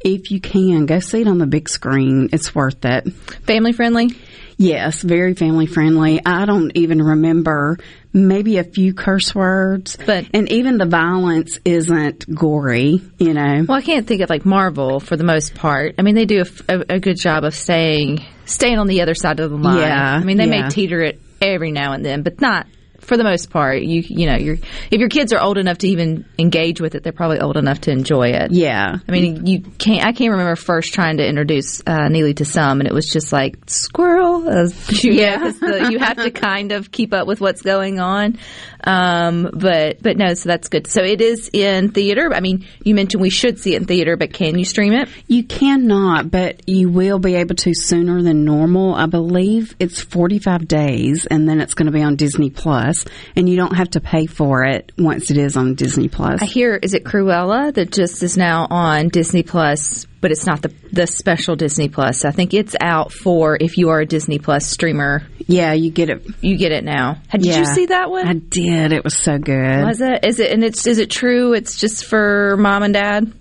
if 0.00 0.30
you 0.30 0.40
can, 0.40 0.86
go 0.86 1.00
see 1.00 1.22
it 1.22 1.28
on 1.28 1.38
the 1.38 1.46
big 1.46 1.68
screen. 1.68 2.28
It's 2.32 2.54
worth 2.54 2.84
it. 2.84 3.12
Family 3.46 3.72
friendly? 3.72 4.10
Yes, 4.58 5.02
very 5.02 5.34
family 5.34 5.66
friendly. 5.66 6.20
I 6.24 6.46
don't 6.46 6.72
even 6.74 7.02
remember 7.02 7.78
maybe 8.12 8.56
a 8.56 8.64
few 8.64 8.94
curse 8.94 9.34
words, 9.34 9.98
but 10.06 10.26
and 10.32 10.50
even 10.50 10.78
the 10.78 10.86
violence 10.86 11.58
isn't 11.64 12.34
gory, 12.34 13.02
you 13.18 13.34
know. 13.34 13.66
Well, 13.68 13.76
I 13.76 13.82
can't 13.82 14.06
think 14.06 14.22
of 14.22 14.30
like 14.30 14.46
Marvel 14.46 14.98
for 15.00 15.16
the 15.16 15.24
most 15.24 15.54
part. 15.54 15.96
I 15.98 16.02
mean, 16.02 16.14
they 16.14 16.24
do 16.24 16.44
a 16.68 16.98
good 16.98 17.18
job 17.18 17.44
of 17.44 17.54
staying 17.54 18.24
staying 18.46 18.78
on 18.78 18.86
the 18.86 19.02
other 19.02 19.14
side 19.14 19.40
of 19.40 19.50
the 19.50 19.56
line. 19.56 19.78
Yeah, 19.78 20.14
I 20.14 20.24
mean, 20.24 20.38
they 20.38 20.46
yeah. 20.46 20.62
may 20.62 20.68
teeter 20.70 21.02
it 21.02 21.20
every 21.42 21.70
now 21.70 21.92
and 21.92 22.04
then, 22.04 22.22
but 22.22 22.40
not 22.40 22.66
for 23.06 23.16
the 23.16 23.24
most 23.24 23.50
part. 23.50 23.82
You 23.82 24.02
you 24.04 24.26
know, 24.26 24.36
your 24.36 24.56
if 24.90 25.00
your 25.00 25.08
kids 25.08 25.32
are 25.32 25.40
old 25.40 25.58
enough 25.58 25.78
to 25.78 25.88
even 25.88 26.26
engage 26.38 26.80
with 26.80 26.94
it, 26.94 27.02
they're 27.02 27.12
probably 27.12 27.40
old 27.40 27.56
enough 27.56 27.82
to 27.82 27.90
enjoy 27.90 28.28
it. 28.28 28.52
Yeah. 28.52 28.98
I 29.08 29.12
mean, 29.12 29.46
you 29.46 29.60
can't. 29.60 30.04
I 30.04 30.12
can't 30.12 30.32
remember 30.32 30.56
first 30.56 30.92
trying 30.92 31.18
to 31.18 31.26
introduce 31.26 31.82
uh, 31.86 32.08
Neely 32.08 32.34
to 32.34 32.44
some, 32.44 32.80
and 32.80 32.88
it 32.88 32.92
was 32.92 33.08
just 33.08 33.32
like 33.32 33.56
squirrel. 33.68 34.48
Uh, 34.48 34.68
yeah, 35.02 35.50
the, 35.50 35.88
you 35.90 35.98
have 35.98 36.16
to 36.16 36.30
kind 36.30 36.72
of 36.72 36.90
keep 36.90 37.14
up 37.14 37.26
with 37.26 37.40
what's 37.40 37.62
going 37.62 38.00
on. 38.00 38.38
Um, 38.84 39.50
but 39.52 40.02
but 40.02 40.16
no, 40.16 40.34
so 40.34 40.48
that's 40.48 40.68
good. 40.68 40.86
So 40.86 41.02
it 41.02 41.20
is 41.20 41.50
in 41.52 41.90
theater. 41.90 42.32
I 42.34 42.40
mean, 42.40 42.66
you 42.82 42.94
mentioned 42.94 43.20
we 43.20 43.30
should 43.30 43.58
see 43.58 43.74
it 43.74 43.82
in 43.82 43.86
theater, 43.86 44.16
but 44.16 44.32
can 44.32 44.58
you 44.58 44.64
stream 44.64 44.92
it? 44.92 45.08
You 45.26 45.44
cannot, 45.44 46.30
but 46.30 46.68
you 46.68 46.88
will 46.88 47.18
be 47.18 47.34
able 47.36 47.56
to 47.56 47.74
sooner 47.74 48.22
than 48.22 48.44
normal. 48.44 48.94
I 48.94 49.06
believe 49.06 49.74
it's 49.78 50.00
45 50.00 50.68
days 50.68 51.26
and 51.26 51.48
then 51.48 51.60
it's 51.60 51.74
going 51.74 51.86
to 51.86 51.92
be 51.92 52.02
on 52.02 52.16
Disney 52.16 52.50
Plus 52.50 52.95
and 53.34 53.48
you 53.48 53.56
don't 53.56 53.76
have 53.76 53.90
to 53.90 54.00
pay 54.00 54.26
for 54.26 54.64
it 54.64 54.92
once 54.96 55.30
it 55.30 55.36
is 55.36 55.56
on 55.56 55.74
Disney 55.74 56.08
Plus. 56.08 56.40
I 56.42 56.46
hear 56.46 56.76
is 56.76 56.94
it 56.94 57.04
Cruella 57.04 57.74
that 57.74 57.90
just 57.92 58.22
is 58.22 58.36
now 58.36 58.66
on 58.70 59.08
Disney 59.08 59.42
Plus, 59.42 60.06
but 60.20 60.30
it's 60.30 60.46
not 60.46 60.62
the 60.62 60.72
the 60.92 61.06
special 61.06 61.56
Disney 61.56 61.88
Plus. 61.88 62.24
I 62.24 62.30
think 62.30 62.54
it's 62.54 62.74
out 62.80 63.12
for 63.12 63.56
if 63.60 63.76
you 63.78 63.90
are 63.90 64.00
a 64.00 64.06
Disney 64.06 64.38
Plus 64.38 64.66
streamer. 64.66 65.26
Yeah, 65.46 65.72
you 65.74 65.90
get 65.90 66.10
it. 66.10 66.26
You 66.40 66.56
get 66.56 66.72
it 66.72 66.82
now. 66.84 67.18
Did 67.30 67.44
you 67.46 67.64
see 67.66 67.86
that 67.86 68.10
one? 68.10 68.26
I 68.26 68.32
did. 68.34 68.92
It 68.92 69.04
was 69.04 69.16
so 69.16 69.38
good. 69.38 69.84
Was 69.84 70.00
it? 70.00 70.24
Is 70.24 70.40
it? 70.40 70.50
And 70.50 70.64
it's 70.64 70.86
is 70.86 70.98
it 70.98 71.10
true? 71.10 71.52
It's 71.52 71.76
just 71.78 72.04
for 72.04 72.56
mom 72.56 72.82
and 72.82 72.94
dad. 72.94 73.32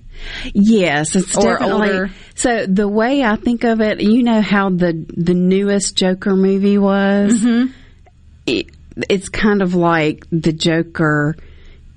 Yes, 0.53 1.15
it's 1.15 1.35
Or 1.37 1.57
definitely. 1.57 1.87
older. 1.89 2.11
So 2.35 2.65
the 2.65 2.87
way 2.87 3.23
I 3.23 3.35
think 3.35 3.63
of 3.63 3.81
it, 3.81 4.01
you 4.01 4.23
know 4.23 4.41
how 4.41 4.69
the 4.69 5.05
the 5.15 5.33
newest 5.33 5.95
Joker 5.95 6.35
movie 6.35 6.77
was. 6.77 7.33
Mm-hmm. 7.41 7.71
It, 8.45 8.67
it's 9.09 9.29
kind 9.29 9.61
of 9.61 9.75
like 9.75 10.25
the 10.31 10.53
Joker 10.53 11.35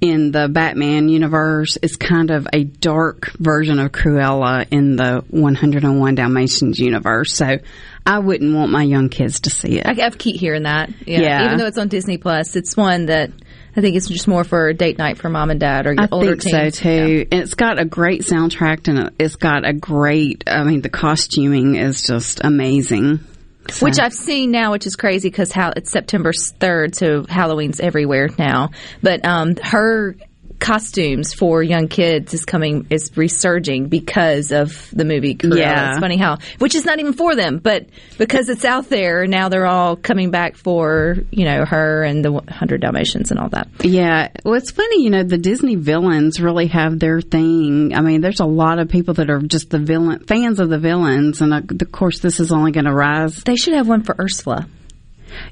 in 0.01 0.30
the 0.30 0.49
Batman 0.49 1.09
universe 1.09 1.76
is 1.82 1.96
kind 1.96 2.30
of 2.30 2.46
a 2.53 2.62
dark 2.62 3.32
version 3.38 3.80
of 3.80 3.90
Cruella 3.90 4.66
in 4.70 4.94
the 4.96 5.24
101 5.28 6.14
Dalmatians 6.14 6.78
universe. 6.78 7.34
So 7.34 7.59
I 8.07 8.18
wouldn't 8.20 8.55
want 8.55 8.70
my 8.70 8.84
young 8.84 9.09
kids 9.09 9.40
to 9.40 9.51
see 9.51 9.80
it. 9.80 9.86
I, 9.86 10.07
I 10.07 10.11
keep 10.11 10.38
hearing 10.38 10.62
that. 10.64 10.90
Yeah. 11.05 11.20
Yeah. 11.20 11.44
Even 11.46 11.59
though 11.59 11.66
it's 11.66 11.78
on 11.78 11.88
Disney 11.88 12.16
Plus, 12.16 12.55
it's 12.55 12.76
one 12.76 13.07
that 13.07 13.32
I 13.76 13.80
think 13.80 13.96
it's 13.96 14.09
just 14.09 14.28
more 14.28 14.44
for 14.44 14.68
a 14.68 14.74
date 14.74 14.99
night 14.99 15.18
for 15.18 15.28
mom 15.28 15.51
and 15.51 15.59
dad 15.59 15.86
or 15.86 15.92
your 15.94 16.03
I 16.03 16.09
older 16.12 16.36
think 16.36 16.42
so 16.42 16.59
teens. 16.59 16.78
too. 16.78 17.26
And 17.32 17.42
it's 17.42 17.55
got 17.55 17.80
a 17.80 17.84
great 17.84 18.22
soundtrack 18.22 18.86
and 18.88 19.12
it's 19.18 19.36
got 19.36 19.66
a 19.66 19.72
great, 19.72 20.44
I 20.46 20.62
mean, 20.62 20.80
the 20.80 20.88
costuming 20.88 21.74
is 21.74 22.03
just 22.03 22.40
amazing. 22.42 23.20
So. 23.70 23.84
Which 23.84 23.98
I've 23.98 24.14
seen 24.14 24.50
now, 24.50 24.72
which 24.72 24.86
is 24.86 24.96
crazy 24.96 25.28
because 25.28 25.52
how 25.52 25.72
it's 25.76 25.90
September 25.90 26.32
third, 26.32 26.94
so 26.94 27.24
Halloween's 27.24 27.80
everywhere 27.80 28.30
now. 28.38 28.70
But 29.02 29.24
um, 29.24 29.56
her 29.56 30.16
costumes 30.59 31.34
for 31.34 31.62
young 31.62 31.88
kids 31.88 32.34
is 32.34 32.44
coming 32.44 32.86
is 32.90 33.16
resurging 33.16 33.88
because 33.88 34.52
of 34.52 34.90
the 34.92 35.04
movie 35.04 35.34
Cruella. 35.34 35.59
Yeah. 35.59 35.90
It's 35.90 36.00
funny 36.00 36.16
how 36.16 36.38
which 36.59 36.74
is 36.74 36.84
not 36.84 36.98
even 36.98 37.12
for 37.12 37.34
them, 37.34 37.59
but 37.59 37.86
because 38.16 38.48
it's 38.48 38.64
out 38.64 38.88
there 38.88 39.26
now 39.26 39.48
they're 39.48 39.66
all 39.66 39.96
coming 39.96 40.30
back 40.30 40.56
for, 40.56 41.16
you 41.30 41.44
know, 41.44 41.64
her 41.64 42.02
and 42.02 42.24
the 42.24 42.32
100 42.32 42.80
Dalmatians 42.80 43.30
and 43.30 43.40
all 43.40 43.48
that. 43.50 43.68
Yeah. 43.82 44.28
Well, 44.44 44.54
it's 44.54 44.70
funny, 44.70 45.02
you 45.02 45.11
know, 45.11 45.22
the 45.22 45.38
Disney 45.38 45.76
villains 45.76 46.40
really 46.40 46.66
have 46.68 46.98
their 46.98 47.20
thing. 47.20 47.94
I 47.94 48.00
mean, 48.00 48.20
there's 48.20 48.40
a 48.40 48.46
lot 48.46 48.78
of 48.78 48.88
people 48.88 49.14
that 49.14 49.30
are 49.30 49.40
just 49.40 49.70
the 49.70 49.78
villain 49.78 50.24
fans 50.24 50.61
of 50.61 50.68
the 50.68 50.78
villains 50.78 51.40
and 51.40 51.54
uh, 51.54 51.62
of 51.80 51.92
course 51.92 52.20
this 52.20 52.40
is 52.40 52.52
only 52.52 52.72
going 52.72 52.86
to 52.86 52.94
rise. 52.94 53.42
They 53.44 53.56
should 53.56 53.74
have 53.74 53.88
one 53.88 54.02
for 54.02 54.16
Ursula. 54.20 54.66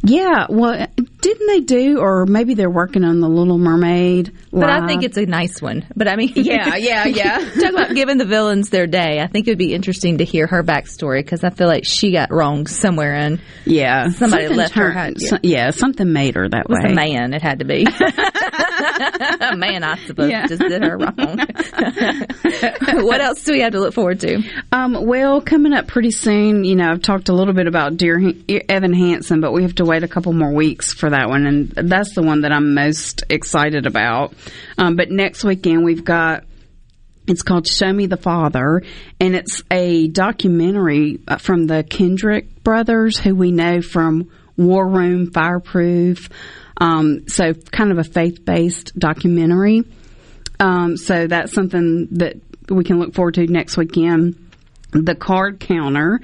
Yeah, 0.02 0.46
well, 0.48 0.86
didn't 1.20 1.46
they 1.48 1.60
do, 1.60 1.98
or 1.98 2.26
maybe 2.26 2.54
they're 2.54 2.70
working 2.70 3.04
on 3.04 3.20
the 3.20 3.28
Little 3.28 3.58
Mermaid? 3.58 4.32
But 4.52 4.70
I 4.70 4.86
think 4.86 5.02
it's 5.02 5.16
a 5.16 5.26
nice 5.26 5.60
one. 5.60 5.86
But 5.96 6.08
I 6.08 6.16
mean, 6.16 6.32
Yeah, 6.34 6.76
yeah, 6.76 7.04
yeah. 7.06 7.38
Talk 7.60 7.70
about 7.72 7.94
giving 7.94 8.18
the 8.18 8.24
villains 8.24 8.70
their 8.70 8.86
day. 8.86 9.20
I 9.20 9.26
think 9.26 9.46
it 9.46 9.50
would 9.50 9.58
be 9.58 9.74
interesting 9.74 10.18
to 10.18 10.24
hear 10.24 10.46
her 10.46 10.62
backstory 10.62 11.18
because 11.20 11.44
I 11.44 11.50
feel 11.50 11.66
like 11.66 11.84
she 11.84 12.12
got 12.12 12.32
wronged 12.32 12.68
somewhere 12.68 13.14
in. 13.14 13.40
yeah, 13.64 14.08
Somebody 14.10 14.44
Something 14.44 14.56
left 14.56 14.74
her. 14.74 14.92
turned- 14.92 15.16
Yeah. 15.20 15.28
so- 15.28 15.38
yeah, 15.42 15.70
something 15.70 16.12
made 16.12 16.34
her 16.36 16.48
that 16.48 16.66
It 16.66 16.68
was 16.70 16.80
way. 16.84 16.92
a 16.92 16.94
man. 16.94 17.34
It 17.34 17.42
had 17.42 17.58
to 17.60 17.64
be. 17.64 17.86
man, 19.56 19.84
I 19.84 19.96
suppose, 20.06 20.30
Yeah. 20.30 20.46
just 20.46 20.62
did 20.62 20.82
her 20.82 20.96
wrong. 20.98 21.14
what 23.04 23.20
else 23.20 23.44
do 23.44 23.52
we 23.52 23.60
have 23.60 23.72
to 23.72 23.80
look 23.80 23.94
forward 23.94 24.20
to? 24.20 24.42
Um, 24.72 25.06
well, 25.06 25.40
coming 25.40 25.72
up 25.72 25.86
pretty 25.86 26.10
soon, 26.10 26.64
you 26.64 26.76
know, 26.76 26.90
I've 26.90 27.02
talked 27.02 27.28
a 27.28 27.32
little 27.34 27.54
bit 27.54 27.66
about 27.66 27.96
Dear 27.96 28.32
Evan 28.68 28.92
Hansen, 28.92 29.40
but 29.40 29.52
we 29.52 29.62
have 29.62 29.74
to 29.76 29.84
wait 29.84 30.02
a 30.02 30.08
couple 30.08 30.32
more 30.32 30.52
weeks 30.52 30.92
for 30.92 31.10
that 31.10 31.28
one, 31.28 31.46
and 31.46 31.70
that's 31.70 32.14
the 32.14 32.22
one 32.22 32.42
that 32.42 32.52
I'm 32.52 32.74
most 32.74 33.24
excited 33.28 33.86
about. 33.86 34.34
Um, 34.78 34.96
but 34.96 35.10
next 35.10 35.44
weekend 35.44 35.84
we've 35.84 36.04
got. 36.04 36.44
It's 37.28 37.42
called 37.42 37.66
Show 37.66 37.92
Me 37.92 38.06
the 38.06 38.16
Father, 38.16 38.82
and 39.18 39.34
it's 39.34 39.60
a 39.68 40.06
documentary 40.06 41.18
uh, 41.26 41.38
from 41.38 41.66
the 41.66 41.82
Kendrick 41.82 42.62
brothers, 42.62 43.18
who 43.18 43.34
we 43.34 43.50
know 43.50 43.82
from 43.82 44.30
War 44.56 44.86
Room, 44.86 45.32
Fireproof. 45.32 46.28
Um, 46.78 47.28
so, 47.28 47.54
kind 47.54 47.92
of 47.92 47.98
a 47.98 48.04
faith 48.04 48.44
based 48.44 48.98
documentary. 48.98 49.84
Um, 50.60 50.96
so, 50.96 51.26
that's 51.26 51.52
something 51.52 52.08
that 52.12 52.36
we 52.68 52.84
can 52.84 52.98
look 52.98 53.14
forward 53.14 53.34
to 53.34 53.46
next 53.46 53.76
weekend. 53.76 54.42
The 54.92 55.14
Card 55.14 55.60
Counter 55.60 56.20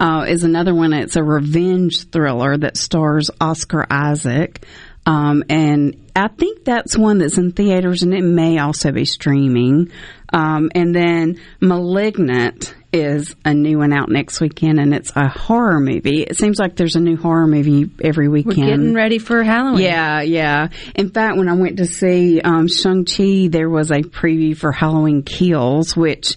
uh, 0.00 0.24
is 0.28 0.44
another 0.44 0.74
one. 0.74 0.92
It's 0.92 1.16
a 1.16 1.22
revenge 1.22 2.08
thriller 2.10 2.56
that 2.56 2.76
stars 2.76 3.30
Oscar 3.40 3.86
Isaac. 3.90 4.64
Um, 5.06 5.44
and 5.50 6.10
I 6.16 6.28
think 6.28 6.64
that's 6.64 6.96
one 6.96 7.18
that's 7.18 7.36
in 7.36 7.52
theaters 7.52 8.02
and 8.02 8.14
it 8.14 8.22
may 8.22 8.58
also 8.58 8.90
be 8.90 9.04
streaming. 9.04 9.90
Um, 10.32 10.70
and 10.74 10.94
then 10.94 11.40
Malignant 11.60 12.74
is 12.94 13.34
a 13.44 13.52
new 13.52 13.78
one 13.78 13.92
out 13.92 14.08
next 14.08 14.40
weekend 14.40 14.78
and 14.78 14.94
it's 14.94 15.12
a 15.16 15.28
horror 15.28 15.80
movie. 15.80 16.22
It 16.22 16.36
seems 16.36 16.58
like 16.58 16.76
there's 16.76 16.94
a 16.94 17.00
new 17.00 17.16
horror 17.16 17.46
movie 17.46 17.90
every 18.00 18.28
weekend. 18.28 18.58
We're 18.58 18.66
getting 18.66 18.94
ready 18.94 19.18
for 19.18 19.42
Halloween. 19.42 19.82
Yeah, 19.82 20.20
yeah. 20.22 20.68
In 20.94 21.10
fact, 21.10 21.36
when 21.36 21.48
I 21.48 21.54
went 21.54 21.78
to 21.78 21.86
see 21.86 22.40
um, 22.40 22.68
Shang-Chi, 22.68 23.48
there 23.48 23.68
was 23.68 23.90
a 23.90 24.02
preview 24.02 24.56
for 24.56 24.70
Halloween 24.70 25.22
Kills, 25.24 25.96
which 25.96 26.36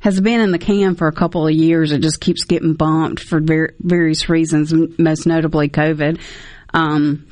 has 0.00 0.20
been 0.20 0.40
in 0.40 0.50
the 0.50 0.58
can 0.58 0.94
for 0.94 1.08
a 1.08 1.12
couple 1.12 1.46
of 1.46 1.52
years. 1.52 1.92
It 1.92 2.00
just 2.00 2.20
keeps 2.20 2.44
getting 2.44 2.74
bumped 2.74 3.20
for 3.22 3.40
ver- 3.40 3.74
various 3.78 4.28
reasons, 4.28 4.72
m- 4.72 4.94
most 4.98 5.26
notably 5.26 5.68
COVID. 5.68 6.20
Um, 6.72 7.26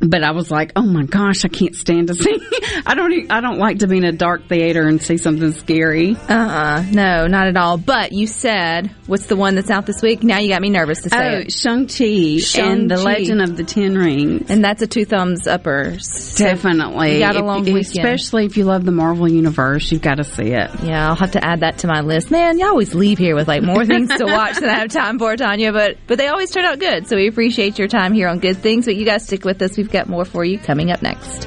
but 0.00 0.22
I 0.24 0.32
was 0.32 0.50
like, 0.50 0.72
oh 0.76 0.82
my 0.82 1.04
gosh, 1.04 1.44
I 1.44 1.48
can't 1.48 1.74
stand 1.76 2.08
to 2.08 2.14
see. 2.14 2.40
I 2.86 2.94
don't. 2.94 3.30
I 3.30 3.40
don't 3.40 3.58
like 3.58 3.80
to 3.80 3.86
be 3.86 3.98
in 3.98 4.04
a 4.04 4.12
dark 4.12 4.48
theater 4.48 4.86
and 4.88 5.00
see 5.02 5.16
something 5.18 5.52
scary. 5.52 6.16
Uh 6.28 6.32
uh 6.32 6.84
no, 6.90 7.26
not 7.26 7.46
at 7.48 7.56
all. 7.56 7.76
But 7.76 8.12
you 8.12 8.26
said, 8.26 8.90
what's 9.06 9.26
the 9.26 9.36
one 9.36 9.54
that's 9.56 9.70
out 9.70 9.86
this 9.86 10.00
week? 10.02 10.22
Now 10.22 10.38
you 10.38 10.48
got 10.48 10.62
me 10.62 10.70
nervous 10.70 11.02
to 11.02 11.10
say 11.10 11.44
Oh. 11.46 11.48
Shang-Chi, 11.48 12.40
and 12.60 12.90
the 12.90 12.96
Legend 13.02 13.42
of 13.42 13.56
the 13.56 13.64
Ten 13.64 13.96
Rings. 13.96 14.50
And 14.50 14.64
that's 14.64 14.82
a 14.82 14.86
two 14.86 15.04
thumbs 15.04 15.46
uppers. 15.46 16.08
So 16.08 16.44
Definitely. 16.44 17.14
You 17.14 17.18
got 17.20 17.36
a 17.36 17.40
If- 17.40 17.44
long 17.44 17.62
weekend. 17.64 17.80
Especially 17.86 18.46
if 18.46 18.56
you 18.56 18.64
love 18.64 18.84
the 18.84 18.92
Marvel 18.92 19.30
Universe, 19.30 19.90
you've 19.92 20.02
got 20.02 20.16
to 20.16 20.24
see 20.24 20.46
it. 20.52 20.70
Yeah, 20.82 21.08
I'll 21.08 21.14
have 21.16 21.32
to 21.32 21.44
add 21.44 21.60
that 21.60 21.78
to 21.78 21.86
my 21.86 22.00
list. 22.00 22.30
Man, 22.30 22.58
you 22.58 22.66
always 22.66 22.94
leave 22.94 23.18
here 23.18 23.34
with 23.34 23.48
like 23.48 23.62
more 23.62 23.84
things 23.84 24.08
to 24.16 24.24
watch 24.24 24.56
than 24.58 24.68
I 24.68 24.74
have 24.78 24.90
time 24.90 25.18
for, 25.18 25.36
Tanya. 25.36 25.72
But 25.72 25.98
but 26.06 26.18
they 26.18 26.28
always 26.28 26.50
turn 26.50 26.64
out 26.64 26.78
good. 26.78 27.06
So 27.08 27.16
we 27.16 27.28
appreciate 27.28 27.78
your 27.78 27.88
time 27.88 28.12
here 28.14 28.28
on 28.28 28.38
Good 28.38 28.58
Things. 28.58 28.86
But 28.86 28.96
you 28.96 29.04
guys 29.04 29.24
stick 29.26 29.44
with 29.44 29.60
us. 29.62 29.76
We've 29.76 29.89
got 29.90 30.08
more 30.08 30.24
for 30.24 30.44
you 30.44 30.58
coming 30.58 30.90
up 30.90 31.02
next. 31.02 31.46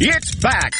It's 0.00 0.32
back. 0.36 0.74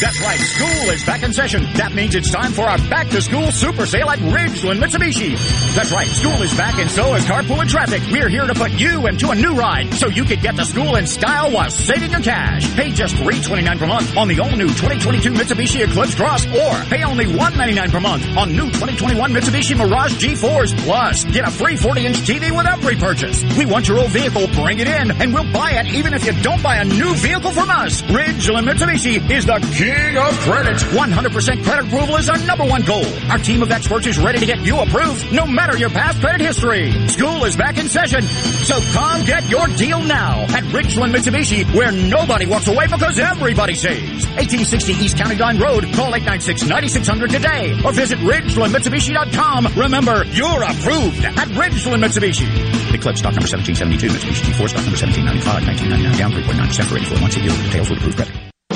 That's 0.00 0.20
right, 0.20 0.38
school 0.38 0.90
is 0.90 1.04
back 1.04 1.22
in 1.22 1.32
session. 1.32 1.64
That 1.74 1.92
means 1.92 2.14
it's 2.14 2.30
time 2.30 2.52
for 2.52 2.62
our 2.62 2.78
back 2.88 3.08
to 3.10 3.20
school 3.20 3.52
super 3.52 3.84
sale 3.84 4.08
at 4.08 4.18
Ridgeland 4.20 4.80
Mitsubishi. 4.80 5.36
That's 5.74 5.92
right, 5.92 6.06
school 6.08 6.40
is 6.42 6.56
back 6.56 6.78
and 6.78 6.90
so 6.90 7.14
is 7.14 7.24
carpool 7.24 7.60
and 7.60 7.68
traffic. 7.68 8.00
We're 8.10 8.30
here 8.30 8.46
to 8.46 8.54
put 8.54 8.72
you 8.72 9.06
into 9.06 9.30
a 9.30 9.34
new 9.34 9.54
ride 9.54 9.92
so 9.94 10.08
you 10.08 10.24
can 10.24 10.40
get 10.40 10.56
to 10.56 10.64
school 10.64 10.96
in 10.96 11.06
style 11.06 11.52
while 11.52 11.70
saving 11.70 12.10
your 12.10 12.22
cash. 12.22 12.74
Pay 12.74 12.92
just 12.92 13.16
329 13.16 13.78
per 13.78 13.86
month 13.86 14.16
on 14.16 14.28
the 14.28 14.40
all 14.40 14.50
new 14.56 14.68
2022 14.68 15.30
Mitsubishi 15.30 15.86
Eclipse 15.86 16.14
Cross 16.14 16.46
or 16.46 16.72
pay 16.88 17.04
only 17.04 17.26
199 17.26 17.90
per 17.90 18.00
month 18.00 18.24
on 18.36 18.50
new 18.50 18.66
2021 18.72 19.30
Mitsubishi 19.30 19.76
Mirage 19.76 20.14
G4s. 20.14 20.76
Plus, 20.84 21.24
get 21.26 21.46
a 21.46 21.50
free 21.50 21.76
40 21.76 22.06
inch 22.06 22.16
TV 22.18 22.50
with 22.56 22.66
every 22.66 22.96
purchase. 22.96 23.44
We 23.58 23.66
want 23.66 23.88
your 23.88 23.98
old 23.98 24.10
vehicle, 24.10 24.46
bring 24.54 24.78
it 24.78 24.88
in, 24.88 25.10
and 25.10 25.34
we'll 25.34 25.52
buy 25.52 25.72
it 25.72 25.86
even 25.94 26.14
if 26.14 26.24
you 26.24 26.32
don't 26.42 26.62
buy 26.62 26.76
a 26.76 26.84
new 26.84 27.14
vehicle 27.16 27.52
from 27.52 27.68
us. 27.68 28.00
Ridgeland 28.02 28.70
Mitsubishi 28.70 29.30
is 29.30 29.44
the 29.44 29.60
king 29.82 30.16
of 30.16 30.38
credit. 30.46 30.76
100% 30.78 31.64
credit 31.64 31.86
approval 31.86 32.16
is 32.16 32.28
our 32.28 32.38
number 32.46 32.64
one 32.64 32.82
goal. 32.82 33.04
Our 33.30 33.38
team 33.38 33.62
of 33.62 33.70
experts 33.72 34.06
is 34.06 34.18
ready 34.18 34.38
to 34.38 34.46
get 34.46 34.60
you 34.60 34.78
approved 34.78 35.32
no 35.32 35.44
matter 35.44 35.76
your 35.76 35.90
past 35.90 36.20
credit 36.20 36.40
history. 36.40 36.92
School 37.08 37.44
is 37.44 37.56
back 37.56 37.78
in 37.78 37.88
session, 37.88 38.22
so 38.22 38.78
come 38.92 39.24
get 39.24 39.48
your 39.50 39.66
deal 39.76 40.00
now 40.02 40.42
at 40.42 40.62
Ridgeland 40.70 41.12
Mitsubishi 41.14 41.64
where 41.74 41.90
nobody 41.90 42.46
walks 42.46 42.68
away 42.68 42.86
because 42.86 43.18
everybody 43.18 43.74
saves. 43.74 44.26
1860 44.38 44.92
East 44.92 45.18
County 45.18 45.36
Line 45.36 45.58
Road. 45.58 45.84
Call 45.94 46.12
896-9600 46.12 47.30
today 47.30 47.74
or 47.84 47.92
visit 47.92 48.18
RidgelandMitsubishi.com. 48.20 49.66
Remember, 49.76 50.24
you're 50.26 50.62
approved 50.62 51.24
at 51.24 51.48
Ridgeland 51.58 52.04
Mitsubishi. 52.04 52.46
Eclipse 52.94 53.18
stock 53.18 53.34
number 53.34 53.50
1772, 53.50 54.06
Mitsubishi 54.08 54.46
G4 54.46 54.68
stock 54.68 54.84
number 54.86 54.98
1795, 54.98 55.66
1999 55.66 56.18
down 56.18 56.30
3.9% 56.30 56.84
for 56.84 56.96
84 56.96 57.18
months 57.18 57.36
a 57.36 57.40
year. 57.40 57.50
Details 57.66 57.90
with 57.90 57.98
approved 57.98 58.16
credit. 58.16 58.41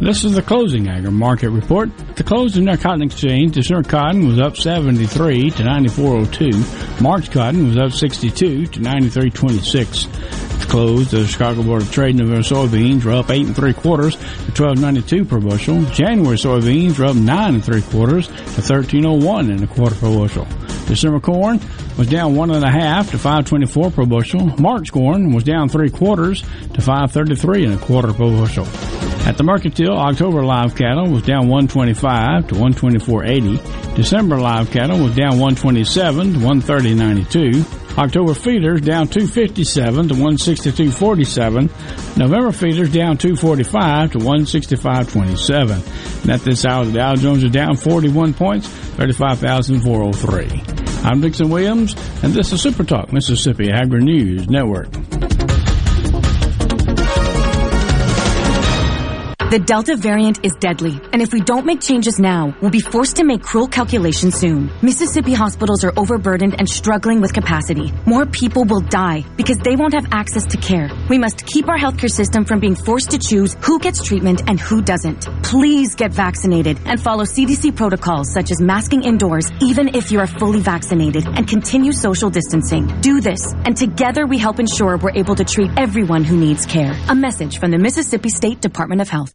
This 0.00 0.24
is 0.24 0.32
the 0.32 0.40
closing 0.40 0.88
agri 0.88 1.10
market 1.10 1.50
report. 1.50 1.94
The 2.16 2.24
close 2.24 2.56
of 2.56 2.64
the 2.64 2.76
cotton 2.78 3.02
exchange, 3.02 3.52
December 3.52 3.86
cotton 3.86 4.26
was 4.26 4.40
up 4.40 4.56
73 4.56 5.50
to 5.50 5.62
94.02. 5.62 7.02
March 7.02 7.30
cotton 7.30 7.68
was 7.68 7.76
up 7.76 7.92
62 7.92 8.66
to 8.68 8.80
93.26. 8.80 10.60
The 10.60 10.66
close 10.66 11.12
of 11.12 11.20
the 11.20 11.26
Chicago 11.26 11.62
Board 11.62 11.82
of 11.82 11.92
Trade 11.92 12.16
November 12.16 12.40
soybeans 12.40 13.04
were 13.04 13.12
up 13.12 13.30
eight 13.30 13.44
and 13.44 13.54
three 13.54 13.74
quarters 13.74 14.16
to 14.16 14.52
12.92 14.52 15.28
per 15.28 15.38
bushel. 15.38 15.82
January 15.90 16.38
soybeans 16.38 16.98
were 16.98 17.04
up 17.04 17.16
nine 17.16 17.56
and 17.56 17.64
three 17.64 17.82
quarters 17.82 18.28
to 18.28 18.32
13.01 18.62 19.50
and 19.50 19.62
a 19.62 19.66
quarter 19.66 19.96
per 19.96 20.08
bushel. 20.16 20.46
December 20.90 21.20
corn 21.20 21.60
was 21.96 22.08
down 22.08 22.34
one 22.34 22.50
and 22.50 22.64
a 22.64 22.70
half 22.70 23.12
to 23.12 23.16
524 23.16 23.92
per 23.92 24.04
bushel. 24.04 24.46
March 24.58 24.90
corn 24.90 25.32
was 25.32 25.44
down 25.44 25.68
three 25.68 25.88
quarters 25.88 26.42
to 26.42 26.82
533 26.82 27.66
and 27.66 27.74
a 27.74 27.78
quarter 27.78 28.12
per 28.12 28.28
bushel. 28.28 28.66
At 29.24 29.36
the 29.36 29.44
mercantile, 29.44 29.96
October 29.96 30.44
live 30.44 30.74
cattle 30.74 31.08
was 31.08 31.22
down 31.22 31.46
125 31.46 32.48
to 32.48 32.56
124.80. 32.56 33.94
December 33.94 34.40
live 34.40 34.72
cattle 34.72 34.98
was 34.98 35.14
down 35.14 35.38
127 35.38 36.32
to 36.32 36.38
130.92. 36.40 37.80
October 37.98 38.34
feeders 38.34 38.80
down 38.80 39.08
257 39.08 40.08
to 40.08 40.14
162.47. 40.14 42.16
November 42.16 42.50
feeders 42.50 42.90
down 42.92 43.18
245 43.18 44.12
to 44.12 44.18
165.27. 44.18 46.22
And 46.22 46.30
at 46.30 46.40
this 46.40 46.64
hour, 46.64 46.84
the 46.84 46.92
Dow 46.92 47.14
Jones 47.14 47.44
is 47.44 47.50
down 47.50 47.76
41 47.76 48.34
points, 48.34 48.68
35,403. 48.68 50.79
I'm 51.02 51.20
Dixon 51.22 51.48
Williams, 51.48 51.94
and 52.22 52.34
this 52.34 52.52
is 52.52 52.60
Super 52.60 52.84
Talk 52.84 53.10
Mississippi 53.12 53.70
Agri 53.70 54.02
News 54.04 54.50
Network. 54.50 54.88
The 59.50 59.58
Delta 59.58 59.96
variant 59.96 60.44
is 60.46 60.52
deadly, 60.60 61.00
and 61.12 61.20
if 61.20 61.32
we 61.32 61.40
don't 61.40 61.66
make 61.66 61.80
changes 61.80 62.20
now, 62.20 62.54
we'll 62.62 62.70
be 62.70 62.78
forced 62.78 63.16
to 63.16 63.24
make 63.24 63.42
cruel 63.42 63.66
calculations 63.66 64.36
soon. 64.36 64.70
Mississippi 64.80 65.32
hospitals 65.32 65.82
are 65.82 65.92
overburdened 65.96 66.54
and 66.60 66.68
struggling 66.68 67.20
with 67.20 67.34
capacity. 67.34 67.92
More 68.06 68.26
people 68.26 68.62
will 68.62 68.78
die 68.80 69.24
because 69.36 69.58
they 69.58 69.74
won't 69.74 69.94
have 69.94 70.06
access 70.12 70.46
to 70.46 70.56
care. 70.56 70.88
We 71.08 71.18
must 71.18 71.44
keep 71.46 71.68
our 71.68 71.76
healthcare 71.76 72.12
system 72.12 72.44
from 72.44 72.60
being 72.60 72.76
forced 72.76 73.10
to 73.10 73.18
choose 73.18 73.56
who 73.60 73.80
gets 73.80 74.04
treatment 74.04 74.42
and 74.46 74.60
who 74.60 74.82
doesn't. 74.82 75.26
Please 75.42 75.96
get 75.96 76.12
vaccinated 76.12 76.78
and 76.84 77.02
follow 77.02 77.24
CDC 77.24 77.74
protocols 77.74 78.32
such 78.32 78.52
as 78.52 78.60
masking 78.60 79.02
indoors, 79.02 79.50
even 79.60 79.96
if 79.96 80.12
you 80.12 80.20
are 80.20 80.28
fully 80.28 80.60
vaccinated, 80.60 81.26
and 81.26 81.48
continue 81.48 81.90
social 81.90 82.30
distancing. 82.30 82.86
Do 83.00 83.20
this, 83.20 83.52
and 83.64 83.76
together 83.76 84.28
we 84.28 84.38
help 84.38 84.60
ensure 84.60 84.96
we're 84.96 85.18
able 85.18 85.34
to 85.34 85.44
treat 85.44 85.72
everyone 85.76 86.22
who 86.22 86.36
needs 86.36 86.66
care. 86.66 86.94
A 87.08 87.16
message 87.16 87.58
from 87.58 87.72
the 87.72 87.78
Mississippi 87.78 88.28
State 88.28 88.60
Department 88.60 89.00
of 89.00 89.08
Health. 89.08 89.34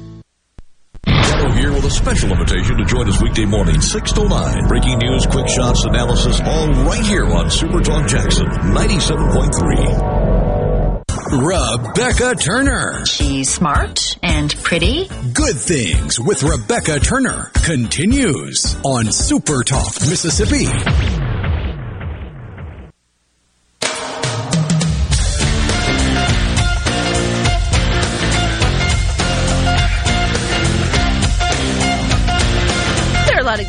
Here 1.61 1.71
with 1.71 1.85
a 1.85 1.91
special 1.91 2.31
invitation 2.31 2.75
to 2.77 2.85
join 2.85 3.07
us 3.07 3.21
weekday 3.21 3.45
morning, 3.45 3.79
6 3.79 4.13
to 4.13 4.27
9. 4.27 4.67
Breaking 4.67 4.97
news, 4.97 5.27
quick 5.27 5.47
shots, 5.47 5.85
analysis, 5.85 6.41
all 6.41 6.67
right 6.85 7.05
here 7.05 7.27
on 7.27 7.51
Super 7.51 7.81
Talk 7.81 8.07
Jackson 8.07 8.47
97.3. 8.47 11.45
Rebecca 11.45 12.33
Turner. 12.33 13.05
She's 13.05 13.53
smart 13.53 14.17
and 14.23 14.55
pretty. 14.63 15.07
Good 15.33 15.55
Things 15.55 16.19
with 16.19 16.41
Rebecca 16.41 16.99
Turner 16.99 17.51
continues 17.53 18.75
on 18.83 19.11
Super 19.11 19.63
Talk 19.63 20.01
Mississippi. 20.01 20.65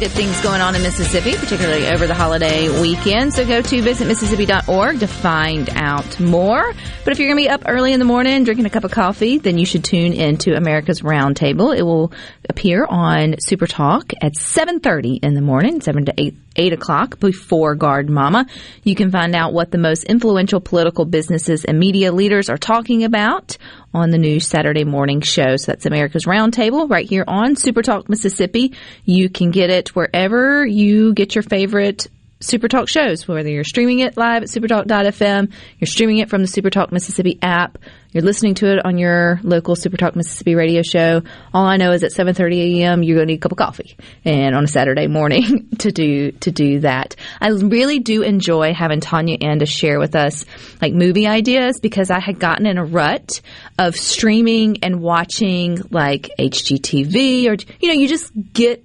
Good 0.03 0.11
things 0.11 0.41
going 0.41 0.61
on 0.61 0.75
in 0.75 0.83
Mississippi, 0.83 1.37
particularly 1.37 1.87
over 1.87 2.09
the 2.09 2.15
holiday 2.15 2.69
weekend. 2.81 3.33
So 3.33 3.47
go 3.47 3.63
to 3.63 3.83
visitmississippi.org 3.83 4.99
to 4.99 5.07
find 5.07 5.71
out 5.71 6.19
more. 6.19 6.73
But 7.05 7.13
if 7.13 7.21
you're 7.21 7.29
going 7.29 7.37
to 7.37 7.45
be 7.45 7.49
up 7.49 7.63
early 7.69 7.93
in 7.93 8.01
the 8.01 8.05
morning 8.05 8.43
drinking 8.43 8.67
a 8.67 8.71
cup 8.71 8.83
of 8.83 8.91
coffee, 8.91 9.39
then 9.39 9.59
you 9.59 9.65
should 9.65 9.85
tune 9.85 10.13
into 10.13 10.57
America's 10.57 11.03
Roundtable. 11.03 11.77
It 11.77 11.83
will 11.83 12.13
appear 12.51 12.85
on 12.85 13.37
Super 13.39 13.69
Talk 13.69 14.13
at 14.21 14.33
7.30 14.33 15.21
in 15.23 15.35
the 15.35 15.41
morning, 15.41 15.81
7 15.81 16.07
to 16.07 16.15
8 16.19 16.35
8 16.57 16.73
o'clock 16.73 17.19
before 17.21 17.75
Guard 17.75 18.09
Mama. 18.09 18.47
You 18.83 18.95
can 18.95 19.11
find 19.11 19.35
out 19.35 19.53
what 19.53 19.71
the 19.71 19.79
most 19.79 20.05
influential 20.05 20.61
political 20.61 21.05
businesses 21.05 21.65
and 21.65 21.79
media 21.79 22.13
leaders 22.13 22.49
are 22.49 22.59
talking 22.59 23.05
about 23.05 23.57
on 23.95 24.11
the 24.11 24.19
new 24.19 24.41
Saturday 24.41 24.85
morning 24.85 25.21
show. 25.21 25.57
So 25.57 25.73
that's 25.73 25.87
America's 25.87 26.25
Roundtable 26.25 26.89
right 26.91 27.09
here 27.09 27.25
on 27.27 27.57
Super 27.57 27.83
Talk 27.83 28.09
Mississippi. 28.09 28.75
You 29.05 29.29
can 29.29 29.51
get 29.51 29.71
it 29.71 29.95
wherever 29.95 30.67
you 30.67 31.13
get 31.15 31.35
your 31.35 31.43
favorite 31.43 32.09
Super 32.43 32.69
Talk 32.69 32.89
shows, 32.89 33.27
whether 33.27 33.49
you're 33.49 33.65
streaming 33.65 34.01
it 34.01 34.17
live 34.17 34.43
at 34.43 34.49
supertalk.fm, 34.49 35.53
you're 35.79 35.87
streaming 35.87 36.19
it 36.19 36.29
from 36.29 36.43
the 36.43 36.49
Supertalk 36.49 36.93
Mississippi 36.93 37.39
app, 37.41 37.79
you're 38.13 38.23
listening 38.23 38.55
to 38.57 38.71
it 38.71 38.85
on 38.85 38.99
your 38.99 39.41
local 39.43 39.75
Supertalk 39.75 40.15
Mississippi 40.15 40.55
radio 40.55 40.83
show. 40.83 41.23
All 41.55 41.65
I 41.65 41.79
know 41.79 41.93
is 41.93 42.05
at 42.05 42.13
7:30 42.13 42.81
a.m. 42.81 43.03
you're 43.03 43.17
going 43.17 43.29
to 43.29 43.33
need 43.33 43.39
a 43.39 43.41
cup 43.41 43.53
of 43.53 43.59
coffee, 43.59 43.97
and 44.25 44.55
on 44.55 44.65
a 44.65 44.69
Saturday 44.69 45.07
morning 45.07 45.69
to 45.79 45.91
do 45.91 46.33
to 46.33 46.51
do 46.51 46.81
that. 46.81 47.17
I 47.41 47.49
really 47.49 48.01
do 48.01 48.23
enjoy 48.23 48.75
having 48.75 49.01
Tanya 49.01 49.39
in 49.41 49.61
to 49.61 49.67
share 49.67 49.99
with 49.99 50.15
us 50.15 50.45
like 50.83 50.93
movie 50.93 51.27
ideas 51.27 51.81
because 51.81 52.11
I 52.11 52.21
had 52.21 52.39
gotten 52.39 52.67
in 52.67 52.77
a 52.77 52.85
rut 52.85 53.41
of 53.79 53.97
streaming 53.97 54.85
and 54.85 55.01
watching 55.01 55.79
like 55.91 56.31
HGTV 56.39 57.49
or 57.49 57.57
you 57.81 57.89
know 57.89 57.95
you 57.95 58.09
just 58.09 58.31
get 58.53 58.85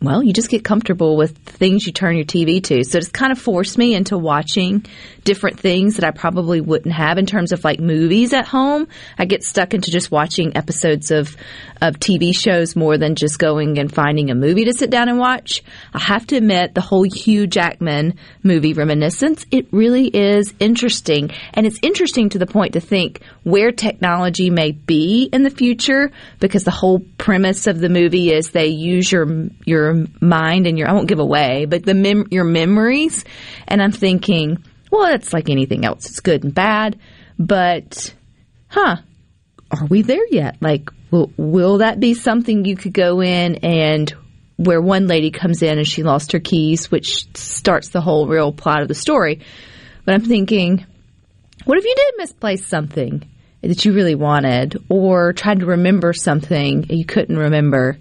well, 0.00 0.22
you 0.22 0.32
just 0.32 0.48
get 0.48 0.64
comfortable 0.64 1.16
with 1.16 1.36
things 1.38 1.86
you 1.86 1.92
turn 1.92 2.16
your 2.16 2.24
TV 2.24 2.62
to. 2.64 2.84
So 2.84 2.98
it's 2.98 3.08
kind 3.08 3.32
of 3.32 3.38
forced 3.38 3.76
me 3.78 3.94
into 3.94 4.16
watching 4.16 4.86
different 5.28 5.60
things 5.60 5.96
that 5.96 6.06
I 6.06 6.10
probably 6.10 6.62
wouldn't 6.62 6.94
have 6.94 7.18
in 7.18 7.26
terms 7.26 7.52
of 7.52 7.62
like 7.62 7.80
movies 7.80 8.32
at 8.32 8.46
home. 8.46 8.88
I 9.18 9.26
get 9.26 9.44
stuck 9.44 9.74
into 9.74 9.90
just 9.90 10.10
watching 10.10 10.56
episodes 10.56 11.10
of, 11.10 11.36
of 11.82 12.00
TV 12.00 12.34
shows 12.34 12.74
more 12.74 12.96
than 12.96 13.14
just 13.14 13.38
going 13.38 13.78
and 13.78 13.94
finding 13.94 14.30
a 14.30 14.34
movie 14.34 14.64
to 14.64 14.72
sit 14.72 14.88
down 14.88 15.10
and 15.10 15.18
watch. 15.18 15.62
I 15.92 15.98
have 15.98 16.26
to 16.28 16.36
admit 16.36 16.74
the 16.74 16.80
whole 16.80 17.02
Hugh 17.02 17.46
Jackman 17.46 18.14
movie 18.42 18.72
Reminiscence, 18.72 19.44
it 19.50 19.70
really 19.70 20.06
is 20.06 20.54
interesting. 20.60 21.30
And 21.52 21.66
it's 21.66 21.78
interesting 21.82 22.30
to 22.30 22.38
the 22.38 22.46
point 22.46 22.72
to 22.72 22.80
think 22.80 23.20
where 23.42 23.70
technology 23.70 24.48
may 24.48 24.72
be 24.72 25.28
in 25.30 25.42
the 25.42 25.50
future 25.50 26.10
because 26.40 26.64
the 26.64 26.70
whole 26.70 27.00
premise 27.18 27.66
of 27.66 27.80
the 27.80 27.90
movie 27.90 28.32
is 28.32 28.48
they 28.52 28.68
use 28.68 29.12
your, 29.12 29.26
your 29.66 30.06
mind 30.22 30.66
and 30.66 30.78
your 30.78 30.88
I 30.88 30.94
won't 30.94 31.06
give 31.06 31.18
away, 31.18 31.66
but 31.66 31.84
the 31.84 31.92
mem- 31.92 32.28
your 32.30 32.44
memories. 32.44 33.26
And 33.66 33.82
I'm 33.82 33.92
thinking, 33.92 34.64
well, 34.90 35.14
it's 35.14 35.32
like 35.32 35.50
anything 35.50 35.84
else. 35.84 36.06
It's 36.06 36.20
good 36.20 36.44
and 36.44 36.54
bad, 36.54 36.98
but 37.38 38.14
huh? 38.68 38.96
Are 39.70 39.86
we 39.86 40.02
there 40.02 40.26
yet? 40.30 40.56
Like, 40.60 40.90
will, 41.10 41.30
will 41.36 41.78
that 41.78 42.00
be 42.00 42.14
something 42.14 42.64
you 42.64 42.76
could 42.76 42.94
go 42.94 43.20
in 43.20 43.56
and 43.56 44.12
where 44.58 44.80
one 44.80 45.06
lady 45.06 45.30
comes 45.30 45.62
in 45.62 45.78
and 45.78 45.86
she 45.86 46.02
lost 46.02 46.32
her 46.32 46.40
keys, 46.40 46.90
which 46.90 47.34
starts 47.36 47.90
the 47.90 48.00
whole 48.00 48.26
real 48.26 48.52
plot 48.52 48.82
of 48.82 48.88
the 48.88 48.94
story. 48.94 49.40
But 50.04 50.14
I'm 50.14 50.24
thinking, 50.24 50.84
what 51.64 51.78
if 51.78 51.84
you 51.84 51.94
did 51.96 52.14
misplace 52.18 52.66
something 52.66 53.28
that 53.60 53.84
you 53.84 53.92
really 53.92 54.16
wanted, 54.16 54.84
or 54.88 55.32
tried 55.32 55.60
to 55.60 55.66
remember 55.66 56.12
something 56.12 56.86
you 56.90 57.04
couldn't 57.04 57.38
remember? 57.38 57.98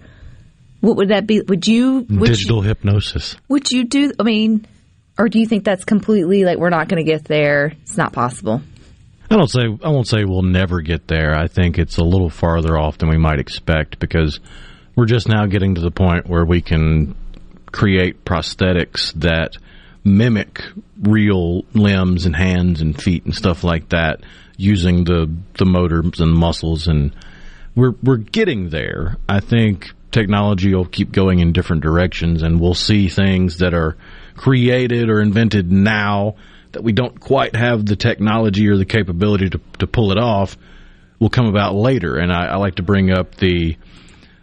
What 0.82 0.98
would 0.98 1.10
that 1.10 1.28
be? 1.28 1.42
Would 1.42 1.68
you 1.68 2.06
would 2.10 2.28
digital 2.28 2.62
hypnosis? 2.62 3.34
You, 3.34 3.40
would 3.50 3.72
you 3.72 3.84
do? 3.86 4.14
I 4.20 4.24
mean, 4.24 4.66
or 5.18 5.30
do 5.30 5.40
you 5.40 5.48
think 5.48 5.64
that's 5.64 5.86
completely 5.86 6.44
like 6.44 6.58
we're 6.58 6.70
not 6.70 6.88
going 6.88 7.04
to 7.04 7.10
get 7.10 7.26
there? 7.26 7.74
It's 7.84 7.98
not 7.98 8.14
possible. 8.14 8.62
I 9.30 9.36
don't 9.36 9.50
say 9.50 9.64
I 9.84 9.90
won't 9.90 10.08
say 10.08 10.24
we'll 10.24 10.44
never 10.44 10.82
get 10.82 11.08
there. 11.08 11.36
I 11.36 11.48
think 11.48 11.78
it's 11.78 11.98
a 11.98 12.04
little 12.04 12.30
farther 12.30 12.78
off 12.78 12.98
than 12.98 13.10
we 13.10 13.18
might 13.18 13.40
expect 13.40 14.00
because 14.00 14.40
we're 14.96 15.06
just 15.06 15.28
now 15.28 15.46
getting 15.46 15.76
to 15.76 15.82
the 15.82 15.92
point 15.92 16.28
where 16.28 16.46
we 16.46 16.62
can 16.62 17.16
create 17.72 18.24
prosthetics 18.24 19.14
that 19.16 19.58
mimic 20.04 20.64
real 21.02 21.64
limbs 21.74 22.26
and 22.26 22.36
hands 22.36 22.82
and 22.82 23.00
feet 23.02 23.26
and 23.26 23.36
stuff 23.36 23.64
like 23.64 23.90
that 23.90 24.22
using 24.56 25.04
the 25.04 25.30
the 25.58 25.66
motors 25.66 26.22
and 26.22 26.34
muscles 26.34 26.88
and 26.88 27.14
we're 27.76 27.94
we're 28.02 28.18
getting 28.18 28.70
there. 28.70 29.18
I 29.28 29.42
think 29.42 29.92
technology 30.12 30.74
will 30.74 30.86
keep 30.86 31.12
going 31.12 31.40
in 31.40 31.52
different 31.52 31.84
directions 31.84 32.42
and 32.44 32.60
we'll 32.60 32.74
see 32.74 33.10
things 33.10 33.58
that 33.58 33.74
are 33.74 33.98
created 34.38 35.10
or 35.10 35.22
invented 35.22 35.72
now 35.72 36.36
that 36.72 36.84
we 36.84 36.94
don't 36.94 37.20
quite 37.20 37.56
have 37.56 37.86
the 37.86 37.96
technology 37.96 38.68
or 38.68 38.78
the 38.78 38.86
capability 38.86 39.50
to 39.50 39.60
to 39.80 39.88
pull 39.88 40.12
it 40.12 40.18
off 40.18 40.58
will 41.20 41.30
come 41.30 41.48
about 41.48 41.76
later. 41.76 42.18
And 42.18 42.32
I, 42.32 42.46
I 42.46 42.56
like 42.58 42.76
to 42.76 42.84
bring 42.84 43.12
up 43.12 43.36
the 43.36 43.78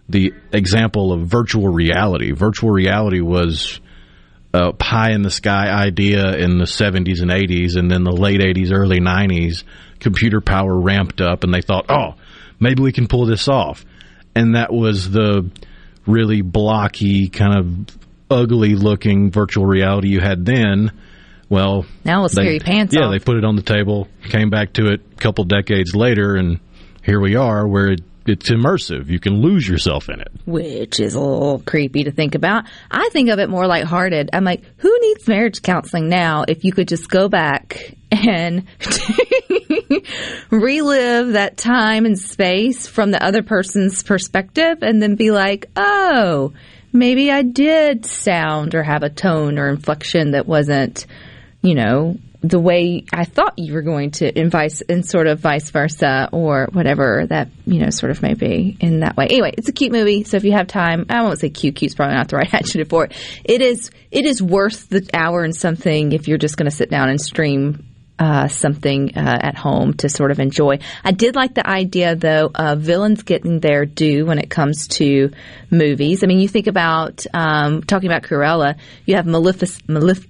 the 0.08 0.34
example 0.52 1.12
of 1.12 1.26
virtual 1.26 1.68
reality. 1.68 2.32
Virtual 2.32 2.70
reality 2.70 3.20
was 3.20 3.80
a 4.52 4.72
pie 4.72 5.12
in 5.12 5.22
the 5.22 5.30
sky 5.30 5.68
idea 5.70 6.36
in 6.36 6.58
the 6.58 6.64
70s 6.64 7.22
and 7.22 7.30
80s, 7.30 7.76
and 7.76 7.90
then 7.90 8.04
the 8.04 8.12
late 8.12 8.40
80s, 8.40 8.70
early 8.72 9.00
90s, 9.00 9.64
computer 9.98 10.40
power 10.40 10.78
ramped 10.78 11.20
up, 11.20 11.42
and 11.42 11.52
they 11.52 11.62
thought, 11.62 11.86
oh, 11.88 12.14
maybe 12.60 12.82
we 12.82 12.92
can 12.92 13.08
pull 13.08 13.26
this 13.26 13.48
off. 13.48 13.84
And 14.36 14.54
that 14.54 14.72
was 14.72 15.10
the 15.10 15.50
really 16.06 16.42
blocky, 16.42 17.28
kind 17.28 17.58
of 17.58 17.98
ugly 18.34 18.74
looking 18.74 19.30
virtual 19.30 19.64
reality 19.66 20.08
you 20.08 20.20
had 20.20 20.44
then. 20.44 20.90
Well, 21.48 21.86
Now 22.04 22.26
they- 22.26 22.52
your 22.52 22.60
pants 22.60 22.94
yeah, 22.94 23.02
off. 23.04 23.12
they 23.12 23.18
put 23.18 23.36
it 23.36 23.44
on 23.44 23.54
the 23.56 23.62
table, 23.62 24.08
came 24.24 24.50
back 24.50 24.72
to 24.74 24.86
it 24.92 25.00
a 25.12 25.20
couple 25.20 25.44
decades 25.44 25.94
later, 25.94 26.34
and 26.34 26.58
here 27.02 27.20
we 27.20 27.36
are 27.36 27.66
where 27.68 27.88
it, 27.92 28.00
it's 28.26 28.50
immersive. 28.50 29.08
You 29.08 29.20
can 29.20 29.34
lose 29.42 29.68
yourself 29.68 30.08
in 30.08 30.20
it. 30.20 30.28
which 30.46 30.98
is 30.98 31.14
a 31.14 31.20
little 31.20 31.62
creepy 31.64 32.04
to 32.04 32.10
think 32.10 32.34
about. 32.34 32.64
I 32.90 33.08
think 33.12 33.28
of 33.28 33.38
it 33.38 33.48
more 33.50 33.66
lighthearted. 33.66 34.30
I'm 34.32 34.44
like, 34.44 34.62
who 34.78 34.98
needs 35.02 35.28
marriage 35.28 35.60
counseling 35.62 36.08
now 36.08 36.44
if 36.48 36.64
you 36.64 36.72
could 36.72 36.88
just 36.88 37.08
go 37.10 37.28
back 37.28 37.94
and 38.10 38.64
relive 40.50 41.32
that 41.32 41.56
time 41.56 42.06
and 42.06 42.18
space 42.18 42.86
from 42.86 43.10
the 43.10 43.22
other 43.22 43.42
person's 43.42 44.02
perspective 44.02 44.78
and 44.82 45.02
then 45.02 45.14
be 45.14 45.30
like, 45.30 45.66
oh, 45.76 46.52
maybe 46.94 47.30
I 47.30 47.42
did 47.42 48.06
sound 48.06 48.74
or 48.74 48.82
have 48.82 49.02
a 49.02 49.10
tone 49.10 49.58
or 49.58 49.68
inflection 49.68 50.30
that 50.30 50.46
wasn't, 50.46 51.06
you 51.60 51.74
know, 51.74 52.16
the 52.40 52.60
way 52.60 53.04
I 53.10 53.24
thought 53.24 53.58
you 53.58 53.72
were 53.72 53.82
going 53.82 54.10
to, 54.12 54.38
and 54.38 54.50
vice, 54.50 54.82
and 54.82 55.04
sort 55.04 55.26
of 55.26 55.40
vice 55.40 55.70
versa, 55.70 56.28
or 56.30 56.68
whatever 56.72 57.26
that 57.26 57.48
you 57.64 57.80
know, 57.80 57.88
sort 57.88 58.10
of 58.10 58.20
may 58.20 58.34
be 58.34 58.76
in 58.80 59.00
that 59.00 59.16
way. 59.16 59.26
Anyway, 59.26 59.54
it's 59.56 59.68
a 59.68 59.72
cute 59.72 59.92
movie, 59.92 60.24
so 60.24 60.36
if 60.36 60.44
you 60.44 60.52
have 60.52 60.66
time, 60.66 61.06
I 61.08 61.22
won't 61.22 61.40
say 61.40 61.48
cute. 61.48 61.76
Cute's 61.76 61.94
probably 61.94 62.16
not 62.16 62.28
the 62.28 62.36
right 62.36 62.48
adjective 62.52 62.88
for 62.88 63.06
it. 63.06 63.12
It 63.44 63.62
is, 63.62 63.90
it 64.10 64.26
is 64.26 64.42
worth 64.42 64.90
the 64.90 65.08
hour 65.14 65.42
and 65.42 65.56
something 65.56 66.12
if 66.12 66.28
you're 66.28 66.38
just 66.38 66.58
going 66.58 66.70
to 66.70 66.76
sit 66.76 66.90
down 66.90 67.08
and 67.08 67.18
stream 67.18 67.86
uh, 68.18 68.48
something 68.48 69.16
uh, 69.16 69.38
at 69.42 69.56
home 69.56 69.94
to 69.94 70.08
sort 70.08 70.30
of 70.30 70.38
enjoy. 70.38 70.78
I 71.02 71.12
did 71.12 71.34
like 71.34 71.54
the 71.54 71.68
idea 71.68 72.14
though 72.14 72.50
of 72.54 72.80
villains 72.80 73.22
getting 73.22 73.60
their 73.60 73.86
due 73.86 74.24
when 74.24 74.38
it 74.38 74.50
comes 74.50 74.88
to 74.88 75.30
movies. 75.70 76.22
I 76.22 76.26
mean, 76.26 76.38
you 76.38 76.48
think 76.48 76.66
about 76.66 77.26
um, 77.34 77.82
talking 77.82 78.08
about 78.08 78.22
Cruella. 78.22 78.76
You 79.04 79.16
have 79.16 79.26
Malefic- 79.26 79.82
Malef- 79.88 80.26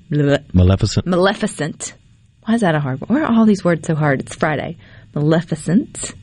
Maleficent. 0.54 1.06
Maleficent. 1.06 1.94
Why 2.44 2.54
is 2.54 2.60
that 2.62 2.74
a 2.74 2.80
hard 2.80 3.00
word? 3.00 3.10
Why 3.10 3.20
are 3.22 3.32
all 3.32 3.46
these 3.46 3.64
words 3.64 3.86
so 3.86 3.94
hard? 3.94 4.20
It's 4.20 4.34
Friday. 4.34 4.76
Maleficent. 5.14 6.14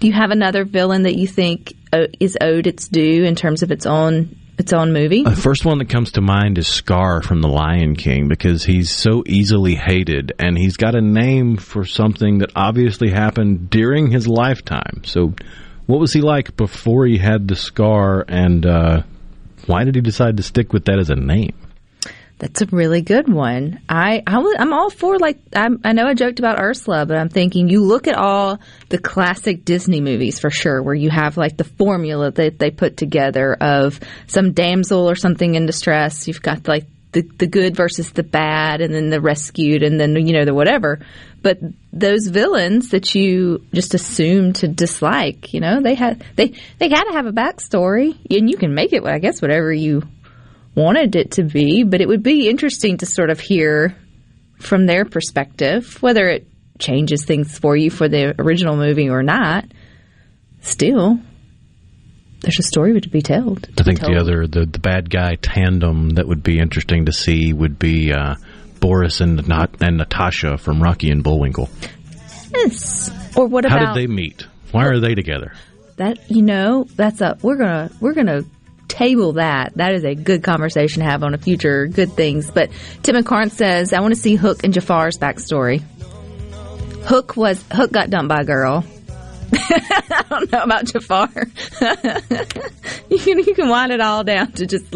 Do 0.00 0.06
you 0.06 0.12
have 0.12 0.30
another 0.30 0.64
villain 0.64 1.04
that 1.04 1.16
you 1.16 1.26
think 1.26 1.74
uh, 1.92 2.06
is 2.18 2.36
owed 2.40 2.66
its 2.66 2.88
due 2.88 3.24
in 3.24 3.34
terms 3.34 3.62
of 3.62 3.70
its 3.70 3.86
own 3.86 4.36
its 4.58 4.72
own 4.72 4.92
movie? 4.92 5.22
The 5.22 5.36
first 5.36 5.64
one 5.64 5.78
that 5.78 5.88
comes 5.88 6.12
to 6.12 6.20
mind 6.20 6.58
is 6.58 6.66
Scar 6.66 7.22
from 7.22 7.40
The 7.40 7.48
Lion 7.48 7.96
King 7.96 8.28
because 8.28 8.64
he's 8.64 8.90
so 8.90 9.22
easily 9.26 9.74
hated 9.74 10.32
and 10.38 10.58
he's 10.58 10.76
got 10.76 10.94
a 10.94 11.00
name 11.00 11.56
for 11.56 11.84
something 11.84 12.38
that 12.38 12.50
obviously 12.54 13.10
happened 13.10 13.70
during 13.70 14.10
his 14.10 14.26
lifetime. 14.26 15.02
So, 15.04 15.34
what 15.86 16.00
was 16.00 16.12
he 16.12 16.20
like 16.20 16.56
before 16.56 17.06
he 17.06 17.16
had 17.16 17.48
the 17.48 17.56
scar 17.56 18.24
and 18.28 18.66
uh, 18.66 19.02
why 19.66 19.84
did 19.84 19.94
he 19.94 20.00
decide 20.00 20.36
to 20.36 20.42
stick 20.42 20.72
with 20.72 20.84
that 20.86 20.98
as 20.98 21.08
a 21.08 21.16
name? 21.16 21.54
That's 22.38 22.62
a 22.62 22.66
really 22.66 23.02
good 23.02 23.32
one. 23.32 23.80
I, 23.88 24.22
I 24.24 24.54
I'm 24.58 24.72
all 24.72 24.90
for 24.90 25.18
like 25.18 25.38
I'm, 25.54 25.80
I 25.84 25.92
know 25.92 26.06
I 26.06 26.14
joked 26.14 26.38
about 26.38 26.60
Ursula, 26.60 27.04
but 27.04 27.16
I'm 27.16 27.28
thinking 27.28 27.68
you 27.68 27.82
look 27.82 28.06
at 28.06 28.16
all 28.16 28.60
the 28.90 28.98
classic 28.98 29.64
Disney 29.64 30.00
movies 30.00 30.38
for 30.38 30.50
sure, 30.50 30.80
where 30.80 30.94
you 30.94 31.10
have 31.10 31.36
like 31.36 31.56
the 31.56 31.64
formula 31.64 32.30
that 32.30 32.58
they 32.60 32.70
put 32.70 32.96
together 32.96 33.54
of 33.54 33.98
some 34.28 34.52
damsel 34.52 35.10
or 35.10 35.16
something 35.16 35.56
in 35.56 35.66
distress. 35.66 36.28
You've 36.28 36.42
got 36.42 36.68
like 36.68 36.86
the 37.10 37.22
the 37.22 37.46
good 37.48 37.74
versus 37.74 38.12
the 38.12 38.22
bad, 38.22 38.80
and 38.82 38.94
then 38.94 39.10
the 39.10 39.20
rescued, 39.20 39.82
and 39.82 39.98
then 39.98 40.14
you 40.14 40.32
know 40.32 40.44
the 40.44 40.54
whatever. 40.54 41.00
But 41.42 41.58
those 41.92 42.26
villains 42.26 42.90
that 42.90 43.14
you 43.14 43.64
just 43.72 43.94
assume 43.94 44.52
to 44.54 44.68
dislike, 44.68 45.52
you 45.54 45.60
know, 45.60 45.80
they 45.80 45.94
had 45.94 46.24
they 46.36 46.54
they 46.78 46.88
got 46.88 47.04
to 47.04 47.12
have 47.14 47.26
a 47.26 47.32
backstory, 47.32 48.16
and 48.30 48.48
you 48.48 48.56
can 48.56 48.74
make 48.74 48.92
it, 48.92 49.04
I 49.04 49.18
guess, 49.18 49.42
whatever 49.42 49.72
you 49.72 50.02
wanted 50.74 51.16
it 51.16 51.32
to 51.32 51.42
be, 51.42 51.82
but 51.82 52.00
it 52.00 52.08
would 52.08 52.22
be 52.22 52.48
interesting 52.48 52.98
to 52.98 53.06
sort 53.06 53.30
of 53.30 53.40
hear 53.40 53.96
from 54.60 54.86
their 54.86 55.04
perspective, 55.04 56.00
whether 56.02 56.26
it 56.28 56.46
changes 56.78 57.24
things 57.24 57.58
for 57.58 57.76
you 57.76 57.90
for 57.90 58.08
the 58.08 58.34
original 58.40 58.76
movie 58.76 59.08
or 59.08 59.22
not. 59.22 59.64
Still, 60.60 61.18
there's 62.40 62.58
a 62.58 62.62
story 62.62 63.00
to 63.00 63.08
be 63.08 63.22
told. 63.22 63.68
I 63.78 63.82
think 63.82 64.00
the 64.00 64.16
other 64.16 64.46
the, 64.46 64.66
the 64.66 64.78
bad 64.78 65.10
guy 65.10 65.36
tandem 65.36 66.10
that 66.10 66.26
would 66.26 66.42
be 66.42 66.58
interesting 66.58 67.06
to 67.06 67.12
see 67.12 67.52
would 67.52 67.78
be 67.78 68.12
uh, 68.12 68.36
Boris 68.80 69.20
and 69.20 69.46
Nat- 69.48 69.76
and 69.80 69.96
Natasha 69.96 70.58
from 70.58 70.82
Rocky 70.82 71.10
and 71.10 71.22
Bullwinkle. 71.22 71.68
Yes. 72.54 73.10
Or 73.36 73.46
what 73.46 73.64
How 73.64 73.76
about 73.76 73.86
How 73.88 73.94
did 73.94 74.02
they 74.02 74.12
meet? 74.12 74.46
Why 74.72 74.86
are 74.86 75.00
they 75.00 75.14
together? 75.14 75.52
that? 75.96 76.30
You 76.30 76.42
know, 76.42 76.84
that's 76.84 77.20
a 77.20 77.36
we're 77.42 77.56
gonna 77.56 77.90
we're 78.00 78.14
gonna 78.14 78.42
table 78.88 79.34
that. 79.34 79.72
That 79.76 79.92
is 79.94 80.04
a 80.04 80.14
good 80.14 80.42
conversation 80.42 81.02
to 81.02 81.08
have 81.08 81.22
on 81.22 81.34
a 81.34 81.38
future 81.38 81.86
good 81.86 82.12
things. 82.12 82.50
But 82.50 82.70
Tim 83.02 83.16
McCarn 83.16 83.50
says, 83.50 83.92
I 83.92 84.00
want 84.00 84.14
to 84.14 84.20
see 84.20 84.34
Hook 84.34 84.64
and 84.64 84.74
Jafar's 84.74 85.18
backstory. 85.18 85.82
Hook 87.04 87.36
was 87.36 87.62
Hook 87.72 87.92
got 87.92 88.10
dumped 88.10 88.28
by 88.28 88.40
a 88.40 88.44
girl. 88.44 88.84
I 89.52 90.24
don't 90.28 90.52
know 90.52 90.62
about 90.62 90.84
Jafar. 90.84 91.30
you 93.08 93.18
can 93.18 93.38
you 93.38 93.54
can 93.54 93.68
wind 93.68 93.92
it 93.92 94.00
all 94.00 94.24
down 94.24 94.52
to 94.52 94.66
just 94.66 94.94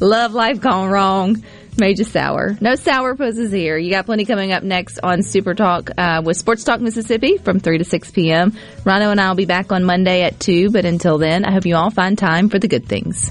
love 0.00 0.34
life 0.34 0.60
gone 0.60 0.88
wrong. 0.88 1.42
You 1.80 2.04
sour. 2.04 2.56
No 2.60 2.74
sour 2.74 3.14
poses 3.14 3.52
here. 3.52 3.78
You 3.78 3.90
got 3.90 4.04
plenty 4.04 4.24
coming 4.24 4.52
up 4.52 4.64
next 4.64 4.98
on 5.00 5.22
Super 5.22 5.54
Talk 5.54 5.90
uh, 5.96 6.22
with 6.24 6.36
Sports 6.36 6.64
Talk 6.64 6.80
Mississippi 6.80 7.38
from 7.38 7.60
3 7.60 7.78
to 7.78 7.84
6 7.84 8.10
p.m. 8.10 8.52
Rhino 8.84 9.10
and 9.10 9.20
I 9.20 9.28
will 9.28 9.36
be 9.36 9.46
back 9.46 9.70
on 9.70 9.84
Monday 9.84 10.22
at 10.22 10.40
2, 10.40 10.70
but 10.70 10.84
until 10.84 11.18
then, 11.18 11.44
I 11.44 11.52
hope 11.52 11.66
you 11.66 11.76
all 11.76 11.90
find 11.90 12.18
time 12.18 12.48
for 12.48 12.58
the 12.58 12.68
good 12.68 12.86
things. 12.86 13.30